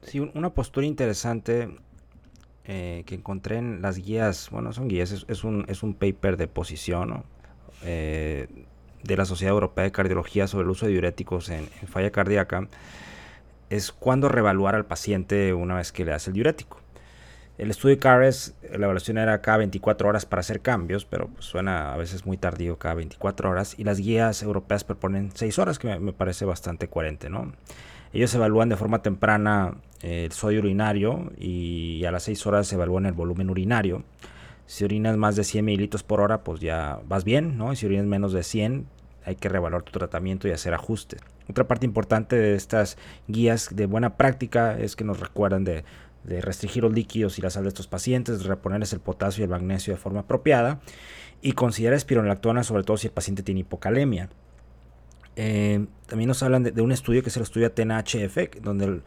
Sí, 0.02 0.20
una 0.34 0.50
postura 0.52 0.86
interesante 0.88 1.78
eh, 2.66 3.04
que 3.06 3.16
encontré 3.16 3.58
en 3.58 3.82
las 3.82 3.98
guías, 3.98 4.50
bueno, 4.52 4.74
son 4.74 4.88
guías, 4.88 5.26
es, 5.28 5.44
un, 5.44 5.66
es 5.68 5.84
un 5.84 5.94
paper 5.94 6.38
de 6.38 6.48
posición 6.48 7.24
eh, 7.84 8.48
de 9.04 9.18
la 9.18 9.26
Sociedad 9.26 9.54
Europea 9.54 9.86
de 9.86 9.92
Cardiología 9.92 10.48
sobre 10.48 10.66
el 10.66 10.70
uso 10.70 10.86
de 10.86 10.92
diuréticos 10.92 11.50
en, 11.50 11.66
falla 11.88 12.12
cardíaca, 12.12 12.68
es 13.70 13.92
cuando 13.92 14.30
reevaluar 14.30 14.76
al 14.76 14.86
paciente 14.86 15.54
una 15.54 15.76
vez 15.76 15.92
que 15.92 16.06
le 16.06 16.14
hace 16.14 16.32
el 16.32 16.36
diurético. 16.36 16.82
El 17.60 17.72
estudio 17.72 18.00
CARES, 18.00 18.56
la 18.72 18.86
evaluación 18.86 19.18
era 19.18 19.42
cada 19.42 19.58
24 19.58 20.08
horas 20.08 20.26
para 20.26 20.40
hacer 20.40 20.62
cambios, 20.62 21.04
pero 21.04 21.28
pues, 21.28 21.44
suena 21.44 21.94
a 21.94 21.98
veces 21.98 22.26
muy 22.26 22.38
tardío 22.38 22.80
cada 22.80 22.96
24 22.96 23.50
horas. 23.50 23.76
Y 23.78 23.84
las 23.84 24.00
guías 24.00 24.42
europeas 24.44 24.86
proponen 24.86 25.32
6 25.34 25.60
horas, 25.60 25.78
que 25.78 26.00
me, 26.00 26.14
parece 26.14 26.46
bastante 26.46 26.88
coherente, 26.88 27.30
¿no? 27.30 27.52
Ellos 28.14 28.34
evalúan 28.34 28.70
de 28.70 28.78
forma 28.78 29.02
temprana 29.02 29.74
eh, 30.02 30.24
el 30.24 30.32
sodio 30.32 30.60
urinario 30.60 31.34
y 31.38 32.06
a 32.06 32.12
las 32.12 32.24
6 32.24 32.48
horas 32.48 32.68
se 32.68 32.76
evalúan 32.76 33.06
el 33.06 33.12
volumen 33.12 33.50
urinario. 33.50 34.04
Si 34.66 34.86
orinas 34.86 35.18
más 35.18 35.36
de 35.36 35.44
100 35.44 35.66
mililitros 35.66 36.02
por 36.02 36.22
hora, 36.22 36.46
pues 36.46 36.62
ya 36.62 37.02
vas 37.10 37.26
bien, 37.26 37.58
¿no? 37.58 37.74
Y 37.74 37.76
si 37.76 37.86
orinas 37.86 38.06
menos 38.06 38.32
de 38.32 38.44
100, 38.44 38.88
hay 39.26 39.36
que 39.36 39.50
reevaluar 39.50 39.84
tu 39.84 39.92
tratamiento 39.92 40.48
y 40.48 40.52
hacer 40.52 40.74
ajustes. 40.74 41.20
Otra 41.50 41.68
parte 41.68 41.86
importante 41.86 42.36
de 42.36 42.56
estas 42.56 42.98
guías 43.28 43.76
de 43.76 43.86
buena 43.86 44.16
práctica 44.16 44.78
es 44.80 44.96
que 44.96 45.04
nos 45.04 45.20
recuerdan 45.20 45.64
de 45.64 45.84
de 46.24 46.42
restringir 46.42 46.84
los 46.84 46.94
líquidos 46.94 47.40
y 47.40 47.42
la 47.42 47.50
sal 47.50 47.64
de 47.64 47.70
estos 47.70 47.88
pacientes, 47.88 48.40
de 48.40 48.48
reponerles 48.48 48.94
el 48.94 49.00
potasio 49.00 49.42
y 49.42 49.44
el 49.46 49.50
magnesio 49.50 49.94
de 49.94 50.00
forma 50.00 50.22
apropiada 50.22 50.80
y 51.42 51.54
considerar 51.54 51.96
espironolactona 51.96 52.64
sobre 52.64 52.84
todo 52.84 52.98
si 52.98 53.08
el 53.08 53.14
paciente 53.14 53.44
tiene 53.44 53.62
hipocalemia. 53.62 54.30
Eh, 55.36 55.86
también 56.08 56.28
nos 56.28 56.44
hablan 56.44 56.64
de, 56.64 56.82
un 56.82 56.92
estudio 56.92 57.24
que 57.24 57.30
es 57.30 57.38
el 57.38 57.44
estudio 57.44 57.68
Atena-HF, 57.68 58.62
donde 58.62 58.86
el, 58.86 59.04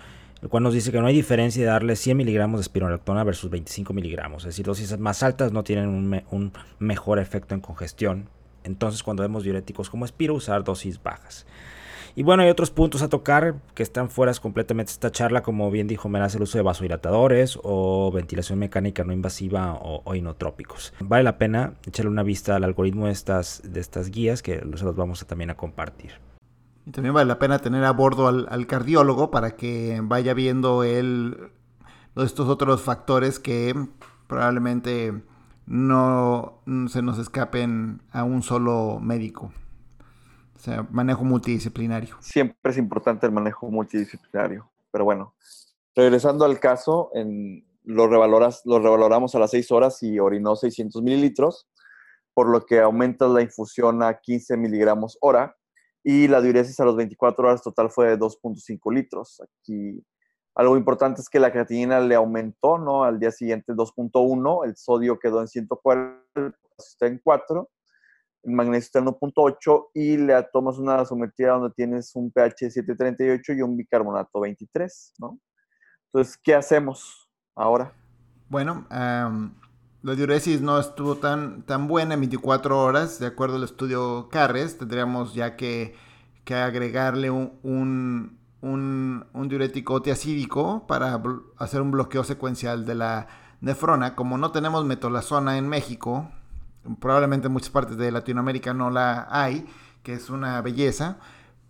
cual 0.48 0.62
nos 0.62 0.72
dice 0.72 0.90
que 0.90 0.98
no 0.98 1.06
hay 1.06 1.14
diferencia 1.14 1.62
de 1.62 1.68
darle 1.68 1.94
100 1.94 2.16
miligramos 2.16 2.60
de 2.60 2.62
espironolactona 2.62 3.22
versus 3.22 3.50
25 3.50 3.92
miligramos. 3.92 4.44
Es 4.44 4.48
decir, 4.48 4.64
dosis 4.64 4.98
más 4.98 5.22
altas 5.22 5.52
no 5.52 5.62
tienen 5.62 5.88
un, 5.88 6.22
un 6.30 6.52
mejor 6.78 7.18
efecto 7.18 7.54
en 7.54 7.60
congestión. 7.60 8.28
Entonces, 8.64 9.02
cuando 9.02 9.22
vemos 9.22 9.44
diuréticos 9.44 9.90
como 9.90 10.04
espiro, 10.04 10.34
usar 10.34 10.64
dosis 10.64 11.02
bajas. 11.02 11.46
Y 12.14 12.22
bueno, 12.24 12.42
hay 12.42 12.50
otros 12.50 12.70
puntos 12.70 13.00
a 13.02 13.08
tocar 13.08 13.54
que 13.74 13.82
están 13.82 14.10
fuera 14.10 14.32
completamente 14.34 14.90
de 14.90 14.94
esta 14.94 15.10
charla, 15.10 15.42
como 15.42 15.70
bien 15.70 15.86
dijo 15.86 16.10
Meraz, 16.10 16.34
el 16.34 16.42
uso 16.42 16.58
de 16.58 16.62
vasodilatadores 16.62 17.58
o 17.62 18.10
ventilación 18.12 18.58
mecánica 18.58 19.02
no 19.02 19.12
invasiva 19.12 19.78
o, 19.80 20.14
inotrópicos. 20.14 20.92
Vale 21.00 21.24
la 21.24 21.38
pena 21.38 21.74
echarle 21.86 22.10
una 22.10 22.22
vista 22.22 22.56
al 22.56 22.64
algoritmo 22.64 23.06
de 23.06 23.12
estas, 23.12 23.62
de 23.64 23.80
estas 23.80 24.10
guías 24.10 24.42
que 24.42 24.60
los 24.60 24.82
vamos 24.94 25.22
a 25.22 25.26
también 25.26 25.50
a 25.50 25.56
compartir. 25.56 26.12
Y 26.86 26.90
también 26.90 27.14
vale 27.14 27.28
la 27.28 27.38
pena 27.38 27.60
tener 27.60 27.84
a 27.84 27.92
bordo 27.92 28.28
al, 28.28 28.66
cardiólogo 28.66 29.30
para 29.30 29.52
que 29.52 30.00
vaya 30.02 30.34
viendo 30.34 30.84
él 30.84 31.50
estos 32.16 32.48
otros 32.48 32.82
factores 32.82 33.38
que 33.38 33.74
probablemente 34.26 35.22
no 35.66 36.60
se 36.88 37.00
nos 37.00 37.18
escapen 37.18 38.02
a 38.10 38.24
un 38.24 38.42
solo 38.42 38.98
médico. 39.00 39.52
O 40.62 40.64
sea, 40.64 40.86
manejo 40.92 41.24
multidisciplinario. 41.24 42.16
Siempre 42.20 42.70
es 42.70 42.78
importante 42.78 43.26
el 43.26 43.32
manejo 43.32 43.68
multidisciplinario. 43.68 44.70
Pero 44.92 45.04
bueno, 45.04 45.34
regresando 45.96 46.44
al 46.44 46.60
caso, 46.60 47.10
en, 47.14 47.66
lo, 47.82 48.06
revaloras, 48.06 48.62
lo 48.64 48.78
revaloramos 48.78 49.34
a 49.34 49.40
las 49.40 49.50
6 49.50 49.72
horas 49.72 50.00
y 50.04 50.20
orinó 50.20 50.54
600 50.54 51.02
mililitros, 51.02 51.66
por 52.32 52.48
lo 52.48 52.64
que 52.64 52.78
aumenta 52.78 53.26
la 53.26 53.42
infusión 53.42 54.04
a 54.04 54.20
15 54.20 54.56
miligramos 54.56 55.18
hora 55.20 55.56
y 56.04 56.28
la 56.28 56.40
diuresis 56.40 56.78
a 56.78 56.84
las 56.84 56.94
24 56.94 57.44
horas 57.44 57.60
total 57.60 57.90
fue 57.90 58.10
de 58.10 58.18
2.5 58.20 58.94
litros. 58.94 59.42
Aquí 59.42 60.00
algo 60.54 60.76
importante 60.76 61.22
es 61.22 61.28
que 61.28 61.40
la 61.40 61.50
creatinina 61.50 61.98
le 61.98 62.14
aumentó, 62.14 62.78
¿no? 62.78 63.02
Al 63.02 63.18
día 63.18 63.32
siguiente 63.32 63.72
2.1, 63.72 64.64
el 64.64 64.76
sodio 64.76 65.18
quedó 65.18 65.40
en 65.40 65.48
140, 65.48 66.56
está 66.78 67.08
en 67.08 67.18
4 67.18 67.68
el 68.42 68.52
magnesio 68.52 68.86
está 68.86 68.98
en 68.98 69.06
1.8 69.06 69.90
y 69.94 70.16
le 70.16 70.42
tomas 70.52 70.78
una 70.78 71.04
sometida 71.04 71.52
donde 71.52 71.74
tienes 71.74 72.14
un 72.14 72.30
pH 72.30 72.70
738 72.70 73.52
y 73.52 73.62
un 73.62 73.76
bicarbonato 73.76 74.40
23, 74.40 75.14
¿no? 75.18 75.38
Entonces, 76.06 76.38
¿qué 76.42 76.54
hacemos 76.54 77.30
ahora? 77.54 77.94
Bueno, 78.48 78.86
la 78.90 80.14
diuresis 80.14 80.60
no 80.60 80.78
estuvo 80.78 81.16
tan, 81.16 81.62
tan 81.62 81.88
buena 81.88 82.14
en 82.14 82.20
24 82.20 82.78
horas, 82.78 83.18
de 83.18 83.26
acuerdo 83.26 83.56
al 83.56 83.64
estudio 83.64 84.28
Carres, 84.30 84.76
tendríamos 84.76 85.34
ya 85.34 85.56
que, 85.56 85.94
agregarle 86.50 87.30
un, 87.30 88.38
un, 88.60 89.48
diurético 89.48 90.02
tiacídico 90.02 90.86
para 90.86 91.22
hacer 91.56 91.80
un 91.80 91.92
bloqueo 91.92 92.24
secuencial 92.24 92.84
de 92.84 92.94
la 92.94 93.28
nefrona. 93.62 94.14
Como 94.14 94.36
no 94.36 94.52
tenemos 94.52 94.84
metolazona 94.84 95.56
en 95.56 95.68
México, 95.68 96.30
probablemente 97.00 97.46
en 97.46 97.52
muchas 97.52 97.70
partes 97.70 97.96
de 97.96 98.10
Latinoamérica 98.10 98.74
no 98.74 98.90
la 98.90 99.26
hay, 99.30 99.66
que 100.02 100.14
es 100.14 100.30
una 100.30 100.60
belleza. 100.62 101.18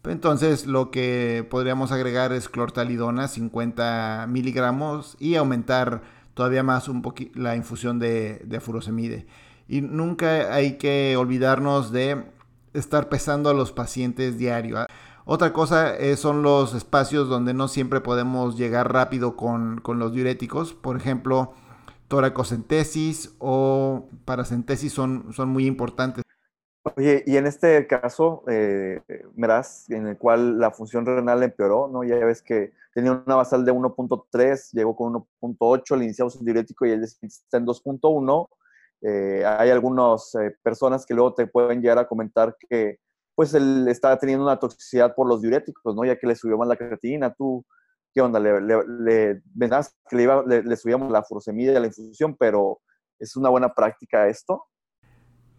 Entonces 0.05 0.67
lo 0.67 0.91
que 0.91 1.47
podríamos 1.49 1.93
agregar 1.93 2.33
es 2.33 2.49
clortalidona, 2.49 3.29
50 3.29 4.27
miligramos, 4.29 5.17
y 5.21 5.37
aumentar 5.37 6.03
todavía 6.35 6.63
más 6.63 6.89
un 6.89 7.03
la 7.35 7.57
infusión 7.57 7.99
de, 7.99 8.43
de 8.45 8.61
furosemide. 8.61 9.27
Y 9.69 9.81
nunca 9.81 10.53
hay 10.53 10.77
que 10.77 11.17
olvidarnos 11.17 11.93
de 11.93 12.25
estar 12.75 13.09
pesando 13.09 13.51
a 13.51 13.55
los 13.55 13.73
pacientes 13.73 14.39
diario. 14.39 14.87
Otra 15.25 15.53
cosa 15.53 15.95
eh, 15.97 16.17
son 16.17 16.43
los 16.43 16.75
espacios 16.75 17.29
donde 17.29 17.55
no 17.55 17.69
siempre 17.69 18.01
podemos 18.01 18.57
llegar 18.57 18.93
rápido 18.93 19.37
con, 19.37 19.81
con 19.81 19.99
los 19.99 20.13
diuréticos. 20.13 20.75
Por 20.75 20.97
ejemplo, 20.97 21.55
toracocentesis 22.13 23.35
o 23.39 24.07
paracentesis 24.27 24.93
son, 24.93 25.33
son 25.33 25.49
muy 25.49 25.65
importantes. 25.65 26.23
Oye, 26.95 27.25
y 27.27 27.39
en 27.39 27.47
este 27.47 27.87
caso, 27.87 28.45
eh, 28.49 29.01
en 29.89 30.07
el 30.07 30.19
cual 30.19 30.59
la 30.59 30.73
función 30.73 31.07
renal 31.07 31.43
empeoró, 31.43 31.89
¿no? 31.89 32.05
Ya 32.05 32.17
ves 32.17 32.43
que 32.43 32.75
tenía 32.93 33.13
una 33.13 33.37
basal 33.37 33.65
de 33.65 33.73
1.3, 33.73 34.73
llegó 34.73 34.95
con 34.95 35.27
1.8, 35.41 35.97
le 35.97 36.05
iniciamos 36.05 36.37
un 36.37 36.45
diurético 36.45 36.85
y 36.85 36.91
él 36.91 37.03
está 37.03 37.57
en 37.57 37.65
2.1. 37.65 38.49
Eh, 39.01 39.43
hay 39.47 39.71
algunas 39.71 40.35
eh, 40.35 40.55
personas 40.63 41.07
que 41.07 41.15
luego 41.15 41.33
te 41.33 41.47
pueden 41.47 41.81
llegar 41.81 41.99
a 41.99 42.07
comentar 42.07 42.55
que 42.69 42.99
pues 43.35 43.55
él 43.55 43.89
está 43.89 44.19
teniendo 44.19 44.45
una 44.45 44.59
toxicidad 44.59 45.15
por 45.15 45.27
los 45.27 45.41
diuréticos, 45.41 45.97
¿no? 45.97 46.05
Ya 46.05 46.19
que 46.19 46.27
le 46.27 46.37
subió 46.37 46.59
más 46.59 46.69
la 46.69 46.77
creatinina. 46.77 47.33
¿Tú 47.33 47.65
qué 48.13 48.21
onda? 48.21 48.39
Le, 48.39 49.43
que 50.09 50.17
le, 50.17 50.77
subíamos 50.77 51.11
la 51.11 51.23
furosemida 51.23 51.73
y 51.73 51.81
la 51.81 51.87
infusión, 51.87 52.37
pero 52.39 52.81
¿es 53.19 53.37
una 53.37 53.49
buena 53.49 53.73
práctica 53.75 54.29
esto? 54.29 54.65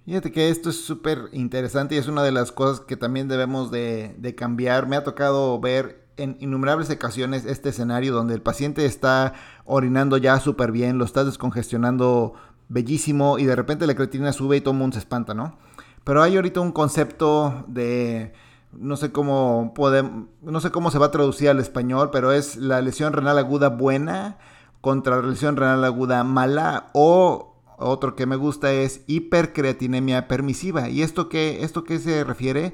Fíjate 0.06 0.32
que 0.32 0.50
esto 0.50 0.70
es 0.70 0.84
súper 0.84 1.30
interesante 1.32 1.96
y 1.96 1.98
es 1.98 2.08
una 2.08 2.24
de 2.24 2.32
las 2.32 2.52
cosas 2.52 2.82
que 2.82 2.98
también 2.98 3.28
debemos 3.28 3.72
de, 3.72 4.16
de, 4.18 4.36
cambiar. 4.36 4.88
Me 4.88 4.98
ha 4.98 5.04
tocado 5.04 5.60
ver 5.60 6.04
en 6.18 6.38
innumerables 6.40 6.90
ocasiones 6.90 7.46
este 7.46 7.70
escenario 7.70 8.14
donde 8.14 8.34
el 8.34 8.42
paciente 8.42 8.86
está 8.86 9.34
orinando 9.66 10.18
ya 10.18 10.40
súper 10.40 10.72
bien, 10.72 10.98
lo 10.98 11.06
está 11.06 11.24
descongestionando 11.24 12.34
bellísimo 12.70 13.40
y 13.40 13.46
de 13.46 13.56
repente 13.56 13.88
la 13.88 13.96
creatina 13.96 14.34
sube 14.34 14.58
y 14.58 14.62
todo 14.62 14.74
el 14.74 14.80
mundo 14.80 14.96
se 14.96 15.00
espanta, 15.00 15.34
¿no? 15.34 15.58
Pero 16.04 16.22
hay 16.22 16.36
ahorita 16.36 16.60
un 16.60 16.72
concepto 16.72 17.66
de 17.68 18.34
no 18.78 18.98
sé 18.98 19.12
cómo 19.12 19.74
podemos, 19.76 20.28
no 20.42 20.60
sé 20.62 20.72
cómo 20.72 20.92
se 20.92 21.00
va 21.00 21.08
a 21.08 21.12
traducir 21.12 21.50
al 21.50 21.60
español, 21.60 22.10
pero 22.12 22.32
es 22.32 22.56
la 22.56 22.82
lesión 22.82 23.14
renal 23.14 23.38
aguda 23.38 23.70
buena 23.70 24.38
contra 24.82 25.22
la 25.22 25.28
lesión 25.28 25.56
renal 25.56 25.84
aguda 25.86 26.24
mala 26.24 26.90
o 26.94 27.56
otro 27.78 28.16
que 28.16 28.26
me 28.26 28.36
gusta 28.36 28.72
es 28.72 29.02
hipercreatinemia 29.08 30.28
permisiva. 30.28 30.90
¿Y 30.90 31.02
esto 31.02 31.30
qué, 31.30 31.64
esto 31.64 31.84
qué 31.84 32.00
se 32.00 32.24
refiere? 32.24 32.74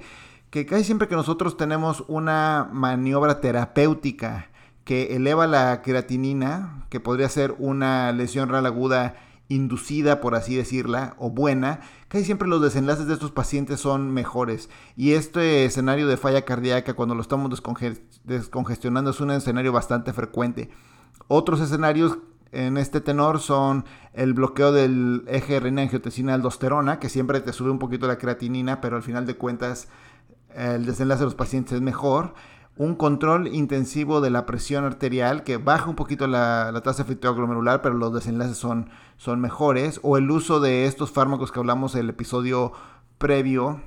Que 0.50 0.66
casi 0.66 0.84
siempre 0.84 1.08
que 1.08 1.16
nosotros 1.16 1.58
tenemos 1.58 2.04
una 2.08 2.70
maniobra 2.72 3.41
terapéutica 3.41 4.50
que 4.84 5.16
eleva 5.16 5.45
la 5.45 5.82
creatinina, 5.82 6.86
que 6.89 7.00
podría 7.00 7.30
ser 7.30 7.56
una 7.60 8.12
lesión 8.12 8.50
renal 8.50 8.66
aguda 8.66 9.16
inducida, 9.50 10.22
por 10.22 10.36
así 10.36 10.56
decirla, 10.56 11.16
o 11.18 11.32
buena, 11.32 11.82
casi 12.08 12.24
siempre 12.24 12.47
los 12.47 12.62
desenlaces 12.62 13.08
de 13.08 13.14
estos 13.14 13.32
pacientes 13.32 13.80
son 13.80 14.12
mejores. 14.12 14.70
Y 14.95 15.14
este 15.14 15.66
escenario 15.66 16.08
de 16.08 16.18
falla 16.18 16.45
cardíaca, 16.45 16.93
cuando 16.93 17.16
lo 17.16 17.22
estamos 17.22 17.50
descongestionando, 18.24 19.12
es 19.12 19.20
un 19.20 19.32
escenario 19.32 19.74
bastante 19.74 20.14
frecuente. 20.14 20.70
Otros 21.28 21.60
escenarios 21.62 22.20
en 22.52 22.78
este 22.78 23.02
tenor 23.02 23.39
son 23.39 23.86
el 24.14 24.34
bloqueo 24.34 24.72
del 24.72 25.24
eje 25.28 25.60
renina-angiotensina-aldosterona, 25.60 27.00
que 27.00 27.10
siempre 27.10 27.41
te 27.41 27.52
sube 27.52 27.72
un 27.72 27.80
poquito 27.80 28.08
la 28.08 28.18
creatinina, 28.18 28.82
pero 28.82 28.95
al 28.95 29.04
final 29.04 29.26
de 29.26 29.36
cuentas 29.36 29.88
el 30.56 30.86
desenlace 30.86 31.20
de 31.20 31.26
los 31.26 31.36
pacientes 31.36 31.74
es 31.74 31.82
mejor 31.82 32.34
un 32.80 32.96
control 32.96 33.54
intensivo 33.54 34.22
de 34.22 34.30
la 34.30 34.46
presión 34.46 34.86
arterial 34.86 35.44
que 35.44 35.58
baja 35.58 35.90
un 35.90 35.98
poquito 35.98 36.28
la, 36.28 36.72
tasa 36.82 37.04
de 37.04 37.10
efecto 37.10 37.36
glomerular, 37.36 37.82
pero 37.82 37.94
los 37.94 38.14
desenlaces 38.14 38.56
son, 38.56 38.90
son 39.18 39.42
mejores, 39.42 40.00
o 40.02 40.18
el 40.18 40.32
uso 40.32 40.62
de 40.62 40.86
estos 40.86 41.12
fármacos 41.12 41.52
que 41.52 41.60
hablamos 41.60 41.94
en 41.96 42.02
el 42.02 42.10
episodio 42.10 42.72
previo, 43.18 43.82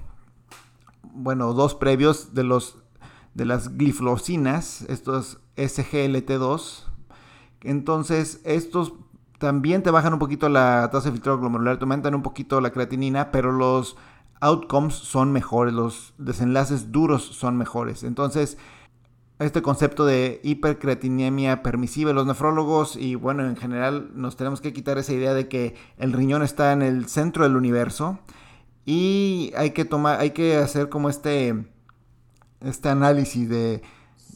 bueno, 1.14 1.55
dos 1.55 1.74
previos 1.74 2.34
de 2.34 2.45
los 2.45 2.76
de 3.32 3.47
las 3.47 3.78
gliflocinas, 3.78 4.82
estos 4.82 5.40
SGLT2. 5.57 6.84
Entonces, 7.62 8.43
estos 8.45 8.93
también 9.38 9.82
te 9.82 9.90
bajan 9.90 10.12
un 10.12 10.18
poquito 10.18 10.51
la 10.51 10.90
tasa 10.93 11.09
de 11.09 11.12
filtrado 11.12 11.38
glomerular, 11.38 11.78
te 11.78 11.84
aumentan 11.84 12.14
un 12.14 12.22
poquito 12.22 12.61
la 12.61 12.72
creatinina, 12.72 13.30
pero 13.30 13.53
los 13.53 13.97
outcomes 14.43 14.93
son 14.93 15.32
mejores, 15.32 15.72
los 15.72 16.12
desenlaces 16.18 16.93
duros 16.93 17.22
son 17.22 17.57
mejores. 17.57 18.03
Entonces, 18.03 18.59
este 19.38 19.62
concepto 19.62 20.04
de 20.04 20.40
hipercreatinemia 20.42 21.62
permisiva. 21.62 22.12
Los 22.12 22.26
nefrólogos 22.26 22.96
y 22.96 23.14
bueno, 23.14 23.46
en 23.46 23.56
general 23.56 24.10
nos 24.14 24.36
tenemos 24.36 24.60
que 24.60 24.72
quitar 24.72 24.98
esa 24.98 25.12
idea 25.12 25.34
de 25.34 25.48
que 25.48 25.74
el 25.98 26.12
riñón 26.12 26.42
está 26.42 26.72
en 26.72 26.82
el 26.82 27.08
centro 27.08 27.44
del 27.44 27.56
universo 27.56 28.18
y 28.84 29.52
hay 29.56 29.70
que 29.70 29.84
tomar, 29.84 30.20
hay 30.20 30.30
que 30.30 30.56
hacer 30.56 30.88
como 30.88 31.08
este, 31.08 31.66
este 32.60 32.88
análisis 32.88 33.48
de, 33.48 33.82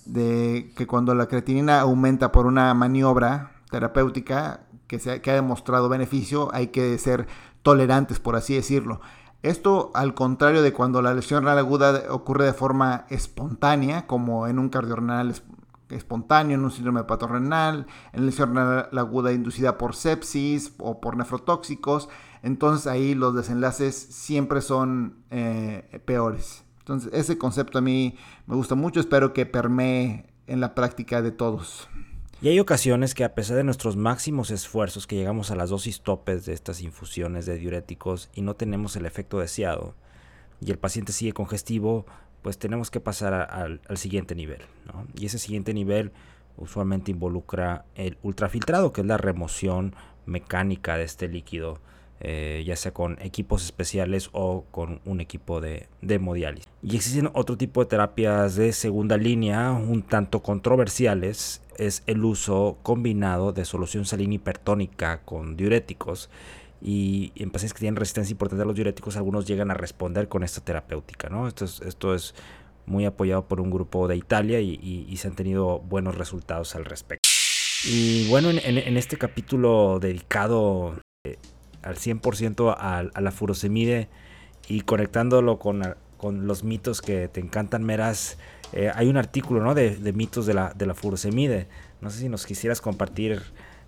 de 0.07 0.73
que 0.77 0.87
cuando 0.87 1.15
la 1.15 1.27
creatinina 1.27 1.81
aumenta 1.81 2.33
por 2.33 2.47
una 2.47 2.73
maniobra 2.75 3.53
terapéutica 3.71 4.67
que, 4.87 4.99
se, 4.99 5.21
que 5.21 5.31
ha 5.31 5.35
demostrado 5.35 5.89
beneficio, 5.89 6.49
hay 6.53 6.69
que 6.69 6.97
ser 6.99 7.27
tolerantes, 7.63 8.21
por 8.21 8.37
así 8.37 8.55
decirlo. 8.55 9.01
Esto 9.47 9.93
al 9.95 10.13
contrario 10.15 10.61
de 10.61 10.73
cuando 10.73 11.01
la 11.03 11.15
lesión 11.15 11.45
renal 11.45 11.59
aguda 11.59 12.03
ocurre 12.11 12.47
de 12.47 12.53
forma 12.53 13.07
espontánea, 13.11 14.09
como 14.09 14.49
en 14.49 14.59
un 14.59 14.71
cardiorrenal 14.71 15.33
espontáneo, 15.89 16.57
en 16.57 16.65
un 16.65 16.73
síndrome 16.73 17.05
renal, 17.05 17.87
en 18.13 18.27
lesión 18.27 18.57
renal 18.57 18.89
aguda 18.99 19.33
inducida 19.33 19.79
por 19.79 19.95
sepsis 19.95 20.73
o 20.79 21.01
por 21.01 21.17
nefrotóxicos, 21.17 22.09
entonces 22.43 22.89
ahí 22.89 23.15
los 23.15 23.37
desenlaces 23.37 23.95
siempre 23.95 24.61
son 24.61 25.19
eh, 25.31 26.03
peores. 26.05 26.65
Entonces 26.81 27.13
ese 27.13 27.39
concepto 27.39 27.79
a 27.79 27.83
mí 27.83 28.17
me 28.49 28.57
gusta 28.57 28.75
mucho, 28.75 28.99
espero 28.99 29.33
que 29.33 29.47
permee 29.47 30.27
en 30.49 30.61
la 30.61 30.75
práctica 30.75 31.23
de 31.23 31.31
todos. 31.31 31.89
Y 32.43 32.49
hay 32.49 32.61
ocasiones 32.61 33.15
que 33.15 33.25
a 33.25 33.35
pesar 33.35 33.57
de 33.57 33.65
nuestros 33.65 33.97
máximos 33.97 34.51
esfuerzos 34.51 35.07
que 35.07 35.17
llegamos 35.17 35.51
a 35.51 35.57
las 35.57 35.71
dosis 35.71 36.03
topes 36.03 36.45
de 36.45 36.53
estas 36.53 36.83
infusiones 36.83 37.47
de 37.47 37.57
diuréticos 37.57 38.29
y 38.35 38.43
no 38.43 38.55
tenemos 38.55 38.95
el 38.97 39.07
efecto 39.07 39.39
deseado 39.39 39.95
y 40.61 40.71
el 40.71 40.79
paciente 40.79 41.13
sigue 41.13 41.33
congestivo, 41.33 42.05
pues 42.43 42.59
tenemos 42.59 42.91
que 42.91 43.01
pasar 43.01 43.33
al, 43.35 43.81
siguiente 43.97 44.35
nivel. 44.35 44.61
Y 45.19 45.27
ese 45.27 45.39
siguiente 45.39 45.73
nivel 45.75 46.13
usualmente 46.57 47.11
involucra 47.11 47.85
el 47.95 48.19
ultrafiltrado, 48.23 48.93
que 48.93 49.01
es 49.01 49.07
la 49.07 49.17
remoción 49.17 49.95
mecánica 50.27 50.97
de 50.97 51.05
este 51.05 51.29
líquido, 51.29 51.79
eh, 52.21 52.63
ya 52.67 52.77
sea 52.77 52.93
con 52.93 53.19
equipos 53.21 53.65
especiales 53.65 54.31
o 54.33 54.65
con 54.71 55.01
un 55.05 55.21
equipo 55.21 55.61
de, 55.61 55.89
de 56.03 56.15
hemodiálisis. 56.15 56.67
Y 56.83 56.97
existen 56.97 57.31
otro 57.35 57.57
tipo 57.57 57.81
de 57.83 57.91
terapias 57.91 58.57
de 58.57 58.73
segunda 58.73 59.17
línea, 59.17 59.73
un 59.73 60.03
tanto 60.03 60.43
controversiales, 60.43 61.63
es 61.79 62.03
el 62.07 62.25
uso 62.25 62.79
combinado 62.83 63.53
de 63.53 63.65
solución 63.65 64.05
salina 64.05 64.35
hipertónica 64.35 65.23
con 65.23 65.57
diuréticos. 65.57 66.31
Y 66.83 67.33
en 67.37 67.51
pacientes 67.51 67.75
que 67.75 67.81
tienen 67.81 67.97
resistencia 67.97 68.33
importante 68.33 68.63
a 68.63 68.67
los 68.67 68.75
diuréticos, 68.75 69.17
algunos 69.17 69.47
llegan 69.47 69.71
a 69.71 69.75
responder 69.75 70.29
con 70.29 70.43
esta 70.43 70.61
terapéutica. 70.63 71.29
¿no? 71.29 71.49
Esto, 71.49 71.65
es, 71.65 71.81
esto 71.81 72.15
es 72.15 72.35
muy 72.85 73.05
apoyado 73.05 73.47
por 73.47 73.61
un 73.61 73.71
grupo 73.71 74.09
de 74.09 74.17
Italia 74.17 74.61
y, 74.61 75.15
se 75.17 75.29
han 75.29 75.35
tenido 75.35 75.81
buenos 75.81 76.17
resultados 76.17 76.75
al 76.77 76.85
respecto. 76.85 77.29
Y 77.85 78.29
bueno, 78.29 78.51
en, 78.51 78.97
este 78.97 79.17
capítulo 79.17 79.99
dedicado 80.01 80.99
eh, 81.25 81.39
al 81.83 81.97
100% 81.97 82.75
a, 82.77 82.99
a, 82.99 83.21
la 83.21 83.31
furosemide 83.31 84.09
y 84.69 84.81
conectándolo 84.81 85.59
con, 85.59 85.83
con 86.17 86.47
los 86.47 86.65
mitos 86.65 87.03
que 87.03 87.29
te 87.29 87.41
encantan, 87.41 87.85
Meras, 87.85 88.39
eh, 88.73 88.91
hay 88.95 89.09
un 89.09 89.17
artículo 89.17 89.63
¿no? 89.63 89.75
de, 89.75 90.13
mitos 90.15 90.47
de 90.47 90.55
la, 90.55 90.73
de 90.75 90.87
la 90.87 90.95
furosemide. 90.95 91.69
No 92.01 92.11
sé 92.11 92.21
si 92.21 92.29
nos 92.29 92.47
quisieras 92.47 92.81
compartir 92.81 93.43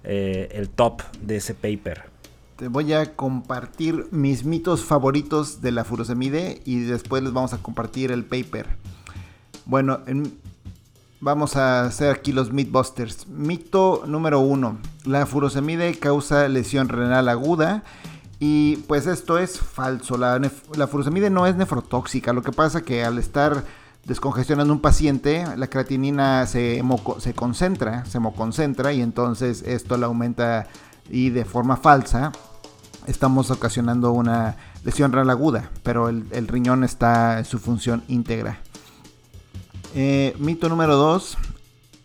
eh, 0.05 0.49
el 0.53 0.68
top 0.68 1.03
de 1.20 1.37
ese 1.37 1.55
paper. 1.55 2.05
Te 2.57 2.68
voy 2.68 2.93
a 2.93 3.14
compartir 3.14 4.07
mis 4.11 4.45
mitos 4.45 4.85
favoritos 4.85 5.61
de 5.62 5.72
la 5.72 5.85
furosemide 5.85 6.61
y 6.64 6.81
después 6.81 7.22
les 7.22 7.33
vamos 7.33 7.53
a 7.53 7.59
compartir 7.59 8.11
el 8.11 8.24
paper. 8.24 8.66
Bueno, 9.66 10.01
en, 10.07 10.33
Vamos 11.20 11.57
a 11.57 11.85
hacer 11.85 12.11
aquí 12.11 12.31
los 12.31 12.53
Mythbusters. 12.53 13.26
Mito 13.26 14.05
número 14.07 14.39
uno. 14.39 14.79
La 15.05 15.26
furosemide 15.26 15.99
causa 15.99 16.47
lesión 16.47 16.89
renal 16.89 17.29
aguda. 17.29 17.83
Y 18.39 18.76
pues 18.87 19.09
esto 19.09 19.37
es 19.39 19.59
falso. 19.59 20.16
La, 20.16 20.41
la 20.76 20.87
furosemide 20.87 21.29
no 21.29 21.49
es 21.49 21.57
nefrotóxica. 21.57 22.33
Lo 22.33 22.43
que 22.43 22.53
pasa 22.53 22.83
que 22.83 23.03
al 23.03 23.18
estar 23.18 23.64
descongestionando 24.09 24.72
un 24.72 24.80
paciente, 24.80 25.44
la 25.56 25.68
creatinina 25.68 26.46
se, 26.46 26.82
se 27.18 27.34
concentra, 27.34 28.06
se 28.06 28.16
hemoconcentra 28.16 28.92
y 28.94 29.02
entonces 29.02 29.62
esto 29.62 29.98
la 29.98 30.06
aumenta 30.06 30.66
y 31.11 31.30
de 31.30 31.44
forma 31.44 31.76
falsa 31.76 32.32
estamos 33.06 33.50
ocasionando 33.50 34.12
una 34.12 34.56
lesión 34.82 35.12
renal 35.12 35.30
aguda, 35.30 35.70
pero 35.82 36.09
el, 36.09 36.24
el 36.30 36.48
riñón 36.48 36.84
está 36.84 37.38
en 37.38 37.44
su 37.44 37.59
función 37.59 38.02
íntegra. 38.09 38.61
Eh, 39.94 40.34
mito 40.38 40.68
número 40.68 40.96
2. 40.96 41.36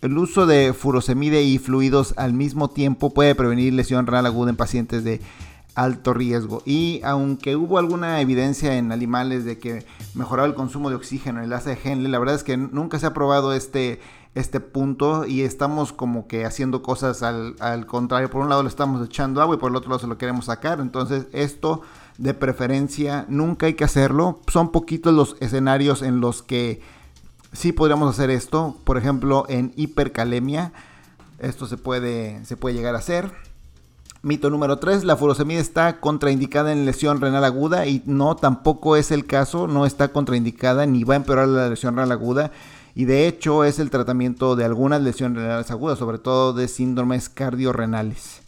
El 0.02 0.18
uso 0.18 0.46
de 0.46 0.74
furosemide 0.74 1.44
y 1.44 1.58
fluidos 1.58 2.14
al 2.18 2.34
mismo 2.34 2.70
tiempo 2.70 3.14
puede 3.14 3.36
prevenir 3.36 3.74
lesión 3.74 4.06
renal 4.06 4.26
aguda 4.26 4.50
en 4.50 4.58
pacientes 4.58 5.06
de 5.06 5.22
alto 5.76 6.14
riesgo. 6.14 6.62
Y 6.66 7.02
aunque 7.04 7.56
hubo 7.56 7.78
alguna 7.78 8.22
evidencia 8.22 8.78
en 8.78 8.92
animales 8.92 9.46
de 9.46 9.58
que 9.60 9.86
mejoraba 10.14 10.48
el 10.48 10.54
consumo 10.54 10.90
de 10.90 10.96
oxígeno 10.96 11.40
en 11.40 11.46
el 11.46 11.54
asa 11.54 11.72
de 11.72 11.80
Henle, 11.84 12.10
la 12.10 12.20
verdad 12.20 12.36
es 12.36 12.44
que 12.44 12.58
nunca 12.58 13.00
se 13.00 13.06
ha 13.06 13.14
probado 13.14 13.54
este, 13.54 14.00
este 14.36 14.60
punto 14.60 15.26
y 15.26 15.42
estamos 15.42 15.94
como 15.94 16.28
que 16.28 16.46
haciendo 16.46 16.82
cosas 16.82 17.24
al, 17.24 17.56
al, 17.60 17.86
contrario. 17.86 18.30
Por 18.30 18.42
un 18.42 18.50
lado 18.50 18.64
le 18.64 18.70
estamos 18.70 19.06
echando 19.06 19.42
agua 19.42 19.56
y 19.56 19.60
por 19.60 19.72
el 19.72 19.76
otro 19.76 19.90
lado 19.90 20.00
se 20.00 20.08
lo 20.08 20.18
queremos 20.18 20.46
sacar. 20.46 20.80
Entonces 20.80 21.28
esto 21.32 21.82
de 22.18 22.34
preferencia 22.34 23.26
nunca 23.28 23.66
hay 23.66 23.74
que 23.74 23.84
hacerlo. 23.84 24.40
Son 24.48 24.72
poquitos 24.72 25.14
los 25.14 25.36
escenarios 25.40 26.02
en 26.02 26.20
los 26.20 26.44
que 26.44 26.82
sí 27.52 27.72
podríamos 27.72 28.10
hacer 28.10 28.30
esto, 28.30 28.78
por 28.84 28.98
ejemplo, 28.98 29.46
en 29.50 29.74
hipercalemia. 29.76 30.74
Esto 31.40 31.68
se 31.68 31.78
puede, 31.78 32.44
se 32.46 32.58
puede 32.58 32.76
llegar 32.76 32.96
a 32.96 33.00
hacer. 33.00 33.32
Mito 34.26 34.50
número 34.50 34.80
3, 34.80 35.04
la 35.04 35.18
furosemida 35.18 35.60
está 35.60 36.00
contraindicada 36.00 36.72
en 36.72 36.86
lesión 36.86 37.20
renal 37.20 37.44
aguda 37.44 37.88
y 37.88 38.02
no, 38.06 38.38
tampoco 38.38 38.96
es 38.96 39.12
el 39.12 39.26
caso, 39.26 39.68
no 39.68 39.86
está 39.86 40.14
contraindicada 40.14 40.86
ni 40.86 41.04
va 41.04 41.16
a 41.16 41.18
empeorar 41.18 41.50
la 41.50 41.68
lesión 41.68 41.98
renal 41.98 42.14
aguda 42.14 42.50
y 42.96 43.04
de 43.04 43.28
hecho 43.28 43.66
es 43.66 43.80
el 43.80 43.90
tratamiento 43.90 44.56
de 44.56 44.64
algunas 44.64 45.02
lesiones 45.02 45.44
renales 45.44 45.70
agudas, 45.72 46.00
sobre 46.00 46.20
todo 46.20 46.54
de 46.54 46.70
síndromes 46.70 47.28
cardiorrenales. 47.28 48.44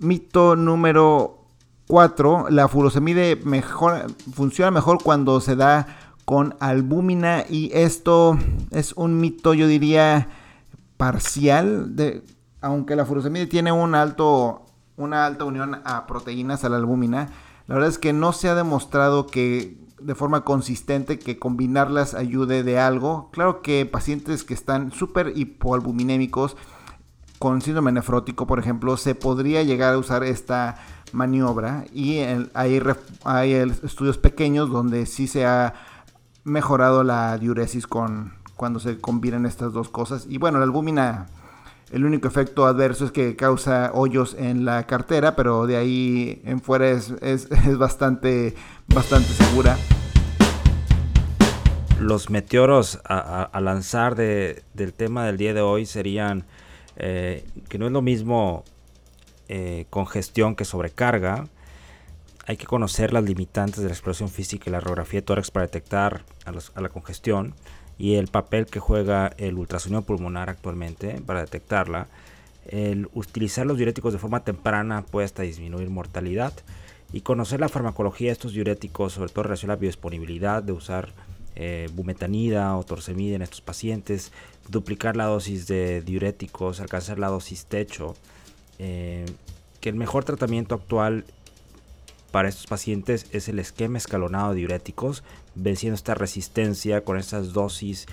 Mito 0.00 0.56
número 0.56 1.44
4, 1.86 2.46
la 2.50 2.66
furosemide 2.66 3.40
funciona 4.34 4.72
mejor 4.72 4.98
cuando 5.00 5.40
se 5.40 5.54
da 5.54 5.86
con 6.24 6.56
albúmina 6.58 7.44
y 7.48 7.70
esto 7.72 8.36
es 8.72 8.94
un 8.94 9.20
mito, 9.20 9.54
yo 9.54 9.68
diría, 9.68 10.28
parcial, 10.96 11.94
de, 11.94 12.24
aunque 12.66 12.96
la 12.96 13.04
furosemide 13.04 13.46
tiene 13.46 13.72
un 13.72 13.94
alto, 13.94 14.66
una 14.96 15.26
alta 15.26 15.44
unión 15.44 15.80
a 15.84 16.06
proteínas, 16.06 16.64
a 16.64 16.68
la 16.68 16.76
albúmina, 16.76 17.28
la 17.66 17.74
verdad 17.74 17.90
es 17.90 17.98
que 17.98 18.12
no 18.12 18.32
se 18.32 18.48
ha 18.48 18.54
demostrado 18.54 19.26
que 19.26 19.78
de 20.00 20.14
forma 20.14 20.42
consistente 20.42 21.18
que 21.18 21.38
combinarlas 21.38 22.14
ayude 22.14 22.62
de 22.62 22.78
algo. 22.78 23.30
Claro 23.32 23.62
que 23.62 23.86
pacientes 23.86 24.44
que 24.44 24.54
están 24.54 24.92
súper 24.92 25.32
hipoalbuminémicos 25.34 26.56
con 27.38 27.60
síndrome 27.62 27.92
nefrótico, 27.92 28.46
por 28.46 28.58
ejemplo, 28.58 28.96
se 28.96 29.14
podría 29.14 29.62
llegar 29.62 29.94
a 29.94 29.98
usar 29.98 30.24
esta 30.24 30.76
maniobra 31.12 31.84
y 31.92 32.18
hay, 32.54 32.82
hay 33.24 33.52
estudios 33.52 34.18
pequeños 34.18 34.70
donde 34.70 35.06
sí 35.06 35.26
se 35.26 35.46
ha 35.46 35.74
mejorado 36.44 37.02
la 37.04 37.38
diuresis 37.38 37.86
con 37.86 38.34
cuando 38.56 38.80
se 38.80 39.00
combinan 39.00 39.46
estas 39.46 39.72
dos 39.72 39.88
cosas. 39.88 40.26
Y 40.28 40.38
bueno, 40.38 40.58
la 40.58 40.64
albúmina, 40.64 41.26
el 41.90 42.04
único 42.04 42.28
efecto 42.28 42.66
adverso 42.66 43.04
es 43.04 43.12
que 43.12 43.36
causa 43.36 43.90
hoyos 43.94 44.34
en 44.38 44.64
la 44.64 44.86
cartera, 44.86 45.36
pero 45.36 45.66
de 45.66 45.76
ahí 45.76 46.42
en 46.44 46.60
fuera 46.60 46.90
es, 46.90 47.10
es, 47.22 47.48
bastante, 47.78 48.54
bastante 48.88 49.28
segura. 49.28 49.76
Los 52.00 52.28
meteoros 52.28 53.00
a, 53.04 53.58
lanzar 53.60 54.16
de, 54.16 54.62
del 54.74 54.92
tema 54.92 55.24
del 55.26 55.38
día 55.38 55.54
de 55.54 55.62
hoy 55.62 55.86
serían 55.86 56.44
eh, 56.96 57.46
que 57.68 57.78
no 57.78 57.86
es 57.86 57.92
lo 57.92 58.02
mismo 58.02 58.64
eh, 59.48 59.86
congestión 59.90 60.56
que 60.56 60.64
sobrecarga 60.64 61.46
hay 62.46 62.56
que 62.56 62.66
conocer 62.66 63.12
las 63.12 63.24
limitantes 63.24 63.80
de 63.80 63.86
la 63.88 63.92
exploración 63.92 64.28
física 64.28 64.64
y 64.66 64.72
la 64.72 64.80
radiografía 64.80 65.20
de 65.20 65.26
tórax 65.26 65.50
para 65.50 65.66
detectar 65.66 66.24
a, 66.44 66.80
la 66.80 66.88
congestión 66.88 67.54
y 67.98 68.14
el 68.14 68.28
papel 68.28 68.66
que 68.66 68.80
juega 68.80 69.32
el 69.38 69.56
ultrasonido 69.56 70.02
pulmonar 70.02 70.50
actualmente 70.50 71.20
para 71.24 71.40
detectarla. 71.40 72.08
El 72.66 73.08
utilizar 73.14 73.64
los 73.66 73.76
diuréticos 73.76 74.12
de 74.12 74.18
forma 74.18 74.44
temprana 74.44 75.02
puede 75.02 75.24
hasta 75.24 75.42
disminuir 75.42 75.88
mortalidad 75.88 76.52
y 77.12 77.20
conocer 77.20 77.60
la 77.60 77.68
farmacología 77.68 78.28
de 78.28 78.32
estos 78.32 78.52
diuréticos, 78.52 79.12
sobre 79.12 79.30
todo 79.30 79.42
en 79.42 79.44
relación 79.44 79.70
a 79.70 79.74
la 79.74 79.80
biodisponibilidad 79.80 80.62
de 80.62 80.72
usar 80.72 81.12
eh, 81.54 81.88
bumetanida 81.94 82.76
o 82.76 82.84
torcemida 82.84 83.36
en 83.36 83.42
estos 83.42 83.62
pacientes, 83.62 84.32
duplicar 84.68 85.16
la 85.16 85.24
dosis 85.24 85.66
de 85.66 86.02
diuréticos, 86.02 86.80
alcanzar 86.80 87.18
la 87.18 87.28
dosis 87.28 87.66
techo, 87.66 88.14
eh, 88.78 89.24
que 89.80 89.88
el 89.88 89.94
mejor 89.94 90.24
tratamiento 90.24 90.74
actual 90.74 91.24
para 92.36 92.50
estos 92.50 92.66
pacientes 92.66 93.24
es 93.32 93.48
el 93.48 93.58
esquema 93.58 93.96
escalonado 93.96 94.50
de 94.50 94.56
diuréticos, 94.56 95.24
venciendo 95.54 95.94
esta 95.94 96.12
resistencia 96.12 97.00
con 97.00 97.16
estas 97.16 97.54
dosis 97.54 98.04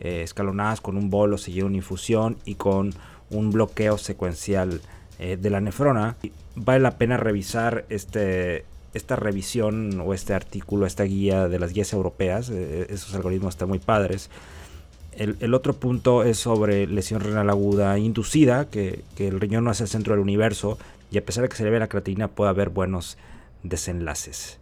eh, 0.00 0.20
escalonadas 0.22 0.82
con 0.82 0.98
un 0.98 1.08
bolo 1.08 1.38
seguido 1.38 1.66
una 1.66 1.76
infusión 1.76 2.36
y 2.44 2.56
con 2.56 2.92
un 3.30 3.50
bloqueo 3.50 3.96
secuencial 3.96 4.82
eh, 5.18 5.38
de 5.40 5.48
la 5.48 5.62
nefrona. 5.62 6.16
Vale 6.56 6.80
la 6.80 6.98
pena 6.98 7.16
revisar 7.16 7.86
este, 7.88 8.66
esta 8.92 9.16
revisión 9.16 9.98
o 10.04 10.12
este 10.12 10.34
artículo, 10.34 10.84
esta 10.84 11.04
guía 11.04 11.48
de 11.48 11.58
las 11.58 11.72
guías 11.72 11.94
europeas. 11.94 12.50
Eh, 12.50 12.86
esos 12.90 13.14
algoritmos 13.14 13.54
están 13.54 13.70
muy 13.70 13.78
padres. 13.78 14.28
El, 15.12 15.54
otro 15.54 15.72
punto 15.72 16.22
es 16.22 16.36
sobre 16.38 16.86
lesión 16.86 17.22
renal 17.22 17.48
aguda 17.48 17.96
inducida, 17.98 18.68
que, 18.68 19.04
que, 19.16 19.28
el 19.28 19.40
riñón 19.40 19.64
no 19.64 19.70
es 19.70 19.80
el 19.80 19.88
centro 19.88 20.12
del 20.12 20.20
universo 20.20 20.76
y 21.10 21.16
a 21.16 21.24
pesar 21.24 21.44
de 21.44 21.48
que 21.48 21.56
se 21.56 21.64
le 21.64 21.70
ve 21.70 21.78
la 21.78 21.88
creatina 21.88 22.28
puede 22.28 22.50
haber 22.50 22.68
buenos 22.68 23.16
desenlaces. 23.62 24.58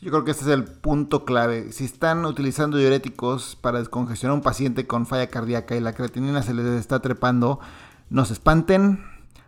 Yo 0.00 0.10
creo 0.10 0.24
que 0.24 0.30
este 0.30 0.44
es 0.44 0.50
el 0.50 0.64
punto 0.64 1.24
clave. 1.24 1.72
Si 1.72 1.84
están 1.84 2.24
utilizando 2.24 2.76
diuréticos 2.76 3.56
para 3.56 3.80
descongestionar 3.80 4.32
a 4.32 4.36
un 4.36 4.42
paciente 4.42 4.86
con 4.86 5.06
falla 5.06 5.26
cardíaca 5.26 5.74
y 5.74 5.80
la 5.80 5.92
creatinina 5.92 6.42
se 6.42 6.54
les 6.54 6.66
está 6.66 7.00
trepando, 7.00 7.58
no 8.08 8.24
se 8.24 8.34
espanten, 8.34 9.04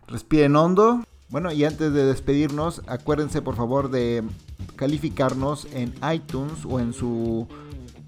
respiren 0.07 0.57
hondo. 0.57 1.03
Bueno, 1.29 1.53
y 1.53 1.63
antes 1.63 1.93
de 1.93 2.03
despedirnos, 2.03 2.81
acuérdense 2.87 3.41
por 3.41 3.55
favor 3.55 3.89
de 3.89 4.23
calificarnos 4.75 5.67
en 5.71 5.93
iTunes 6.13 6.65
o 6.65 6.81
en 6.81 6.91
su 6.91 7.47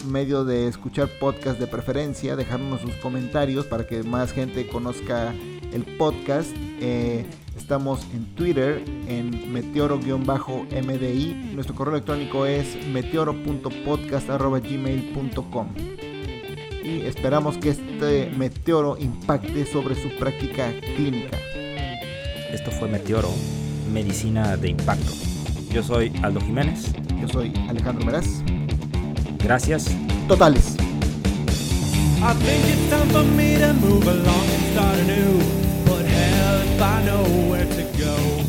medio 0.06 0.44
de 0.44 0.68
escuchar 0.68 1.08
podcast 1.22 1.60
de 1.60 1.68
preferencia, 1.68 2.36
dejarnos 2.36 2.82
sus 2.82 2.94
comentarios 2.96 3.66
para 3.66 3.88
que 3.88 4.04
más 4.04 4.34
gente 4.34 4.68
conozca 4.68 5.34
el 5.72 5.86
podcast. 5.98 6.50
Eh, 6.82 7.26
Estamos 7.58 8.06
en 8.14 8.26
Twitter 8.36 8.84
en 9.08 9.52
meteoro-mdi. 9.54 11.34
Nuestro 11.54 11.76
correo 11.76 11.96
electrónico 11.96 12.46
es 12.46 12.86
meteoro.podcast.gmail.com. 12.88 15.68
Y 16.84 17.02
esperamos 17.02 17.58
que 17.58 17.70
este 17.70 18.30
meteoro 18.38 18.98
impacte 19.00 19.66
sobre 19.66 19.96
su 19.96 20.10
práctica 20.18 20.72
clínica. 20.96 21.38
Esto 22.52 22.70
fue 22.72 22.90
Meteoro, 22.90 23.30
medicina 23.92 24.56
de 24.58 24.70
impacto. 24.70 25.12
Yo 25.72 25.82
soy 25.82 26.12
Aldo 26.22 26.40
Jiménez. 26.42 26.92
Yo 27.22 27.28
soy 27.30 27.54
Alejandro 27.70 28.06
Meraz. 28.06 28.44
Gracias. 29.40 29.90
Totales. 30.28 30.76
I 32.26 32.34
I 36.84 37.02
know 37.06 37.24
where 37.50 37.66
to 37.66 37.84
go. 37.98 38.43